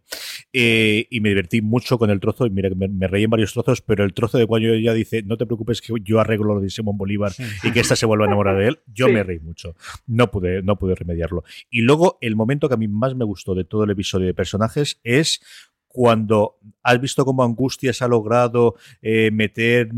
Eh, 0.53 1.07
y 1.09 1.19
me 1.19 1.29
divertí 1.29 1.61
mucho 1.61 1.97
con 1.97 2.09
el 2.09 2.19
trozo, 2.19 2.45
y 2.45 2.49
mira 2.51 2.69
que 2.69 2.75
me, 2.75 2.87
me 2.87 3.07
reí 3.07 3.23
en 3.23 3.29
varios 3.31 3.51
trozos, 3.53 3.81
pero 3.81 4.03
el 4.05 4.13
trozo 4.13 4.37
de 4.37 4.45
cuando 4.47 4.69
ella 4.69 4.93
dice, 4.93 5.23
no 5.23 5.35
te 5.37 5.45
preocupes 5.45 5.81
que 5.81 5.93
yo 6.03 6.19
arreglo 6.19 6.53
lo 6.55 6.61
de 6.61 6.69
Simón 6.69 6.97
Bolívar 6.97 7.31
y 7.63 7.71
que 7.71 7.79
esta 7.79 7.95
se 7.95 8.05
vuelva 8.05 8.25
a 8.25 8.27
enamorar 8.27 8.57
de 8.57 8.67
él, 8.67 8.79
yo 8.93 9.07
Sí. 9.07 9.13
me 9.13 9.23
reí 9.23 9.39
mucho. 9.39 9.75
No 10.07 10.29
pude, 10.31 10.61
no 10.63 10.77
pude 10.77 10.95
remediarlo. 10.95 11.43
Y 11.69 11.81
luego, 11.81 12.17
el 12.21 12.35
momento 12.35 12.67
que 12.67 12.75
a 12.75 12.77
mí 12.77 12.87
más 12.87 13.15
me 13.15 13.25
gustó 13.25 13.55
de 13.55 13.63
todo 13.63 13.83
el 13.83 13.89
episodio 13.91 14.27
de 14.27 14.33
personajes 14.33 14.99
es 15.03 15.41
cuando 15.87 16.57
has 16.83 17.01
visto 17.01 17.25
cómo 17.25 17.43
Angustias 17.43 18.01
ha 18.01 18.07
logrado 18.07 18.75
eh, 19.01 19.31
meter, 19.31 19.89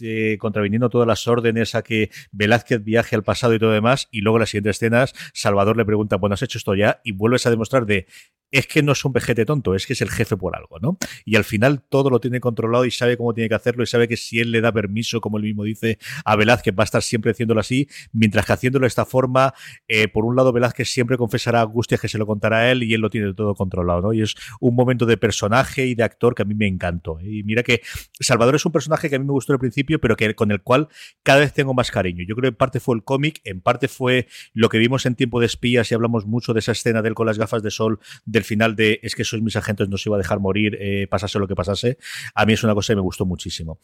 eh, 0.00 0.36
contraviniendo 0.38 0.90
todas 0.90 1.06
las 1.06 1.26
órdenes 1.26 1.74
a 1.74 1.82
que 1.82 2.10
Velázquez 2.32 2.82
viaje 2.82 3.16
al 3.16 3.22
pasado 3.22 3.54
y 3.54 3.58
todo 3.58 3.70
demás, 3.70 4.08
y 4.10 4.20
luego 4.20 4.36
en 4.36 4.40
las 4.40 4.50
siguientes 4.50 4.76
escenas, 4.76 5.14
Salvador 5.32 5.76
le 5.76 5.84
pregunta, 5.84 6.16
bueno, 6.16 6.34
has 6.34 6.42
hecho 6.42 6.58
esto 6.58 6.74
ya, 6.74 7.00
y 7.04 7.12
vuelves 7.12 7.46
a 7.46 7.50
demostrar 7.50 7.86
de, 7.86 8.06
es 8.54 8.68
que 8.68 8.84
no 8.84 8.92
es 8.92 9.04
un 9.04 9.12
vejete 9.12 9.44
tonto, 9.44 9.74
es 9.74 9.84
que 9.84 9.94
es 9.94 10.00
el 10.00 10.10
jefe 10.10 10.36
por 10.36 10.56
algo, 10.56 10.78
¿no? 10.78 10.96
Y 11.24 11.34
al 11.34 11.42
final 11.42 11.82
todo 11.82 12.08
lo 12.08 12.20
tiene 12.20 12.38
controlado 12.38 12.84
y 12.84 12.92
sabe 12.92 13.16
cómo 13.16 13.34
tiene 13.34 13.48
que 13.48 13.56
hacerlo 13.56 13.82
y 13.82 13.86
sabe 13.86 14.06
que 14.06 14.16
si 14.16 14.38
él 14.38 14.52
le 14.52 14.60
da 14.60 14.70
permiso, 14.70 15.20
como 15.20 15.38
él 15.38 15.42
mismo 15.42 15.64
dice, 15.64 15.98
a 16.24 16.36
Velázquez 16.36 16.72
va 16.72 16.84
a 16.84 16.84
estar 16.84 17.02
siempre 17.02 17.32
haciéndolo 17.32 17.58
así, 17.58 17.88
mientras 18.12 18.46
que 18.46 18.52
haciéndolo 18.52 18.84
de 18.84 18.88
esta 18.88 19.06
forma, 19.06 19.54
eh, 19.88 20.06
por 20.06 20.24
un 20.24 20.36
lado 20.36 20.52
Velázquez 20.52 20.88
siempre 20.88 21.16
confesará 21.16 21.58
a 21.58 21.62
Angustias 21.62 22.00
que 22.00 22.06
se 22.06 22.16
lo 22.16 22.26
contará 22.26 22.58
a 22.58 22.70
él 22.70 22.84
y 22.84 22.94
él 22.94 23.00
lo 23.00 23.10
tiene 23.10 23.34
todo 23.34 23.56
controlado, 23.56 24.00
¿no? 24.00 24.12
Y 24.12 24.22
es 24.22 24.36
un 24.60 24.76
momento 24.76 25.04
de 25.04 25.16
personaje 25.16 25.86
y 25.86 25.96
de 25.96 26.04
actor 26.04 26.23
que 26.34 26.42
a 26.42 26.44
mí 26.44 26.54
me 26.54 26.66
encantó. 26.66 27.18
¿eh? 27.20 27.26
Y 27.26 27.42
mira 27.42 27.62
que 27.62 27.82
Salvador 28.20 28.54
es 28.54 28.64
un 28.64 28.72
personaje 28.72 29.10
que 29.10 29.16
a 29.16 29.18
mí 29.18 29.24
me 29.24 29.32
gustó 29.32 29.52
al 29.52 29.58
principio, 29.58 30.00
pero 30.00 30.16
que 30.16 30.34
con 30.34 30.50
el 30.50 30.62
cual 30.62 30.88
cada 31.22 31.40
vez 31.40 31.52
tengo 31.52 31.74
más 31.74 31.90
cariño. 31.90 32.24
Yo 32.26 32.34
creo 32.34 32.42
que 32.42 32.54
en 32.54 32.56
parte 32.56 32.80
fue 32.80 32.96
el 32.96 33.04
cómic, 33.04 33.40
en 33.44 33.60
parte 33.60 33.88
fue 33.88 34.26
lo 34.54 34.68
que 34.68 34.78
vimos 34.78 35.04
en 35.04 35.14
Tiempo 35.14 35.40
de 35.40 35.46
Espías 35.46 35.90
y 35.90 35.94
hablamos 35.94 36.24
mucho 36.26 36.54
de 36.54 36.60
esa 36.60 36.72
escena 36.72 37.02
de 37.02 37.08
él 37.08 37.14
con 37.14 37.26
las 37.26 37.36
gafas 37.36 37.62
de 37.62 37.70
sol 37.70 38.00
del 38.24 38.44
final 38.44 38.76
de 38.76 39.00
es 39.02 39.14
que 39.14 39.24
sois 39.24 39.42
mis 39.42 39.56
agentes, 39.56 39.88
no 39.88 39.98
se 39.98 40.08
iba 40.08 40.16
a 40.16 40.18
dejar 40.18 40.40
morir, 40.40 40.78
eh, 40.80 41.06
pasase 41.08 41.38
lo 41.38 41.46
que 41.46 41.54
pasase. 41.54 41.98
A 42.34 42.46
mí 42.46 42.52
es 42.52 42.62
una 42.62 42.74
cosa 42.74 42.92
que 42.92 42.96
me 42.96 43.02
gustó 43.02 43.26
muchísimo. 43.26 43.80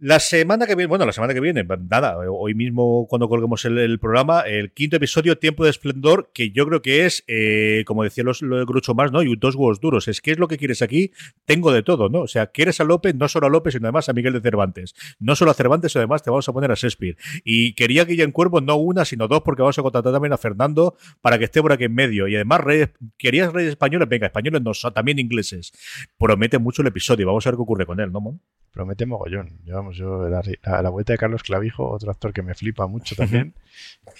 La 0.00 0.20
semana 0.20 0.68
que 0.68 0.76
viene, 0.76 0.86
bueno, 0.86 1.04
la 1.06 1.10
semana 1.10 1.34
que 1.34 1.40
viene, 1.40 1.66
nada, 1.90 2.18
hoy 2.30 2.54
mismo 2.54 3.08
cuando 3.08 3.28
colguemos 3.28 3.64
el, 3.64 3.98
programa, 3.98 4.42
el 4.42 4.70
quinto 4.70 4.94
episodio, 4.94 5.38
Tiempo 5.38 5.64
de 5.64 5.70
Esplendor, 5.70 6.30
que 6.32 6.52
yo 6.52 6.68
creo 6.68 6.82
que 6.82 7.04
es, 7.04 7.24
eh, 7.26 7.82
como 7.84 8.04
decía 8.04 8.22
los, 8.22 8.40
lo 8.40 8.58
de 8.58 8.64
Grucho 8.64 8.94
más, 8.94 9.10
¿no? 9.10 9.24
Y 9.24 9.34
dos 9.34 9.56
huevos 9.56 9.80
duros. 9.80 10.06
Es 10.06 10.20
que 10.20 10.30
es 10.30 10.38
lo 10.38 10.46
que 10.46 10.56
quieres 10.56 10.82
aquí, 10.82 11.10
tengo 11.46 11.72
de 11.72 11.82
todo, 11.82 12.08
¿no? 12.10 12.20
O 12.20 12.28
sea, 12.28 12.46
quieres 12.46 12.80
a 12.80 12.84
López, 12.84 13.16
no 13.16 13.26
solo 13.26 13.48
a 13.48 13.50
López, 13.50 13.74
sino 13.74 13.88
además 13.88 14.08
a 14.08 14.12
Miguel 14.12 14.34
de 14.34 14.40
Cervantes. 14.40 14.94
No 15.18 15.34
solo 15.34 15.50
a 15.50 15.54
Cervantes, 15.54 15.90
sino 15.90 16.02
además 16.02 16.22
te 16.22 16.30
vamos 16.30 16.48
a 16.48 16.52
poner 16.52 16.70
a 16.70 16.74
Shakespeare. 16.74 17.16
Y 17.42 17.72
quería 17.72 18.04
Guillén 18.04 18.30
Cuervo 18.30 18.60
no 18.60 18.76
una, 18.76 19.04
sino 19.04 19.26
dos, 19.26 19.42
porque 19.42 19.62
vamos 19.62 19.80
a 19.80 19.82
contratar 19.82 20.12
también 20.12 20.32
a 20.32 20.38
Fernando 20.38 20.96
para 21.20 21.40
que 21.40 21.46
esté 21.46 21.60
por 21.60 21.72
aquí 21.72 21.84
en 21.84 21.94
medio. 21.94 22.28
Y 22.28 22.36
además, 22.36 22.60
querías 23.16 23.52
reyes 23.52 23.70
españoles, 23.70 24.08
venga, 24.08 24.26
españoles 24.26 24.62
no, 24.62 24.70
también 24.92 25.18
ingleses. 25.18 25.72
Promete 26.16 26.58
mucho 26.58 26.82
el 26.82 26.88
episodio, 26.88 27.26
vamos 27.26 27.44
a 27.44 27.50
ver 27.50 27.56
qué 27.56 27.62
ocurre 27.62 27.84
con 27.84 27.98
él, 27.98 28.12
¿no, 28.12 28.20
Mon? 28.20 28.40
Promete 28.72 29.06
mogollón. 29.06 29.58
Llevamos 29.64 29.96
yo 29.96 30.28
la, 30.28 30.42
la, 30.62 30.82
la, 30.82 30.90
vuelta 30.90 31.12
de 31.12 31.18
Carlos 31.18 31.42
Clavijo, 31.42 31.88
otro 31.88 32.10
actor 32.10 32.32
que 32.32 32.42
me 32.42 32.54
flipa 32.54 32.86
mucho 32.86 33.16
también. 33.16 33.54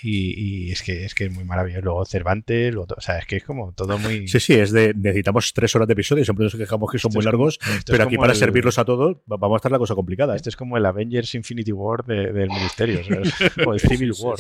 y, 0.02 0.68
y, 0.68 0.72
es 0.72 0.82
que 0.82 1.04
es 1.04 1.14
que 1.14 1.26
es 1.26 1.32
muy 1.32 1.44
maravilloso. 1.44 1.84
Luego 1.84 2.04
Cervantes, 2.04 2.72
luego, 2.72 2.94
o 2.96 3.00
sea, 3.00 3.18
es 3.18 3.26
que 3.26 3.36
es 3.36 3.44
como 3.44 3.72
todo 3.72 3.98
muy. 3.98 4.26
Sí, 4.26 4.40
sí, 4.40 4.54
es 4.54 4.72
de 4.72 4.94
necesitamos 4.94 5.52
tres 5.52 5.74
horas 5.76 5.86
de 5.86 5.92
episodio. 5.92 6.24
Siempre 6.24 6.44
nos 6.44 6.54
quejamos 6.54 6.90
que 6.90 6.98
son 6.98 7.10
esto 7.10 7.18
muy 7.18 7.24
largos, 7.24 7.58
como, 7.58 7.78
pero 7.86 8.04
aquí 8.04 8.16
para 8.16 8.32
el, 8.32 8.38
servirlos 8.38 8.78
a 8.78 8.84
todos 8.84 9.18
vamos 9.26 9.56
a 9.56 9.58
estar 9.58 9.72
la 9.72 9.78
cosa 9.78 9.94
complicada. 9.94 10.32
¿eh? 10.32 10.36
Esto 10.36 10.48
es 10.48 10.56
como 10.56 10.76
el 10.76 10.86
Avengers 10.86 11.34
Infinity 11.34 11.72
War 11.72 12.04
de, 12.04 12.32
del 12.32 12.48
Ministerio, 12.48 13.00
o 13.66 13.74
el 13.74 13.80
Civil 13.80 14.12
War. 14.20 14.38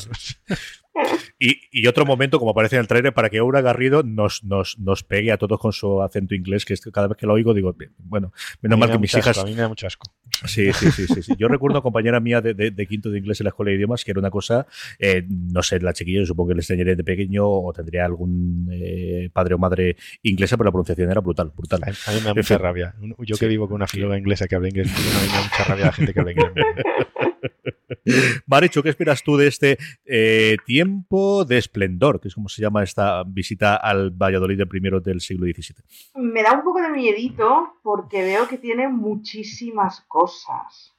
Y, 1.38 1.60
y, 1.70 1.86
otro 1.86 2.04
momento, 2.04 2.38
como 2.38 2.50
aparece 2.50 2.76
en 2.76 2.80
el 2.80 2.88
trailer, 2.88 3.14
para 3.14 3.30
que 3.30 3.38
Aura 3.38 3.60
Garrido 3.60 4.02
nos, 4.02 4.42
nos, 4.44 4.78
nos 4.78 5.04
pegue 5.04 5.30
a 5.32 5.38
todos 5.38 5.58
con 5.60 5.72
su 5.72 6.02
acento 6.02 6.34
inglés, 6.34 6.64
que 6.64 6.74
es 6.74 6.80
que 6.80 6.90
cada 6.90 7.08
vez 7.08 7.16
que 7.16 7.26
lo 7.26 7.34
oigo 7.34 7.54
digo, 7.54 7.76
bueno, 7.98 8.32
menos 8.60 8.78
mal 8.78 8.90
que 8.90 8.98
mis 8.98 9.12
hijas. 9.14 9.28
Asco, 9.28 9.42
a 9.42 9.44
mí 9.44 9.54
me 9.54 9.62
da 9.62 9.68
mucho 9.68 9.86
asco. 9.86 10.10
Sí, 10.46 10.72
sí, 10.72 10.90
sí, 10.90 11.06
sí, 11.06 11.22
sí. 11.22 11.34
Yo 11.38 11.48
recuerdo 11.48 11.76
una 11.76 11.82
compañera 11.82 12.20
mía 12.20 12.40
de, 12.40 12.54
de, 12.54 12.70
de, 12.70 12.86
quinto 12.86 13.10
de 13.10 13.18
inglés 13.18 13.40
en 13.40 13.44
la 13.44 13.48
escuela 13.50 13.70
de 13.70 13.76
idiomas 13.76 14.04
que 14.04 14.10
era 14.10 14.20
una 14.20 14.30
cosa, 14.30 14.66
eh, 14.98 15.24
no 15.28 15.62
sé, 15.62 15.80
la 15.80 15.92
chiquilla, 15.92 16.20
yo 16.20 16.26
supongo 16.26 16.48
que 16.48 16.54
le 16.54 16.60
enseñaré 16.60 16.96
de 16.96 17.04
pequeño 17.04 17.46
o 17.46 17.72
tendría 17.72 18.04
algún 18.04 18.68
eh, 18.72 19.30
padre 19.32 19.54
o 19.54 19.58
madre 19.58 19.96
inglesa, 20.22 20.56
pero 20.56 20.66
la 20.66 20.72
pronunciación 20.72 21.10
era 21.10 21.20
brutal, 21.20 21.52
brutal. 21.56 21.80
A, 21.84 22.10
a 22.10 22.14
mí 22.14 22.20
me 22.20 22.26
da 22.26 22.34
mucha 22.34 22.58
rabia. 22.58 22.94
Yo 23.00 23.36
que 23.36 23.44
sí. 23.44 23.46
vivo 23.46 23.66
con 23.68 23.76
una 23.76 23.86
filóloga 23.86 24.18
inglesa 24.18 24.46
que 24.46 24.56
habla 24.56 24.68
inglés, 24.68 24.92
a 24.94 24.98
mí 24.98 25.26
me 25.26 25.32
da 25.32 25.42
mucha 25.42 25.64
rabia 25.64 25.84
la 25.86 25.92
gente 25.92 26.12
que 26.12 26.20
habla 26.20 26.32
inglés. 26.32 26.52
Maricho, 28.46 28.82
¿qué 28.82 28.90
esperas 28.90 29.22
tú 29.22 29.36
de 29.36 29.46
este 29.48 29.78
eh, 30.04 30.56
tiempo 30.66 31.44
de 31.44 31.58
Esplendor, 31.58 32.20
que 32.20 32.28
es 32.28 32.34
como 32.34 32.48
se 32.48 32.62
llama 32.62 32.82
esta 32.82 33.22
visita 33.24 33.76
al 33.76 34.10
Valladolid 34.10 34.56
del 34.58 34.68
primero 34.68 35.00
del 35.00 35.20
siglo 35.20 35.46
XVII. 35.46 35.76
Me 36.14 36.42
da 36.42 36.52
un 36.52 36.62
poco 36.64 36.80
de 36.80 36.90
miedito 36.90 37.78
porque 37.82 38.22
veo 38.22 38.48
que 38.48 38.58
tiene 38.58 38.88
muchísimas 38.88 40.00
cosas. 40.02 40.94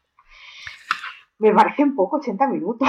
Me 1.37 1.53
parecen 1.53 1.95
poco 1.95 2.17
80 2.17 2.47
minutos. 2.47 2.87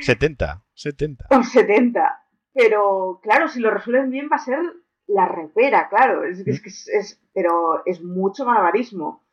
70, 0.00 0.62
70. 0.74 1.26
O 1.30 1.42
70. 1.42 2.24
Pero 2.54 3.20
claro, 3.22 3.48
si 3.48 3.60
lo 3.60 3.70
resuelven 3.70 4.10
bien 4.10 4.28
va 4.30 4.36
a 4.36 4.44
ser 4.44 4.58
la 5.06 5.26
repera, 5.26 5.88
claro. 5.88 6.24
Es, 6.24 6.40
es, 6.46 6.88
es- 6.88 7.20
pero 7.34 7.82
es 7.86 8.02
mucho 8.02 8.44
malabarismo. 8.44 9.24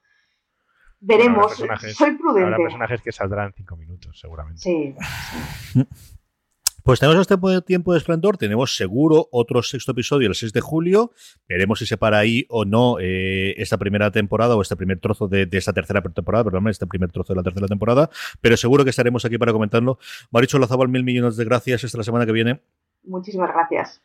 Veremos. 1.06 1.54
Soy 1.94 2.18
prudente. 2.18 2.46
Habrá 2.46 2.58
personajes 2.58 3.02
que 3.02 3.12
saldrán 3.12 3.48
en 3.48 3.54
5 3.54 3.76
minutos, 3.76 4.20
seguramente. 4.20 4.62
Sí. 4.62 4.96
Pues 6.84 7.00
tenemos 7.00 7.20
este 7.20 7.36
tiempo 7.62 7.94
de 7.94 7.98
esplendor, 7.98 8.38
tenemos 8.38 8.76
seguro 8.76 9.28
otro 9.32 9.64
sexto 9.64 9.94
episodio 9.94 10.28
el 10.28 10.36
6 10.36 10.54
de 10.54 10.62
julio, 10.62 11.12
veremos 11.50 11.80
si 11.80 11.88
se 11.88 11.98
para 11.98 12.20
ahí 12.20 12.46
o 12.48 12.64
no 12.64 12.98
eh, 13.00 13.56
esta 13.58 13.80
primera 13.80 14.12
temporada 14.12 14.56
o 14.56 14.62
este 14.62 14.76
primer 14.76 15.00
trozo 15.00 15.28
de, 15.28 15.48
de 15.48 15.58
esta 15.58 15.74
tercera 15.74 16.04
temporada, 16.04 16.44
perdón, 16.44 16.68
este 16.68 16.86
primer 16.86 17.12
trozo 17.12 17.34
de 17.34 17.38
la 17.38 17.44
tercera 17.44 17.66
temporada, 17.66 18.12
pero 18.40 18.56
seguro 18.56 18.84
que 18.84 18.92
estaremos 18.92 19.26
aquí 19.26 19.40
para 19.40 19.52
comentarlo. 19.52 19.98
Maricho 20.30 20.60
Lazabal, 20.60 20.88
mil 20.88 21.04
millones 21.04 21.38
de 21.38 21.46
gracias 21.46 21.84
esta 21.84 21.98
la 21.98 22.04
semana 22.04 22.28
que 22.28 22.34
viene. 22.34 22.62
Muchísimas 23.04 23.52
gracias. 23.52 24.04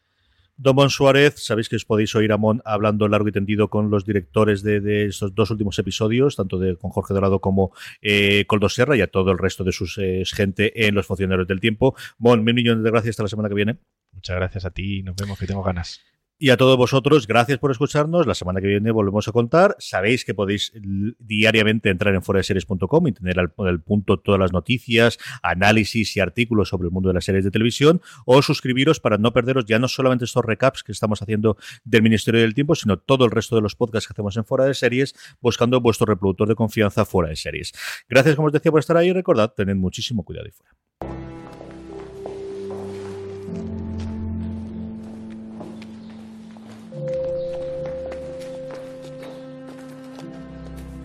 Don 0.63 0.77
Mon 0.77 0.91
Suárez, 0.91 1.37
sabéis 1.39 1.71
que 1.71 1.77
os 1.77 1.87
podéis 1.87 2.15
oír 2.15 2.33
a 2.33 2.37
Mon 2.37 2.61
hablando 2.67 3.09
largo 3.09 3.29
y 3.29 3.33
tendido 3.33 3.71
con 3.71 3.89
los 3.89 4.05
directores 4.05 4.63
de, 4.63 4.83
de 4.83 5.07
estos 5.07 5.35
dos 5.35 5.51
últimos 5.51 5.79
episodios, 5.79 6.37
tanto 6.37 6.59
de 6.59 6.77
con 6.77 6.91
Jorge 6.91 7.15
Dorado 7.15 7.41
como 7.41 7.73
eh, 8.03 8.45
Coldo 8.47 8.69
Serra 8.69 8.95
y 8.95 9.01
a 9.01 9.07
todo 9.07 9.33
el 9.33 9.39
resto 9.39 9.65
de 9.65 9.73
sus 9.73 9.97
eh, 9.97 10.23
gente 10.27 10.87
en 10.87 10.95
Los 10.95 11.07
Funcionarios 11.07 11.49
del 11.49 11.61
Tiempo. 11.61 11.97
Mon, 12.19 12.45
mil 12.45 12.53
millones 12.53 12.85
de 12.85 12.91
gracias 12.91 13.15
hasta 13.15 13.23
la 13.23 13.31
semana 13.31 13.49
que 13.49 13.55
viene. 13.55 13.79
Muchas 14.13 14.37
gracias 14.37 14.67
a 14.67 14.71
ti, 14.71 15.03
nos 15.03 15.17
vemos 15.17 15.39
que 15.39 15.47
tengo 15.47 15.63
ganas. 15.63 16.03
Y 16.43 16.49
a 16.49 16.57
todos 16.57 16.79
vosotros, 16.79 17.27
gracias 17.27 17.59
por 17.59 17.71
escucharnos. 17.71 18.27
La 18.27 18.35
semana 18.35 18.63
que 18.63 18.67
viene 18.67 18.91
volvemos 18.93 19.29
a 19.29 19.33
contar. 19.33 19.77
Sabéis 19.79 20.25
que 20.25 20.33
podéis 20.33 20.73
l- 20.75 21.13
diariamente 21.19 21.91
entrar 21.91 22.15
en 22.15 22.23
foraseries.com 22.23 23.07
y 23.09 23.13
tener 23.13 23.39
al, 23.39 23.53
al 23.59 23.83
punto 23.83 24.19
todas 24.19 24.41
las 24.41 24.51
noticias, 24.51 25.19
análisis 25.43 26.17
y 26.17 26.21
artículos 26.21 26.71
sobre 26.71 26.87
el 26.87 26.93
mundo 26.93 27.11
de 27.11 27.15
las 27.17 27.27
series 27.27 27.45
de 27.45 27.51
televisión 27.51 28.01
o 28.25 28.41
suscribiros 28.41 29.01
para 29.01 29.19
no 29.19 29.35
perderos 29.35 29.67
ya 29.67 29.79
no 29.79 29.87
solamente 29.87 30.25
estos 30.25 30.43
recaps 30.43 30.83
que 30.83 30.93
estamos 30.93 31.21
haciendo 31.21 31.59
del 31.85 32.03
Ministerio 32.03 32.41
del 32.41 32.55
Tiempo, 32.55 32.75
sino 32.75 32.99
todo 32.99 33.27
el 33.27 33.31
resto 33.33 33.55
de 33.57 33.61
los 33.61 33.77
podcasts 33.77 34.09
que 34.09 34.13
hacemos 34.15 34.35
en 34.39 34.47
Fuera 34.47 34.65
de 34.65 34.73
Series, 34.73 35.15
buscando 35.43 35.79
vuestro 35.83 36.07
reproductor 36.07 36.49
de 36.49 36.55
confianza 36.55 37.05
Fuera 37.05 37.29
de 37.29 37.37
Series. 37.37 37.73
Gracias, 38.09 38.35
como 38.37 38.47
os 38.47 38.53
decía, 38.55 38.71
por 38.71 38.81
estar 38.81 38.97
ahí 38.97 39.09
y 39.09 39.13
recordad, 39.13 39.53
tened 39.55 39.77
muchísimo 39.77 40.25
cuidado 40.25 40.49
y 40.49 40.53
fuera. 40.53 41.30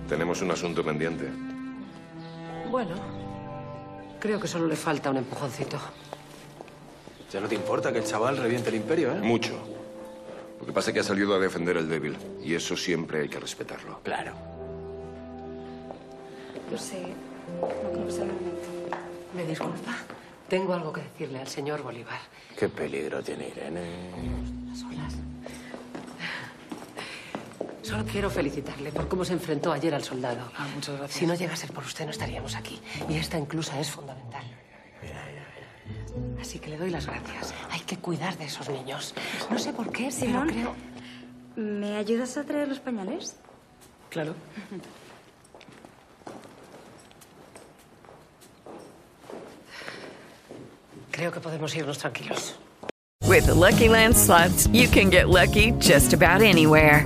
Tenemos 0.08 0.42
un 0.42 0.52
asunto 0.52 0.84
pendiente. 0.84 1.30
Bueno, 2.70 2.96
creo 4.20 4.40
que 4.40 4.48
solo 4.48 4.68
le 4.68 4.76
falta 4.76 5.10
un 5.10 5.18
empujoncito. 5.18 5.80
Ya 7.32 7.40
no 7.40 7.48
te 7.48 7.56
importa 7.56 7.92
que 7.92 8.00
el 8.00 8.06
chaval 8.06 8.38
reviente 8.38 8.70
el 8.70 8.76
imperio, 8.76 9.12
¿eh? 9.12 9.20
Mucho. 9.20 9.54
Lo 10.60 10.66
que 10.66 10.72
pasa 10.72 10.92
es 10.92 10.94
que 10.94 11.00
ha 11.00 11.04
salido 11.04 11.36
a 11.36 11.40
defender 11.40 11.78
al 11.78 11.90
débil. 11.90 12.18
Y 12.44 12.54
eso 12.54 12.78
siempre 12.78 13.22
hay 13.22 13.30
que 13.30 13.40
respetarlo. 13.40 14.00
Claro. 14.04 14.34
Lo 16.72 16.78
sé. 16.78 17.02
No 17.62 17.92
creo 17.92 18.06
que 18.06 18.12
sea 18.12 18.24
el 18.24 18.32
momento. 18.32 18.68
¿Me 19.36 19.46
disculpa? 19.46 19.96
Tengo 20.48 20.74
algo 20.74 20.94
que 20.94 21.02
decirle 21.02 21.40
al 21.40 21.48
señor 21.48 21.82
Bolívar. 21.82 22.20
Qué 22.58 22.70
peligro 22.70 23.22
tiene 23.22 23.50
Irene. 23.50 24.55
Solo 27.86 28.04
quiero 28.04 28.32
felicitarle 28.32 28.92
por 28.92 29.08
cómo 29.08 29.24
se 29.24 29.34
enfrentó 29.34 29.72
ayer 29.72 29.94
al 29.94 30.04
soldado. 30.04 30.52
Ah, 30.58 30.68
muchas 30.74 30.98
gracias. 30.98 31.20
Si 31.20 31.28
no 31.28 31.36
llega 31.36 31.54
a 31.54 31.56
ser 31.56 31.72
por 31.72 31.84
usted, 31.84 32.06
no 32.06 32.10
estaríamos 32.10 32.56
aquí. 32.56 32.82
Y 33.08 33.18
esta 33.18 33.38
inclusa 33.38 33.80
es 33.80 33.92
fundamental. 33.92 34.44
Así 36.42 36.58
que 36.58 36.72
le 36.72 36.78
doy 36.78 36.90
las 36.90 37.06
gracias. 37.06 37.54
Hay 37.70 37.82
que 37.82 37.98
cuidar 37.98 38.40
de 38.40 38.46
esos 38.46 38.70
niños. 38.70 39.14
No 39.52 39.60
sé 39.60 39.72
por 39.72 39.92
qué, 39.92 40.12
Simón. 40.12 40.48
pero 40.48 40.74
creo... 40.74 40.76
¿Me 41.64 41.98
ayudas 41.98 42.36
a 42.38 42.44
traer 42.44 42.68
los 42.68 42.80
pañales? 42.80 43.36
Claro. 44.10 44.34
Creo 51.12 51.32
que 51.32 51.40
podemos 51.40 51.76
irnos 51.76 52.00
tranquilos. 52.00 52.56
With 53.28 53.46
the 53.46 53.54
Lucky 53.54 53.90
Land 53.90 54.16
slots, 54.16 54.68
you 54.74 54.88
can 54.88 55.12
get 55.12 55.30
lucky 55.30 55.72
just 55.80 56.14
about 56.14 56.42
anywhere. 56.42 57.06